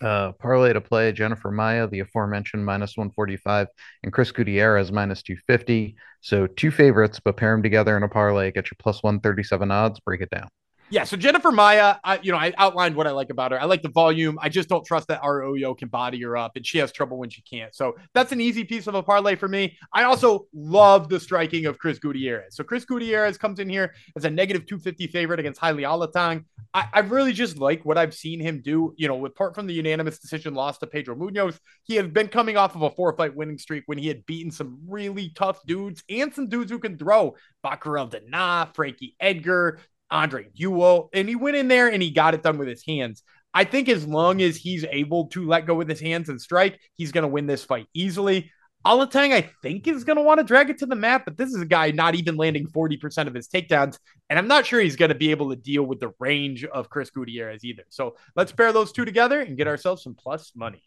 Uh, 0.00 0.30
parlay 0.32 0.72
to 0.72 0.80
play 0.80 1.10
Jennifer 1.10 1.50
Maia, 1.50 1.88
the 1.88 2.00
aforementioned 2.00 2.64
minus 2.64 2.96
145, 2.96 3.66
and 4.04 4.12
Chris 4.12 4.30
Gutierrez 4.30 4.92
minus 4.92 5.22
250. 5.22 5.96
So 6.20 6.46
two 6.46 6.70
favorites, 6.70 7.20
but 7.20 7.36
pair 7.36 7.52
them 7.52 7.64
together 7.64 7.96
in 7.96 8.04
a 8.04 8.08
parlay, 8.08 8.52
get 8.52 8.70
your 8.70 8.76
plus 8.78 9.02
137 9.02 9.70
odds. 9.70 9.98
Break 10.00 10.20
it 10.20 10.30
down. 10.30 10.48
Yeah, 10.90 11.04
so 11.04 11.18
Jennifer 11.18 11.52
Maia, 11.52 11.96
I, 12.02 12.18
you 12.22 12.32
know, 12.32 12.38
I 12.38 12.54
outlined 12.56 12.96
what 12.96 13.06
I 13.06 13.10
like 13.10 13.28
about 13.28 13.52
her. 13.52 13.60
I 13.60 13.66
like 13.66 13.82
the 13.82 13.90
volume. 13.90 14.38
I 14.40 14.48
just 14.48 14.70
don't 14.70 14.86
trust 14.86 15.08
that 15.08 15.22
Araujo 15.22 15.74
can 15.74 15.88
body 15.88 16.18
her 16.22 16.34
up, 16.34 16.52
and 16.56 16.66
she 16.66 16.78
has 16.78 16.92
trouble 16.92 17.18
when 17.18 17.28
she 17.28 17.42
can't. 17.42 17.74
So 17.74 17.96
that's 18.14 18.32
an 18.32 18.40
easy 18.40 18.64
piece 18.64 18.86
of 18.86 18.94
a 18.94 19.02
parlay 19.02 19.36
for 19.36 19.48
me. 19.48 19.76
I 19.92 20.04
also 20.04 20.46
love 20.54 21.10
the 21.10 21.20
striking 21.20 21.66
of 21.66 21.78
Chris 21.78 21.98
Gutierrez. 21.98 22.56
So 22.56 22.64
Chris 22.64 22.86
Gutierrez 22.86 23.36
comes 23.36 23.58
in 23.58 23.68
here 23.68 23.94
as 24.16 24.24
a 24.24 24.30
negative 24.30 24.64
250 24.64 25.08
favorite 25.08 25.40
against 25.40 25.60
Heili 25.60 25.82
Alateng. 25.82 26.44
I, 26.72 26.88
I 26.92 27.00
really 27.00 27.34
just 27.34 27.58
like 27.58 27.84
what 27.84 27.98
I've 27.98 28.14
seen 28.14 28.40
him 28.40 28.62
do. 28.62 28.94
You 28.96 29.08
know, 29.08 29.26
apart 29.26 29.54
from 29.54 29.66
the 29.66 29.74
unanimous 29.74 30.18
decision 30.18 30.54
loss 30.54 30.78
to 30.78 30.86
Pedro 30.86 31.16
Munoz, 31.16 31.60
he 31.82 31.96
has 31.96 32.06
been 32.06 32.28
coming 32.28 32.56
off 32.56 32.74
of 32.74 32.82
a 32.82 32.90
four 32.90 33.14
fight 33.14 33.36
winning 33.36 33.58
streak 33.58 33.84
when 33.86 33.98
he 33.98 34.08
had 34.08 34.24
beaten 34.24 34.50
some 34.50 34.78
really 34.88 35.32
tough 35.34 35.60
dudes 35.66 36.02
and 36.08 36.32
some 36.34 36.48
dudes 36.48 36.70
who 36.70 36.78
can 36.78 36.96
throw. 36.96 37.34
Batgerel 37.64 38.10
Danaa, 38.10 38.74
Frankie 38.74 39.16
Edgar, 39.20 39.80
Andre 40.10 40.48
Ewell. 40.54 41.10
and 41.12 41.28
he 41.28 41.36
went 41.36 41.56
in 41.56 41.68
there 41.68 41.88
and 41.88 42.02
he 42.02 42.10
got 42.10 42.34
it 42.34 42.42
done 42.42 42.58
with 42.58 42.68
his 42.68 42.84
hands. 42.86 43.22
I 43.54 43.64
think 43.64 43.88
as 43.88 44.06
long 44.06 44.42
as 44.42 44.56
he's 44.56 44.84
able 44.90 45.26
to 45.28 45.46
let 45.46 45.66
go 45.66 45.74
with 45.74 45.88
his 45.88 46.00
hands 46.00 46.28
and 46.28 46.40
strike, 46.40 46.78
he's 46.96 47.12
going 47.12 47.22
to 47.22 47.28
win 47.28 47.46
this 47.46 47.64
fight 47.64 47.86
easily. 47.94 48.50
Alateng, 48.86 49.32
I 49.32 49.50
think, 49.62 49.86
is 49.86 50.04
going 50.04 50.16
to 50.16 50.22
want 50.22 50.38
to 50.38 50.44
drag 50.44 50.70
it 50.70 50.78
to 50.78 50.86
the 50.86 50.94
mat, 50.94 51.22
but 51.24 51.36
this 51.36 51.50
is 51.50 51.60
a 51.60 51.66
guy 51.66 51.90
not 51.90 52.14
even 52.14 52.36
landing 52.36 52.68
40% 52.68 53.26
of 53.26 53.34
his 53.34 53.48
takedowns. 53.48 53.98
And 54.30 54.38
I'm 54.38 54.48
not 54.48 54.66
sure 54.66 54.80
he's 54.80 54.96
going 54.96 55.08
to 55.08 55.14
be 55.14 55.30
able 55.30 55.50
to 55.50 55.56
deal 55.56 55.82
with 55.82 55.98
the 55.98 56.12
range 56.20 56.64
of 56.64 56.88
Chris 56.88 57.10
Gutierrez 57.10 57.64
either. 57.64 57.84
So 57.88 58.16
let's 58.36 58.52
pair 58.52 58.72
those 58.72 58.92
two 58.92 59.04
together 59.04 59.40
and 59.40 59.56
get 59.56 59.66
ourselves 59.66 60.04
some 60.04 60.14
plus 60.14 60.52
money. 60.54 60.82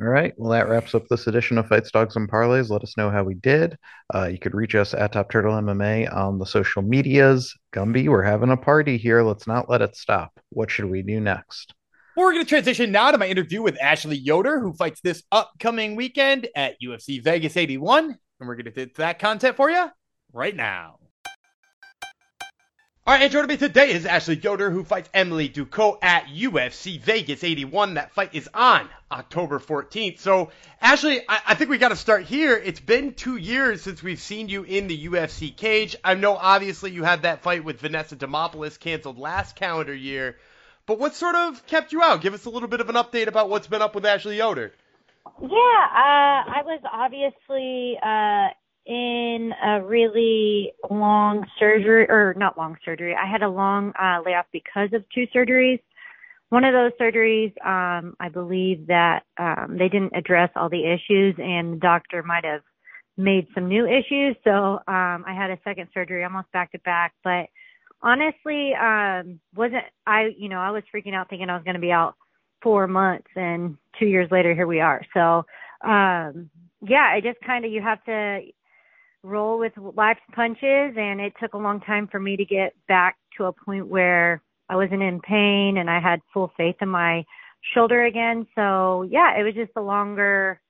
All 0.00 0.06
right. 0.06 0.32
Well, 0.36 0.52
that 0.52 0.68
wraps 0.68 0.94
up 0.94 1.08
this 1.08 1.26
edition 1.26 1.58
of 1.58 1.66
Fights, 1.66 1.90
Dogs, 1.90 2.14
and 2.14 2.30
Parlays. 2.30 2.70
Let 2.70 2.84
us 2.84 2.96
know 2.96 3.10
how 3.10 3.24
we 3.24 3.34
did. 3.34 3.76
Uh, 4.14 4.26
you 4.26 4.38
could 4.38 4.54
reach 4.54 4.76
us 4.76 4.94
at 4.94 5.12
Top 5.12 5.28
Turtle 5.28 5.54
MMA 5.54 6.14
on 6.14 6.38
the 6.38 6.46
social 6.46 6.82
medias. 6.82 7.52
Gumby, 7.74 8.08
we're 8.08 8.22
having 8.22 8.50
a 8.50 8.56
party 8.56 8.96
here. 8.96 9.22
Let's 9.22 9.48
not 9.48 9.68
let 9.68 9.82
it 9.82 9.96
stop. 9.96 10.38
What 10.50 10.70
should 10.70 10.84
we 10.84 11.02
do 11.02 11.18
next? 11.18 11.74
Well, 12.16 12.26
we're 12.26 12.32
going 12.32 12.44
to 12.44 12.48
transition 12.48 12.92
now 12.92 13.10
to 13.10 13.18
my 13.18 13.26
interview 13.26 13.60
with 13.60 13.76
Ashley 13.80 14.16
Yoder, 14.16 14.60
who 14.60 14.72
fights 14.72 15.00
this 15.00 15.24
upcoming 15.32 15.96
weekend 15.96 16.46
at 16.54 16.80
UFC 16.80 17.20
Vegas 17.20 17.56
81. 17.56 18.04
And 18.04 18.48
we're 18.48 18.54
going 18.54 18.66
to 18.66 18.86
do 18.86 18.92
that 18.98 19.18
content 19.18 19.56
for 19.56 19.68
you 19.68 19.88
right 20.32 20.54
now. 20.54 20.98
All 23.08 23.14
right, 23.14 23.22
and 23.22 23.32
joining 23.32 23.48
me 23.48 23.56
today 23.56 23.90
is 23.90 24.04
Ashley 24.04 24.36
Yoder, 24.36 24.70
who 24.70 24.84
fights 24.84 25.08
Emily 25.14 25.48
Ducote 25.48 25.96
at 26.02 26.26
UFC 26.26 27.00
Vegas 27.00 27.42
81. 27.42 27.94
That 27.94 28.12
fight 28.12 28.34
is 28.34 28.50
on 28.52 28.86
October 29.10 29.58
14th. 29.58 30.18
So, 30.18 30.50
Ashley, 30.78 31.22
I, 31.26 31.40
I 31.46 31.54
think 31.54 31.70
we 31.70 31.78
got 31.78 31.88
to 31.88 31.96
start 31.96 32.24
here. 32.24 32.54
It's 32.54 32.80
been 32.80 33.14
two 33.14 33.38
years 33.38 33.80
since 33.80 34.02
we've 34.02 34.20
seen 34.20 34.50
you 34.50 34.62
in 34.62 34.88
the 34.88 35.06
UFC 35.06 35.56
cage. 35.56 35.96
I 36.04 36.16
know, 36.16 36.36
obviously, 36.36 36.90
you 36.90 37.02
had 37.02 37.22
that 37.22 37.40
fight 37.40 37.64
with 37.64 37.80
Vanessa 37.80 38.14
Demopoulos 38.14 38.78
canceled 38.78 39.18
last 39.18 39.56
calendar 39.56 39.94
year, 39.94 40.36
but 40.84 40.98
what 40.98 41.14
sort 41.14 41.34
of 41.34 41.66
kept 41.66 41.92
you 41.92 42.02
out? 42.02 42.20
Give 42.20 42.34
us 42.34 42.44
a 42.44 42.50
little 42.50 42.68
bit 42.68 42.82
of 42.82 42.90
an 42.90 42.96
update 42.96 43.28
about 43.28 43.48
what's 43.48 43.68
been 43.68 43.80
up 43.80 43.94
with 43.94 44.04
Ashley 44.04 44.36
Yoder. 44.36 44.74
Yeah, 45.40 45.48
uh, 45.48 46.44
I 46.44 46.60
was 46.62 46.80
obviously 46.92 47.96
uh, 48.02 48.48
in 48.88 49.52
a 49.62 49.82
really 49.82 50.72
long 50.90 51.46
surgery, 51.58 52.06
or 52.08 52.34
not 52.38 52.56
long 52.56 52.76
surgery. 52.84 53.14
I 53.14 53.30
had 53.30 53.42
a 53.42 53.48
long 53.48 53.92
uh, 54.00 54.22
layoff 54.24 54.46
because 54.50 54.88
of 54.94 55.04
two 55.14 55.26
surgeries. 55.34 55.78
One 56.48 56.64
of 56.64 56.72
those 56.72 56.92
surgeries, 56.98 57.52
um, 57.64 58.16
I 58.18 58.30
believe 58.30 58.86
that 58.86 59.24
um, 59.36 59.76
they 59.78 59.90
didn't 59.90 60.16
address 60.16 60.48
all 60.56 60.70
the 60.70 60.86
issues, 60.86 61.34
and 61.38 61.74
the 61.74 61.80
doctor 61.80 62.22
might 62.22 62.46
have 62.46 62.62
made 63.18 63.46
some 63.54 63.68
new 63.68 63.86
issues. 63.86 64.36
So 64.42 64.50
um, 64.88 65.24
I 65.26 65.34
had 65.36 65.50
a 65.50 65.58
second 65.64 65.88
surgery 65.92 66.24
almost 66.24 66.50
back 66.52 66.72
to 66.72 66.78
back. 66.78 67.12
But 67.22 67.48
honestly, 68.00 68.72
um, 68.74 69.38
wasn't 69.54 69.84
I? 70.06 70.30
You 70.38 70.48
know, 70.48 70.60
I 70.60 70.70
was 70.70 70.82
freaking 70.94 71.14
out 71.14 71.28
thinking 71.28 71.50
I 71.50 71.56
was 71.56 71.64
going 71.64 71.74
to 71.74 71.80
be 71.80 71.92
out 71.92 72.14
four 72.62 72.86
months, 72.86 73.28
and 73.36 73.76
two 73.98 74.06
years 74.06 74.30
later, 74.30 74.54
here 74.54 74.66
we 74.66 74.80
are. 74.80 75.02
So 75.12 75.44
um, 75.86 76.48
yeah, 76.80 77.10
I 77.12 77.20
just 77.22 77.40
kind 77.46 77.64
of 77.64 77.72
you 77.72 77.82
have 77.82 78.02
to 78.04 78.40
roll 79.22 79.58
with 79.58 79.72
life's 79.76 80.20
punches 80.34 80.94
and 80.96 81.20
it 81.20 81.32
took 81.40 81.54
a 81.54 81.58
long 81.58 81.80
time 81.80 82.08
for 82.10 82.20
me 82.20 82.36
to 82.36 82.44
get 82.44 82.74
back 82.86 83.16
to 83.36 83.44
a 83.44 83.52
point 83.52 83.86
where 83.88 84.42
I 84.68 84.76
wasn't 84.76 85.02
in 85.02 85.20
pain 85.20 85.76
and 85.78 85.90
I 85.90 86.00
had 86.00 86.20
full 86.32 86.52
faith 86.56 86.76
in 86.80 86.88
my 86.88 87.24
shoulder 87.74 88.04
again. 88.04 88.46
So 88.54 89.02
yeah, 89.10 89.38
it 89.38 89.42
was 89.42 89.54
just 89.54 89.72
a 89.76 89.80
longer 89.80 90.60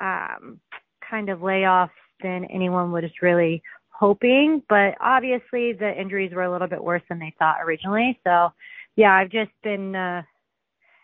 um 0.00 0.60
kind 1.08 1.28
of 1.30 1.42
layoff 1.42 1.90
than 2.22 2.44
anyone 2.46 2.92
was 2.92 3.04
really 3.22 3.62
hoping, 3.88 4.62
but 4.68 4.94
obviously 5.00 5.72
the 5.72 5.92
injuries 5.98 6.32
were 6.34 6.44
a 6.44 6.52
little 6.52 6.68
bit 6.68 6.82
worse 6.82 7.02
than 7.08 7.18
they 7.18 7.34
thought 7.38 7.62
originally. 7.62 8.18
So 8.24 8.50
yeah, 8.94 9.12
I've 9.12 9.30
just 9.30 9.50
been 9.62 9.96
uh 9.96 10.22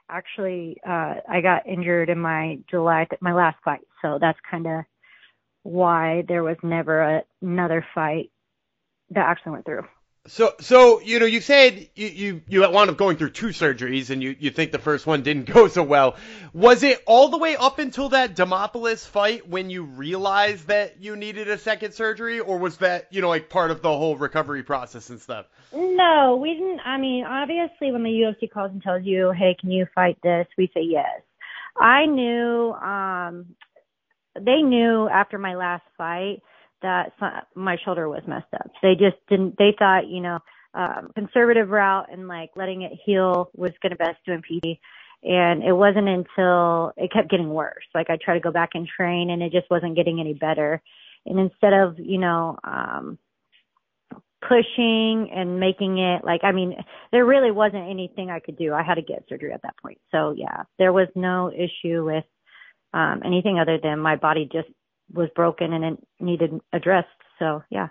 actually 0.09 0.77
uh 0.87 1.15
I 1.29 1.41
got 1.43 1.67
injured 1.67 2.11
in 2.11 2.19
my 2.19 2.59
July 2.71 3.07
th- 3.09 3.23
my 3.23 3.33
last 3.33 3.57
fight. 3.65 3.81
So 4.03 4.19
that's 4.21 4.39
kind 4.49 4.67
of 4.67 4.85
why 5.63 6.25
there 6.27 6.43
was 6.43 6.57
never 6.63 7.01
a, 7.01 7.23
another 7.41 7.85
fight 7.95 8.31
that 9.11 9.27
actually 9.27 9.53
went 9.53 9.65
through. 9.65 9.85
So, 10.27 10.53
so 10.61 11.01
you 11.01 11.19
know, 11.19 11.27
you 11.27 11.41
said 11.41 11.89
you, 11.97 12.07
you 12.07 12.43
you 12.47 12.61
wound 12.71 12.89
up 12.89 12.97
going 12.97 13.17
through 13.17 13.31
two 13.31 13.49
surgeries, 13.49 14.11
and 14.11 14.23
you 14.23 14.37
you 14.39 14.51
think 14.51 14.71
the 14.71 14.79
first 14.79 15.05
one 15.05 15.23
didn't 15.23 15.47
go 15.53 15.67
so 15.67 15.83
well. 15.83 16.15
Was 16.53 16.85
it 16.85 17.03
all 17.07 17.29
the 17.29 17.39
way 17.39 17.57
up 17.57 17.81
until 17.81 18.11
that 18.11 18.37
Demopoulos 18.37 19.05
fight 19.05 19.49
when 19.49 19.69
you 19.69 19.83
realized 19.83 20.69
that 20.69 21.03
you 21.03 21.17
needed 21.17 21.49
a 21.49 21.59
second 21.59 21.93
surgery, 21.93 22.39
or 22.39 22.59
was 22.59 22.77
that 22.77 23.09
you 23.11 23.21
know 23.21 23.29
like 23.29 23.49
part 23.49 23.73
of 23.73 23.83
the 23.83 23.89
whole 23.89 24.17
recovery 24.17 24.63
process 24.63 25.11
and 25.11 25.21
stuff? 25.21 25.47
No, 25.75 26.39
we 26.41 26.55
didn't. 26.55 26.81
I 26.85 26.99
mean, 26.99 27.25
obviously, 27.25 27.91
when 27.91 28.05
the 28.05 28.11
UFC 28.11 28.49
calls 28.49 28.71
and 28.71 28.81
tells 28.81 29.03
you, 29.03 29.33
"Hey, 29.33 29.57
can 29.61 29.73
you 29.73 29.87
fight 29.93 30.19
this?" 30.23 30.47
we 30.57 30.71
say 30.73 30.83
yes. 30.83 31.21
I 31.77 32.07
knew 32.07 32.73
um 32.75 33.57
they 34.41 34.63
knew 34.63 35.09
after 35.09 35.39
my 35.39 35.55
last 35.55 35.85
fight 35.97 36.43
that 36.83 37.13
my 37.55 37.77
shoulder 37.85 38.09
was 38.09 38.23
messed 38.27 38.53
up. 38.55 38.71
They 38.83 38.95
just 38.95 39.17
didn't. 39.29 39.57
They 39.59 39.75
thought, 39.79 40.09
you 40.09 40.21
know, 40.21 40.39
um, 40.75 41.11
conservative 41.15 41.69
route 41.69 42.07
and 42.11 42.29
like 42.29 42.51
letting 42.57 42.83
it 42.83 42.93
heal 43.05 43.51
was 43.55 43.73
going 43.83 43.91
to 43.91 43.97
best 43.97 44.19
do 44.27 44.39
PT. 44.39 44.79
And 45.25 45.63
it 45.63 45.73
wasn't 45.73 46.09
until 46.09 46.93
it 46.97 47.13
kept 47.13 47.31
getting 47.31 47.51
worse. 47.51 47.85
Like 47.95 48.11
I 48.11 48.17
tried 48.23 48.35
to 48.35 48.41
go 48.41 48.51
back 48.51 48.71
and 48.75 48.89
train, 48.89 49.31
and 49.31 49.43
it 49.43 49.53
just 49.53 49.71
wasn't 49.71 49.95
getting 49.95 50.19
any 50.19 50.35
better. 50.35 50.83
And 51.25 51.39
instead 51.39 51.73
of, 51.73 52.01
you 52.01 52.19
know, 52.19 52.59
um, 52.65 53.19
pushing 54.49 55.31
and 55.33 55.61
making 55.61 55.99
it 55.99 56.25
like, 56.25 56.41
I 56.43 56.51
mean, 56.51 56.75
there 57.13 57.25
really 57.25 57.53
wasn't 57.53 57.89
anything 57.89 58.31
I 58.31 58.41
could 58.41 58.59
do. 58.59 58.75
I 58.75 58.83
had 58.83 58.97
to 58.97 59.03
get 59.03 59.25
surgery 59.29 59.53
at 59.53 59.63
that 59.63 59.77
point. 59.81 59.99
So 60.11 60.35
yeah, 60.37 60.65
there 60.79 60.93
was 60.93 61.07
no 61.15 61.53
issue 61.53 62.05
with 62.05 62.25
um, 62.93 63.23
anything 63.25 63.59
other 63.59 63.79
than 63.83 63.99
my 63.99 64.17
body 64.17 64.49
just 64.51 64.69
was 65.13 65.29
broken 65.35 65.73
and 65.73 65.85
it 65.85 65.99
needed 66.21 66.61
addressed. 66.73 67.09
So 67.39 67.63
yeah. 67.71 67.89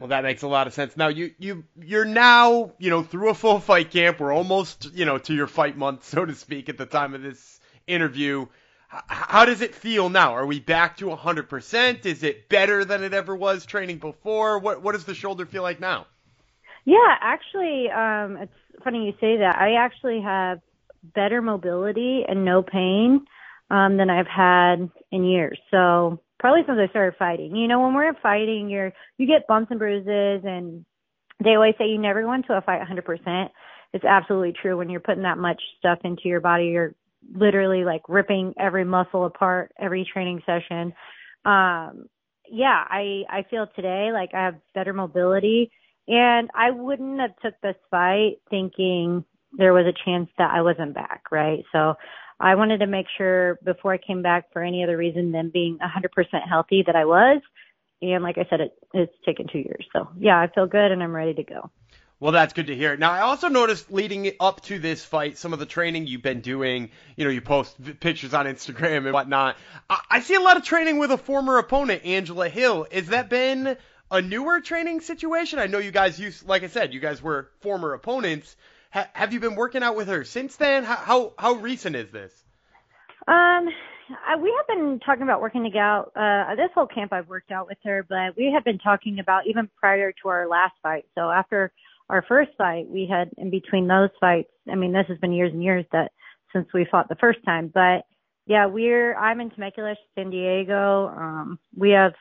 Well, 0.00 0.08
that 0.08 0.24
makes 0.24 0.42
a 0.42 0.48
lot 0.48 0.66
of 0.66 0.74
sense. 0.74 0.96
Now 0.96 1.08
you 1.08 1.32
you 1.38 1.64
you're 1.80 2.04
now 2.04 2.72
you 2.78 2.90
know 2.90 3.02
through 3.02 3.30
a 3.30 3.34
full 3.34 3.60
fight 3.60 3.90
camp. 3.90 4.20
We're 4.20 4.34
almost 4.34 4.92
you 4.94 5.04
know 5.04 5.18
to 5.18 5.34
your 5.34 5.46
fight 5.46 5.76
month, 5.76 6.04
so 6.04 6.24
to 6.24 6.34
speak, 6.34 6.68
at 6.68 6.78
the 6.78 6.86
time 6.86 7.14
of 7.14 7.22
this 7.22 7.60
interview. 7.86 8.46
H- 8.92 9.00
how 9.06 9.44
does 9.44 9.60
it 9.60 9.74
feel 9.74 10.08
now? 10.08 10.34
Are 10.34 10.46
we 10.46 10.60
back 10.60 10.98
to 10.98 11.06
100%? 11.06 12.06
Is 12.06 12.22
it 12.22 12.48
better 12.48 12.84
than 12.84 13.02
it 13.02 13.14
ever 13.14 13.34
was 13.34 13.66
training 13.66 13.98
before? 13.98 14.58
What 14.58 14.82
what 14.82 14.92
does 14.92 15.04
the 15.04 15.14
shoulder 15.14 15.46
feel 15.46 15.62
like 15.62 15.80
now? 15.80 16.06
Yeah, 16.84 17.16
actually, 17.20 17.88
um, 17.90 18.36
it's 18.36 18.82
funny 18.82 19.06
you 19.06 19.12
say 19.20 19.38
that. 19.38 19.56
I 19.56 19.74
actually 19.74 20.20
have 20.20 20.60
better 21.14 21.40
mobility 21.40 22.24
and 22.26 22.44
no 22.44 22.62
pain 22.62 23.26
um, 23.70 23.96
than 23.96 24.10
I've 24.10 24.26
had 24.26 24.90
in 25.10 25.24
years. 25.24 25.58
So 25.70 26.20
probably 26.38 26.62
since 26.66 26.78
I 26.78 26.88
started 26.90 27.16
fighting. 27.18 27.56
You 27.56 27.68
know, 27.68 27.80
when 27.80 27.94
we're 27.94 28.14
fighting, 28.22 28.68
you're 28.68 28.92
you 29.18 29.26
get 29.26 29.46
bumps 29.46 29.70
and 29.70 29.78
bruises, 29.78 30.44
and 30.44 30.84
they 31.42 31.54
always 31.54 31.74
say 31.78 31.86
you 31.86 31.98
never 31.98 32.22
go 32.22 32.32
into 32.32 32.52
a 32.52 32.60
fight 32.60 32.80
100%. 32.82 33.48
It's 33.92 34.04
absolutely 34.04 34.52
true. 34.60 34.76
When 34.76 34.90
you're 34.90 35.00
putting 35.00 35.22
that 35.22 35.38
much 35.38 35.60
stuff 35.78 36.00
into 36.04 36.22
your 36.24 36.40
body, 36.40 36.66
you're 36.66 36.94
literally 37.32 37.84
like 37.84 38.02
ripping 38.08 38.54
every 38.58 38.84
muscle 38.84 39.24
apart 39.24 39.72
every 39.78 40.08
training 40.12 40.42
session. 40.44 40.92
Um, 41.44 42.06
yeah, 42.50 42.84
I 42.88 43.22
I 43.30 43.44
feel 43.50 43.66
today 43.74 44.10
like 44.12 44.30
I 44.34 44.44
have 44.44 44.56
better 44.74 44.92
mobility, 44.92 45.70
and 46.06 46.50
I 46.54 46.70
wouldn't 46.70 47.20
have 47.20 47.36
took 47.42 47.58
this 47.62 47.76
fight 47.90 48.36
thinking 48.50 49.24
there 49.56 49.72
was 49.72 49.86
a 49.86 50.04
chance 50.04 50.28
that 50.36 50.50
I 50.52 50.62
wasn't 50.62 50.94
back, 50.94 51.22
right? 51.30 51.64
So 51.72 51.94
I 52.40 52.54
wanted 52.56 52.78
to 52.78 52.86
make 52.86 53.06
sure 53.16 53.58
before 53.64 53.92
I 53.92 53.98
came 53.98 54.22
back 54.22 54.52
for 54.52 54.62
any 54.62 54.82
other 54.82 54.96
reason 54.96 55.32
than 55.32 55.50
being 55.50 55.78
100% 55.78 56.48
healthy 56.48 56.82
that 56.86 56.96
I 56.96 57.04
was. 57.04 57.40
And 58.02 58.22
like 58.22 58.38
I 58.38 58.46
said, 58.50 58.60
it, 58.60 58.72
it's 58.92 59.14
taken 59.24 59.46
two 59.50 59.58
years. 59.58 59.86
So 59.92 60.08
yeah, 60.18 60.38
I 60.38 60.48
feel 60.48 60.66
good 60.66 60.90
and 60.90 61.02
I'm 61.02 61.14
ready 61.14 61.34
to 61.34 61.42
go. 61.42 61.70
Well, 62.20 62.32
that's 62.32 62.52
good 62.52 62.68
to 62.68 62.76
hear. 62.76 62.96
Now, 62.96 63.10
I 63.10 63.20
also 63.20 63.48
noticed 63.48 63.90
leading 63.90 64.30
up 64.40 64.62
to 64.62 64.78
this 64.78 65.04
fight, 65.04 65.36
some 65.36 65.52
of 65.52 65.58
the 65.58 65.66
training 65.66 66.06
you've 66.06 66.22
been 66.22 66.40
doing. 66.40 66.90
You 67.16 67.24
know, 67.24 67.30
you 67.30 67.40
post 67.40 67.76
pictures 68.00 68.32
on 68.32 68.46
Instagram 68.46 69.04
and 69.04 69.12
whatnot. 69.12 69.56
I, 69.90 70.00
I 70.10 70.20
see 70.20 70.34
a 70.34 70.40
lot 70.40 70.56
of 70.56 70.64
training 70.64 70.98
with 70.98 71.10
a 71.10 71.18
former 71.18 71.58
opponent, 71.58 72.04
Angela 72.04 72.48
Hill. 72.48 72.86
Has 72.90 73.08
that 73.08 73.28
been 73.28 73.76
a 74.10 74.22
newer 74.22 74.60
training 74.60 75.00
situation? 75.00 75.58
I 75.58 75.66
know 75.66 75.78
you 75.78 75.90
guys 75.90 76.18
used, 76.18 76.46
like 76.46 76.62
I 76.62 76.68
said, 76.68 76.94
you 76.94 77.00
guys 77.00 77.20
were 77.20 77.50
former 77.60 77.92
opponents. 77.92 78.56
Ha- 78.94 79.10
have 79.12 79.32
you 79.32 79.40
been 79.40 79.56
working 79.56 79.82
out 79.82 79.96
with 79.96 80.06
her 80.06 80.22
since 80.22 80.54
then? 80.54 80.84
How 80.84 80.96
how, 80.96 81.32
how 81.36 81.52
recent 81.54 81.96
is 81.96 82.12
this? 82.12 82.44
Um, 83.26 83.68
I, 84.24 84.36
we 84.40 84.54
have 84.56 84.66
been 84.68 85.00
talking 85.04 85.24
about 85.24 85.40
working 85.40 85.64
together. 85.64 86.04
Uh, 86.14 86.54
this 86.54 86.70
whole 86.74 86.86
camp 86.86 87.12
I've 87.12 87.28
worked 87.28 87.50
out 87.50 87.66
with 87.66 87.78
her, 87.84 88.06
but 88.08 88.36
we 88.36 88.52
had 88.54 88.62
been 88.62 88.78
talking 88.78 89.18
about 89.18 89.48
even 89.48 89.68
prior 89.80 90.12
to 90.22 90.28
our 90.28 90.46
last 90.46 90.74
fight. 90.80 91.06
So 91.16 91.28
after 91.28 91.72
our 92.08 92.22
first 92.28 92.50
fight, 92.56 92.86
we 92.88 93.08
had 93.10 93.30
in 93.36 93.50
between 93.50 93.88
those 93.88 94.10
fights. 94.20 94.50
I 94.70 94.76
mean, 94.76 94.92
this 94.92 95.06
has 95.08 95.18
been 95.18 95.32
years 95.32 95.52
and 95.52 95.62
years 95.62 95.84
that 95.90 96.12
since 96.52 96.68
we 96.72 96.86
fought 96.88 97.08
the 97.08 97.16
first 97.16 97.40
time, 97.44 97.72
but 97.74 98.04
yeah, 98.46 98.66
we're 98.66 99.16
I'm 99.16 99.40
in 99.40 99.50
Temecula, 99.50 99.96
San 100.14 100.30
Diego. 100.30 101.08
Um, 101.08 101.58
we 101.76 101.90
have 101.90 102.12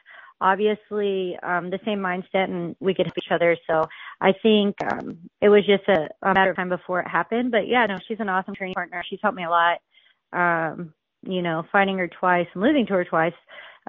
obviously 0.44 1.38
um, 1.42 1.70
the 1.70 1.80
same 1.86 2.00
mindset 2.00 2.50
and 2.50 2.76
we 2.82 2.94
could 2.94 3.06
help 3.06 3.18
each 3.18 3.32
other. 3.32 3.56
So 3.66 3.86
I 4.20 4.34
think 4.44 4.76
um, 4.92 5.18
it 5.42 5.48
was 5.48 5.66
just 5.66 5.88
a, 5.88 6.10
a 6.22 6.34
matter 6.34 6.52
of 6.52 6.58
time 6.58 6.70
before 6.70 7.00
it 7.00 7.08
happened. 7.08 7.50
But 7.50 7.68
yeah, 7.68 7.86
no, 7.86 7.98
she's 8.06 8.20
an 8.20 8.28
awesome 8.28 8.54
training 8.54 8.74
partner. 8.74 9.02
She's 9.10 9.20
helped 9.24 9.38
me 9.38 9.46
a 9.46 9.50
lot. 9.50 9.78
Um, 10.34 10.94
you 11.26 11.42
know, 11.42 11.64
fighting 11.72 11.98
her 11.98 12.10
twice 12.10 12.48
and 12.54 12.62
losing 12.62 12.86
to 12.88 12.94
her 12.94 13.06
twice, 13.06 13.34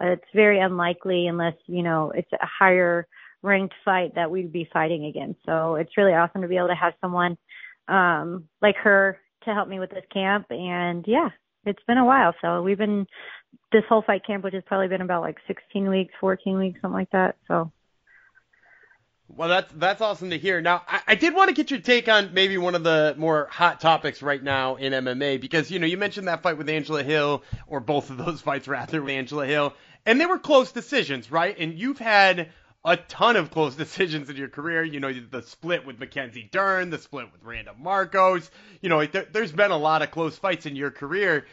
uh, 0.01 0.11
it's 0.11 0.25
very 0.33 0.61
unlikely 0.61 1.27
unless, 1.27 1.57
you 1.67 1.83
know, 1.83 2.13
it's 2.15 2.33
a 2.33 2.47
higher 2.47 3.09
ranked 3.43 3.75
fight 3.85 4.15
that 4.15 4.31
we'd 4.31 4.53
be 4.53 4.69
fighting 4.73 5.07
again. 5.07 5.35
So 5.45 5.75
it's 5.75 5.97
really 5.97 6.13
awesome 6.15 6.43
to 6.43 6.49
be 6.49 6.57
able 6.57 6.69
to 6.69 6.75
have 6.77 6.95
someone 7.01 7.37
um, 7.89 8.45
like 8.63 8.77
her 8.77 9.19
to 9.45 9.53
help 9.53 9.69
me 9.69 9.81
with 9.81 9.91
this 9.91 10.05
camp. 10.13 10.47
And 10.51 11.05
yeah, 11.09 11.31
it's 11.67 11.83
been 11.89 11.99
a 11.99 12.05
while. 12.05 12.35
So 12.41 12.63
we've 12.63 12.79
been 12.79 13.07
this 13.73 13.85
whole 13.89 14.03
fight 14.03 14.27
camp, 14.27 14.45
which 14.45 14.55
has 14.55 14.63
probably 14.67 14.89
been 14.89 15.01
about 15.01 15.23
like 15.23 15.39
16 15.47 15.89
weeks, 15.89 16.15
14 16.21 16.59
weeks, 16.59 16.81
something 16.81 16.95
like 16.95 17.11
that. 17.11 17.37
So. 17.49 17.71
Well, 19.29 19.49
that's 19.49 19.73
that's 19.75 20.01
awesome 20.01 20.31
to 20.31 20.39
hear. 20.39 20.61
Now, 20.61 20.83
I, 20.87 21.01
I, 21.09 21.15
did 21.15 21.35
want 21.35 21.49
to 21.49 21.55
get 21.55 21.71
your 21.71 21.81
take 21.81 22.09
on 22.09 22.35
maybe 22.35 22.59
one 22.59 22.75
of 22.75 22.85
the 22.85 23.15
more 23.17 23.49
hot 23.51 23.81
topics 23.81 24.23
right 24.23 24.43
now 24.43 24.77
in 24.77 24.93
MMA 24.93 25.41
because 25.41 25.71
you 25.71 25.79
know 25.79 25.87
you 25.87 25.97
mentioned 25.97 26.29
that 26.29 26.43
fight 26.43 26.59
with 26.59 26.69
Angela 26.69 27.03
Hill, 27.03 27.43
or 27.67 27.81
both 27.81 28.11
of 28.11 28.19
those 28.19 28.41
fights 28.43 28.69
rather 28.69 29.03
with 29.03 29.11
Angela 29.11 29.47
Hill, 29.47 29.75
and 30.05 30.21
they 30.21 30.27
were 30.27 30.39
close 30.39 30.73
decisions, 30.73 31.33
right? 31.33 31.57
And 31.59 31.79
you've 31.79 31.99
had 31.99 32.51
a 32.85 32.97
ton 32.97 33.37
of 33.37 33.51
close 33.51 33.75
decisions 33.77 34.29
in 34.29 34.37
your 34.37 34.49
career. 34.49 34.85
You 34.85 35.01
know, 35.01 35.13
the 35.13 35.43
split 35.43 35.87
with 35.87 35.99
Mackenzie 35.99 36.49
Dern, 36.53 36.91
the 36.91 36.99
split 36.99 37.33
with 37.33 37.43
Randa 37.43 37.75
Markos. 37.83 38.51
You 38.83 38.91
know, 38.91 39.05
there, 39.07 39.27
has 39.35 39.53
been 39.53 39.71
a 39.71 39.79
lot 39.79 40.03
of 40.03 40.11
close 40.11 40.37
fights 40.37 40.67
in 40.67 40.77
your 40.77 40.91
career. 40.91 41.47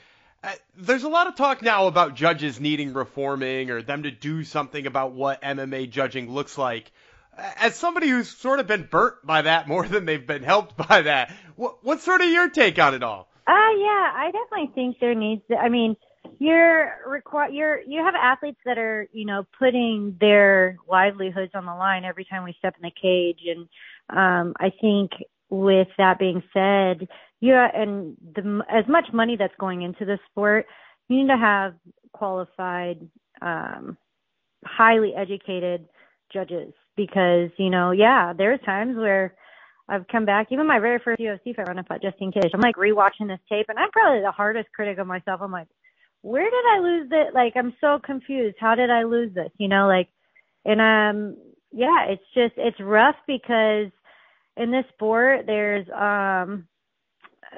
Uh, 0.44 0.52
there's 0.76 1.04
a 1.04 1.10
lot 1.10 1.28
of 1.28 1.36
talk 1.36 1.62
now 1.62 1.88
about 1.88 2.16
judges 2.16 2.60
needing 2.60 2.94
reforming 2.94 3.70
or 3.70 3.82
them 3.82 4.04
to 4.04 4.12
do 4.12 4.44
something 4.44 4.88
about 4.88 5.12
what 5.12 5.42
MMA 5.42 5.90
judging 5.90 6.32
looks 6.32 6.58
like. 6.58 6.92
As 7.38 7.76
somebody 7.76 8.08
who's 8.08 8.30
sort 8.30 8.60
of 8.60 8.68
been 8.68 8.88
burnt 8.90 9.16
by 9.24 9.44
that 9.44 9.68
more 9.68 9.88
than 9.88 10.06
they've 10.06 10.26
been 10.26 10.44
helped 10.44 10.76
by 10.76 11.04
that, 11.04 11.32
what, 11.56 11.84
what's 11.84 12.04
sort 12.04 12.22
of 12.22 12.30
your 12.30 12.50
take 12.50 12.80
on 12.80 12.96
it 12.96 13.04
all? 13.04 13.28
Uh, 13.48 13.52
yeah, 13.78 14.12
I 14.16 14.32
definitely 14.32 14.72
think 14.74 14.98
there 15.00 15.16
needs 15.16 15.42
to, 15.50 15.58
I 15.58 15.70
mean, 15.70 15.96
you're 16.40 16.96
require 17.08 17.50
you're 17.50 17.82
you 17.82 18.04
have 18.04 18.16
athletes 18.16 18.60
that 18.66 18.78
are 18.78 19.08
you 19.12 19.26
know 19.26 19.46
putting 19.60 20.18
their 20.20 20.78
livelihoods 20.90 21.52
on 21.54 21.66
the 21.66 21.74
line 21.74 22.06
every 22.06 22.26
time 22.26 22.44
we 22.44 22.54
step 22.58 22.76
in 22.78 22.82
the 22.82 22.92
cage 22.92 23.40
and 23.46 23.68
um 24.10 24.54
i 24.60 24.72
think 24.82 25.12
with 25.50 25.88
that 25.98 26.18
being 26.20 26.42
said 26.54 27.08
yeah 27.42 27.68
and 27.74 28.16
the 28.36 28.62
as 28.70 28.86
much 28.88 29.06
money 29.14 29.36
that's 29.38 29.54
going 29.60 29.82
into 29.82 30.06
the 30.06 30.18
sport 30.30 30.66
you 31.10 31.18
need 31.18 31.28
to 31.28 31.38
have 31.38 31.74
qualified 32.14 33.00
um 33.42 33.98
highly 34.66 35.14
educated 35.16 35.86
judges 36.32 36.74
because 36.96 37.50
you 37.58 37.70
know 37.70 37.92
yeah 37.92 38.34
there's 38.38 38.60
times 38.62 38.96
where 38.96 39.36
I've 39.92 40.08
come 40.08 40.24
back, 40.24 40.48
even 40.52 40.68
my 40.68 40.80
very 40.80 41.00
first 41.04 41.20
UFC 41.20 41.54
fight 41.54 41.68
when 41.68 41.78
I 41.78 41.84
fought 41.84 42.02
Justine 42.02 42.32
Kish. 42.32 42.52
I'm 42.54 42.62
like 42.62 42.78
rewatching 42.78 43.28
this 43.28 43.42
tape, 43.50 43.66
and 43.68 43.78
I'm 43.78 43.92
probably 43.92 44.22
the 44.22 44.32
hardest 44.32 44.70
critic 44.74 44.98
of 45.00 45.06
myself. 45.06 45.42
I'm 45.44 45.52
like, 45.52 45.68
where 46.22 46.50
did 46.50 46.54
I 46.54 46.80
lose 46.80 47.10
it? 47.12 47.34
Like, 47.34 47.54
I'm 47.58 47.74
so 47.82 48.00
confused. 48.02 48.56
How 48.58 48.76
did 48.76 48.90
I 48.90 49.04
lose 49.04 49.34
this? 49.34 49.52
You 49.58 49.68
know, 49.68 49.88
like, 49.88 50.08
and 50.64 50.80
um, 50.80 51.38
yeah, 51.74 52.06
it's 52.08 52.24
just 52.34 52.54
it's 52.56 52.80
rough 52.80 53.16
because 53.28 53.88
in 54.56 54.72
this 54.72 54.86
sport 54.94 55.46
there's 55.46 55.88
um 55.90 56.68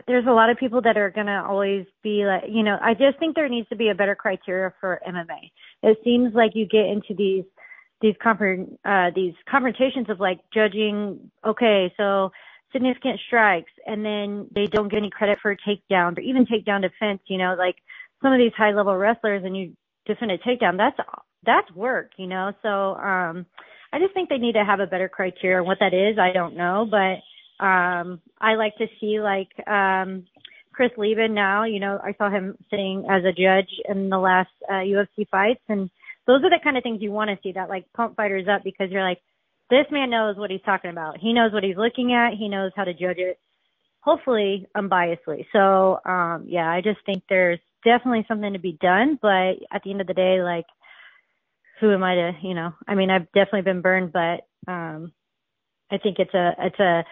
there's 0.08 0.26
a 0.28 0.32
lot 0.32 0.50
of 0.50 0.58
people 0.58 0.82
that 0.82 0.98
are 0.98 1.10
gonna 1.10 1.44
always 1.48 1.86
be 2.02 2.26
like, 2.26 2.44
you 2.50 2.64
know, 2.64 2.78
I 2.82 2.94
just 2.94 3.20
think 3.20 3.36
there 3.36 3.50
needs 3.50 3.70
to 3.70 3.76
be 3.76 3.90
a 3.90 3.96
better 3.96 4.16
criteria 4.16 4.74
for 4.80 5.02
MMA. 5.08 5.52
It 5.84 5.98
seems 6.04 6.34
like 6.34 6.52
you 6.56 6.66
get 6.66 6.86
into 6.86 7.14
these 7.16 7.46
these 8.02 8.16
confront 8.22 8.80
uh 8.86 9.12
these 9.16 9.34
confrontations 9.50 10.10
of 10.10 10.20
like 10.20 10.40
judging 10.54 11.32
okay 11.46 11.94
so 11.96 12.32
significant 12.74 13.20
strikes 13.28 13.72
and 13.86 14.04
then 14.04 14.48
they 14.54 14.66
don't 14.66 14.90
get 14.90 14.98
any 14.98 15.10
credit 15.10 15.38
for 15.42 15.56
takedown 15.56 16.18
or 16.18 16.22
even 16.22 16.46
takedown 16.46 16.82
defense 16.82 17.22
you 17.28 17.38
know 17.38 17.56
like 17.58 17.76
some 18.22 18.34
of 18.34 18.40
these 18.40 18.52
high 18.58 18.72
level 18.72 18.98
wrestlers 18.98 19.44
and 19.46 19.56
you 19.56 19.74
defend 20.06 20.32
a 20.32 20.38
takedown, 20.40 20.78
that's 20.78 20.98
that's 21.46 21.72
work, 21.72 22.12
you 22.18 22.28
know. 22.28 22.54
So 22.62 22.96
um 22.96 23.46
I 23.92 24.00
just 24.00 24.14
think 24.14 24.30
they 24.30 24.38
need 24.38 24.54
to 24.54 24.66
have 24.66 24.80
a 24.80 24.88
better 24.88 25.10
criteria. 25.10 25.64
What 25.64 25.78
that 25.80 25.94
is, 25.94 26.18
I 26.18 26.34
don't 26.34 26.56
know, 26.56 26.88
but 26.90 27.20
um 27.60 28.22
I 28.40 28.56
like 28.56 28.76
to 28.78 28.88
see 29.00 29.20
like 29.20 29.50
um 29.68 30.26
Chris 30.74 30.92
Leben 30.98 31.36
now, 31.36 31.66
you 31.66 31.80
know, 31.80 32.00
I 32.04 32.14
saw 32.18 32.30
him 32.30 32.58
sitting 32.72 33.06
as 33.10 33.24
a 33.24 33.32
judge 33.32 33.70
in 33.88 34.10
the 34.10 34.18
last 34.18 34.50
uh, 34.68 34.82
UFC 34.82 35.28
fights 35.30 35.62
and 35.70 35.90
those 36.26 36.44
are 36.44 36.50
the 36.50 36.60
kind 36.64 36.78
of 36.78 36.84
things 36.84 37.02
you 37.02 37.12
want 37.12 37.30
to 37.30 37.38
see 37.44 37.52
that 37.54 37.70
like 37.70 37.86
pump 37.94 38.16
fighters 38.16 38.48
up 38.50 38.64
because 38.64 38.90
you're 38.90 39.08
like 39.08 39.22
this 39.70 39.86
man 39.92 40.10
knows 40.10 40.36
what 40.36 40.52
he's 40.52 40.62
talking 40.66 40.92
about. 40.92 41.18
He 41.18 41.34
knows 41.34 41.54
what 41.54 41.64
he's 41.64 41.78
looking 41.78 42.14
at. 42.14 42.38
He 42.38 42.50
knows 42.50 42.72
how 42.76 42.84
to 42.84 42.94
judge 42.94 43.18
it 43.18 43.40
hopefully 44.02 44.68
unbiasedly. 44.76 45.46
So 45.54 46.00
um 46.06 46.46
yeah, 46.48 46.70
I 46.70 46.82
just 46.82 47.00
think 47.06 47.24
there's 47.30 47.60
definitely 47.84 48.26
something 48.28 48.54
to 48.54 48.60
be 48.60 48.78
done, 48.82 49.20
but 49.22 49.56
at 49.72 49.84
the 49.84 49.92
end 49.92 50.02
of 50.02 50.08
the 50.08 50.14
day, 50.14 50.42
like, 50.42 50.66
who 51.80 51.94
am 51.94 52.04
I 52.04 52.16
to, 52.16 52.32
you 52.42 52.54
know? 52.54 52.74
I 52.88 52.96
mean, 52.96 53.10
I've 53.10 53.32
definitely 53.34 53.64
been 53.64 53.82
burned, 53.82 54.14
but 54.14 54.48
um, 54.72 55.12
I 55.92 55.98
think 55.98 56.18
it's 56.20 56.34
a 56.34 56.52
it's 56.60 56.80
a 56.80 57.04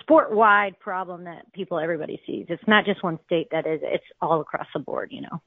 sport 0.00 0.34
wide 0.34 0.78
problem 0.80 1.24
that 1.24 1.52
people 1.52 1.78
everybody 1.78 2.20
sees. 2.26 2.46
It's 2.48 2.62
not 2.66 2.84
just 2.84 3.02
one 3.02 3.18
state 3.26 3.48
that 3.52 3.66
is; 3.66 3.80
it's 3.82 4.04
all 4.20 4.40
across 4.40 4.66
the 4.74 4.80
board, 4.80 5.10
you 5.12 5.22
know. 5.22 5.42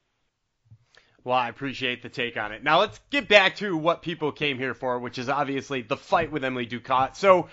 Well, 1.23 1.35
I 1.35 1.49
appreciate 1.49 2.03
the 2.03 2.09
take 2.09 2.37
on 2.37 2.51
it. 2.51 2.63
Now 2.63 2.79
let's 2.81 2.99
get 3.09 3.27
back 3.27 3.55
to 3.57 3.75
what 3.75 4.03
people 4.03 4.31
came 4.31 4.59
here 4.59 4.75
for, 4.75 4.99
which 4.99 5.17
is 5.17 5.27
obviously 5.27 5.81
the 5.81 5.97
fight 5.97 6.31
with 6.31 6.43
Emily 6.43 6.67
Ducote. 6.67 7.15
So 7.15 7.49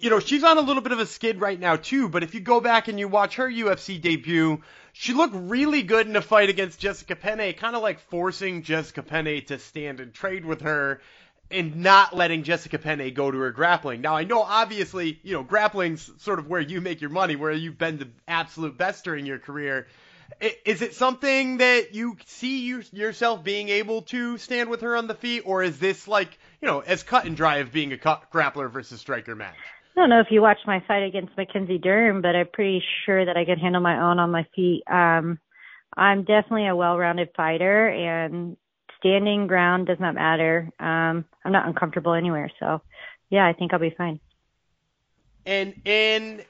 you 0.00 0.10
know, 0.10 0.20
she's 0.20 0.44
on 0.44 0.56
a 0.56 0.62
little 0.62 0.82
bit 0.82 0.92
of 0.92 0.98
a 0.98 1.06
skid 1.06 1.40
right 1.40 1.58
now 1.58 1.76
too, 1.76 2.08
but 2.08 2.22
if 2.22 2.34
you 2.34 2.40
go 2.40 2.60
back 2.60 2.88
and 2.88 2.98
you 2.98 3.06
watch 3.06 3.36
her 3.36 3.48
UFC 3.48 4.00
debut, 4.00 4.62
she 4.92 5.12
looked 5.12 5.34
really 5.34 5.82
good 5.82 6.06
in 6.06 6.16
a 6.16 6.22
fight 6.22 6.48
against 6.48 6.80
Jessica 6.80 7.14
Penne, 7.14 7.52
kind 7.52 7.76
of 7.76 7.82
like 7.82 8.00
forcing 8.00 8.62
Jessica 8.62 9.02
Penne 9.02 9.44
to 9.46 9.58
stand 9.58 10.00
and 10.00 10.14
trade 10.14 10.44
with 10.44 10.62
her 10.62 11.00
and 11.50 11.76
not 11.76 12.14
letting 12.14 12.42
Jessica 12.42 12.78
Penne 12.78 13.12
go 13.14 13.30
to 13.30 13.38
her 13.38 13.50
grappling. 13.50 14.00
Now 14.00 14.16
I 14.16 14.24
know 14.24 14.42
obviously, 14.42 15.18
you 15.22 15.32
know, 15.32 15.42
grappling's 15.42 16.10
sort 16.22 16.38
of 16.38 16.48
where 16.48 16.60
you 16.60 16.80
make 16.80 17.00
your 17.00 17.10
money, 17.10 17.36
where 17.36 17.52
you've 17.52 17.78
been 17.78 17.98
the 17.98 18.08
absolute 18.26 18.76
best 18.76 19.04
during 19.04 19.26
your 19.26 19.38
career. 19.38 19.86
Is 20.64 20.82
it 20.82 20.94
something 20.94 21.56
that 21.58 21.94
you 21.94 22.16
see 22.26 22.60
you, 22.60 22.82
yourself 22.92 23.42
being 23.42 23.70
able 23.70 24.02
to 24.02 24.36
stand 24.36 24.68
with 24.68 24.82
her 24.82 24.94
on 24.94 25.06
the 25.06 25.14
feet, 25.14 25.42
or 25.46 25.62
is 25.62 25.78
this 25.78 26.06
like 26.06 26.38
you 26.60 26.68
know 26.68 26.80
as 26.80 27.02
cut 27.02 27.24
and 27.24 27.36
dry 27.36 27.56
of 27.58 27.72
being 27.72 27.92
a 27.92 27.96
grappler 27.96 28.70
versus 28.70 29.00
striker 29.00 29.34
match? 29.34 29.56
I 29.96 30.00
don't 30.00 30.10
know 30.10 30.20
if 30.20 30.28
you 30.30 30.42
watched 30.42 30.66
my 30.66 30.80
fight 30.86 31.02
against 31.02 31.36
Mackenzie 31.36 31.78
Dern, 31.78 32.20
but 32.20 32.36
I'm 32.36 32.46
pretty 32.52 32.84
sure 33.04 33.24
that 33.24 33.36
I 33.36 33.44
could 33.44 33.58
handle 33.58 33.80
my 33.80 34.00
own 34.00 34.20
on 34.20 34.30
my 34.30 34.46
feet. 34.54 34.84
Um, 34.88 35.40
I'm 35.96 36.20
definitely 36.20 36.68
a 36.68 36.76
well-rounded 36.76 37.30
fighter, 37.36 37.88
and 37.88 38.56
standing 38.98 39.48
ground 39.48 39.86
does 39.88 39.98
not 39.98 40.14
matter. 40.14 40.70
Um, 40.78 41.24
I'm 41.48 41.52
not 41.52 41.66
uncomfortable 41.66 42.12
anywhere, 42.12 42.50
so 42.60 42.82
yeah, 43.30 43.46
I 43.46 43.54
think 43.54 43.72
I'll 43.72 43.78
be 43.78 43.94
fine. 43.96 44.20
And 45.46 45.80
in 45.86 46.42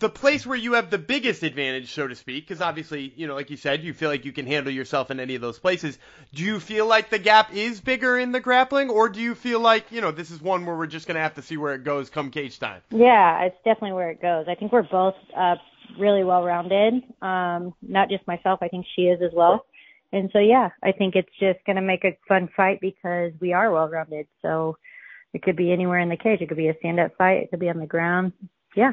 the 0.00 0.08
place 0.08 0.44
where 0.44 0.58
you 0.58 0.72
have 0.72 0.90
the 0.90 0.98
biggest 0.98 1.44
advantage, 1.44 1.92
so 1.92 2.08
to 2.08 2.16
speak, 2.16 2.48
because 2.48 2.60
obviously, 2.60 3.12
you 3.14 3.28
know, 3.28 3.36
like 3.36 3.50
you 3.50 3.56
said, 3.56 3.84
you 3.84 3.94
feel 3.94 4.10
like 4.10 4.24
you 4.24 4.32
can 4.32 4.44
handle 4.44 4.72
yourself 4.72 5.12
in 5.12 5.20
any 5.20 5.36
of 5.36 5.42
those 5.42 5.60
places. 5.60 5.96
Do 6.34 6.42
you 6.42 6.58
feel 6.58 6.88
like 6.88 7.08
the 7.08 7.20
gap 7.20 7.54
is 7.54 7.80
bigger 7.80 8.18
in 8.18 8.32
the 8.32 8.40
grappling, 8.40 8.90
or 8.90 9.08
do 9.08 9.20
you 9.20 9.36
feel 9.36 9.60
like, 9.60 9.92
you 9.92 10.00
know, 10.00 10.10
this 10.10 10.32
is 10.32 10.42
one 10.42 10.66
where 10.66 10.76
we're 10.76 10.88
just 10.88 11.06
going 11.06 11.14
to 11.14 11.20
have 11.20 11.34
to 11.34 11.42
see 11.42 11.56
where 11.56 11.74
it 11.74 11.84
goes 11.84 12.10
come 12.10 12.32
cage 12.32 12.58
time? 12.58 12.82
Yeah, 12.90 13.44
it's 13.44 13.58
definitely 13.64 13.92
where 13.92 14.10
it 14.10 14.20
goes. 14.20 14.46
I 14.48 14.56
think 14.56 14.72
we're 14.72 14.82
both 14.82 15.14
uh, 15.36 15.54
really 16.00 16.24
well 16.24 16.42
rounded. 16.42 16.94
Um, 17.22 17.74
not 17.80 18.08
just 18.08 18.26
myself, 18.26 18.58
I 18.60 18.66
think 18.66 18.86
she 18.96 19.02
is 19.02 19.22
as 19.22 19.30
well. 19.32 19.66
And 20.12 20.30
so, 20.32 20.38
yeah, 20.38 20.70
I 20.82 20.92
think 20.92 21.16
it's 21.16 21.32
just 21.40 21.64
going 21.64 21.76
to 21.76 21.82
make 21.82 22.04
a 22.04 22.16
fun 22.28 22.48
fight 22.54 22.80
because 22.80 23.32
we 23.40 23.52
are 23.52 23.70
well 23.70 23.88
rounded. 23.88 24.26
So, 24.42 24.76
it 25.32 25.42
could 25.42 25.56
be 25.56 25.72
anywhere 25.72 25.98
in 25.98 26.08
the 26.08 26.16
cage. 26.16 26.40
It 26.40 26.48
could 26.48 26.58
be 26.58 26.68
a 26.68 26.76
stand 26.78 27.00
up 27.00 27.16
fight. 27.16 27.42
It 27.42 27.50
could 27.50 27.60
be 27.60 27.70
on 27.70 27.78
the 27.78 27.86
ground. 27.86 28.32
Yeah. 28.76 28.92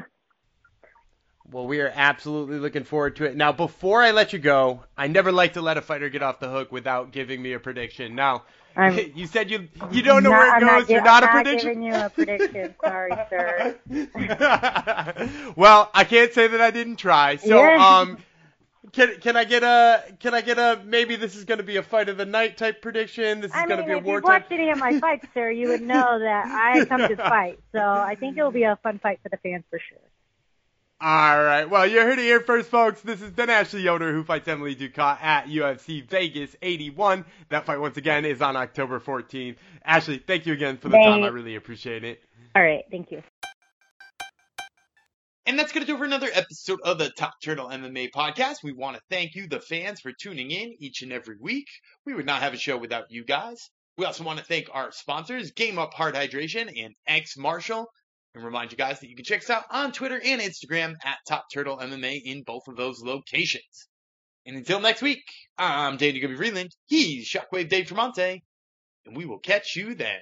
Well, 1.50 1.66
we 1.66 1.80
are 1.80 1.92
absolutely 1.94 2.58
looking 2.58 2.84
forward 2.84 3.16
to 3.16 3.24
it. 3.24 3.36
Now, 3.36 3.52
before 3.52 4.02
I 4.02 4.12
let 4.12 4.32
you 4.32 4.38
go, 4.38 4.84
I 4.96 5.08
never 5.08 5.32
like 5.32 5.54
to 5.54 5.60
let 5.60 5.76
a 5.76 5.82
fighter 5.82 6.08
get 6.08 6.22
off 6.22 6.38
the 6.38 6.48
hook 6.48 6.70
without 6.70 7.10
giving 7.10 7.42
me 7.42 7.54
a 7.54 7.60
prediction. 7.60 8.14
Now, 8.14 8.44
I'm, 8.76 8.96
you 9.16 9.26
said 9.26 9.50
you 9.50 9.68
you 9.90 10.02
don't 10.02 10.22
know 10.22 10.30
not, 10.30 10.38
where 10.38 10.56
it 10.56 10.60
goes. 10.60 10.70
Not, 10.70 10.90
You're 10.90 11.02
not 11.02 11.24
I'm 11.24 11.28
a 11.28 11.32
prediction. 11.32 11.80
Not 11.80 12.14
giving 12.14 12.28
you 12.28 12.34
a 12.38 12.38
prediction. 12.38 12.74
Sorry, 12.84 13.10
sir. 13.28 13.76
well, 15.56 15.90
I 15.92 16.04
can't 16.04 16.32
say 16.32 16.46
that 16.46 16.60
I 16.60 16.70
didn't 16.70 16.96
try. 16.96 17.34
So, 17.36 17.60
yeah. 17.60 17.84
um, 17.84 18.18
can 18.92 19.16
can 19.20 19.36
I 19.36 19.44
get 19.44 19.62
a 19.62 20.04
can 20.20 20.34
I 20.34 20.40
get 20.40 20.58
a 20.58 20.80
maybe 20.84 21.16
this 21.16 21.36
is 21.36 21.44
going 21.44 21.58
to 21.58 21.64
be 21.64 21.76
a 21.76 21.82
fight 21.82 22.08
of 22.08 22.16
the 22.16 22.24
night 22.24 22.56
type 22.56 22.80
prediction? 22.80 23.40
This 23.40 23.50
is 23.50 23.66
going 23.66 23.80
to 23.80 23.84
be 23.84 23.92
a 23.92 23.98
war 23.98 24.20
type. 24.20 24.46
If 24.46 24.50
you 24.50 24.56
watched 24.58 24.60
any 24.62 24.70
of 24.70 24.78
my 24.78 24.98
fights, 25.00 25.26
sir, 25.34 25.50
you 25.50 25.68
would 25.68 25.82
know 25.82 26.18
that 26.18 26.46
I 26.46 26.84
come 26.86 27.00
to 27.00 27.16
fight. 27.16 27.58
So 27.72 27.80
I 27.80 28.16
think 28.18 28.38
it 28.38 28.42
will 28.42 28.50
be 28.50 28.62
a 28.62 28.76
fun 28.82 28.98
fight 28.98 29.20
for 29.22 29.28
the 29.28 29.36
fans 29.36 29.64
for 29.68 29.78
sure. 29.78 29.98
All 31.02 31.42
right. 31.42 31.64
Well, 31.64 31.86
you 31.86 32.00
heard 32.00 32.18
it 32.18 32.22
here 32.22 32.40
first, 32.40 32.68
folks. 32.68 33.00
This 33.00 33.20
has 33.20 33.30
been 33.30 33.48
Ashley 33.48 33.80
Yoder 33.80 34.12
who 34.12 34.22
fights 34.22 34.48
Emily 34.48 34.76
Ducote 34.76 35.22
at 35.22 35.46
UFC 35.46 36.06
Vegas 36.06 36.54
81. 36.60 37.24
That 37.48 37.64
fight, 37.64 37.80
once 37.80 37.96
again, 37.96 38.26
is 38.26 38.42
on 38.42 38.54
October 38.54 39.00
14th. 39.00 39.56
Ashley, 39.82 40.18
thank 40.18 40.44
you 40.44 40.52
again 40.52 40.76
for 40.76 40.90
the 40.90 40.98
time. 40.98 41.22
I 41.22 41.28
really 41.28 41.56
appreciate 41.56 42.04
it. 42.04 42.22
All 42.54 42.62
right. 42.62 42.84
Thank 42.90 43.12
you. 43.12 43.22
And 45.50 45.58
that's 45.58 45.72
going 45.72 45.84
to 45.84 45.86
do 45.90 45.96
it 45.96 45.98
for 45.98 46.04
another 46.04 46.30
episode 46.32 46.78
of 46.84 46.98
the 46.98 47.10
Top 47.10 47.34
Turtle 47.42 47.70
MMA 47.70 48.12
podcast. 48.12 48.62
We 48.62 48.72
want 48.72 48.96
to 48.96 49.02
thank 49.10 49.34
you, 49.34 49.48
the 49.48 49.58
fans, 49.58 49.98
for 49.98 50.12
tuning 50.12 50.52
in 50.52 50.76
each 50.78 51.02
and 51.02 51.12
every 51.12 51.34
week. 51.40 51.66
We 52.06 52.14
would 52.14 52.24
not 52.24 52.42
have 52.42 52.54
a 52.54 52.56
show 52.56 52.78
without 52.78 53.10
you 53.10 53.24
guys. 53.24 53.68
We 53.98 54.04
also 54.04 54.22
want 54.22 54.38
to 54.38 54.44
thank 54.44 54.68
our 54.72 54.92
sponsors, 54.92 55.50
Game 55.50 55.76
Up 55.76 55.92
Hard 55.92 56.14
Hydration 56.14 56.72
and 56.80 56.94
X 57.04 57.36
Marshall. 57.36 57.88
And 58.32 58.44
remind 58.44 58.70
you 58.70 58.78
guys 58.78 59.00
that 59.00 59.08
you 59.08 59.16
can 59.16 59.24
check 59.24 59.40
us 59.40 59.50
out 59.50 59.64
on 59.72 59.90
Twitter 59.90 60.20
and 60.24 60.40
Instagram 60.40 60.94
at 61.04 61.18
Top 61.26 61.46
Turtle 61.52 61.78
MMA 61.78 62.22
in 62.24 62.44
both 62.44 62.68
of 62.68 62.76
those 62.76 63.02
locations. 63.02 63.88
And 64.46 64.54
until 64.56 64.78
next 64.78 65.02
week, 65.02 65.24
I'm 65.58 65.96
Danny 65.96 66.20
Gumby 66.20 66.36
Freeland. 66.36 66.70
He's 66.86 67.28
Shockwave 67.28 67.68
Dave 67.68 67.86
Tremonte. 67.86 68.42
And 69.04 69.16
we 69.16 69.24
will 69.24 69.40
catch 69.40 69.74
you 69.74 69.96
then. 69.96 70.20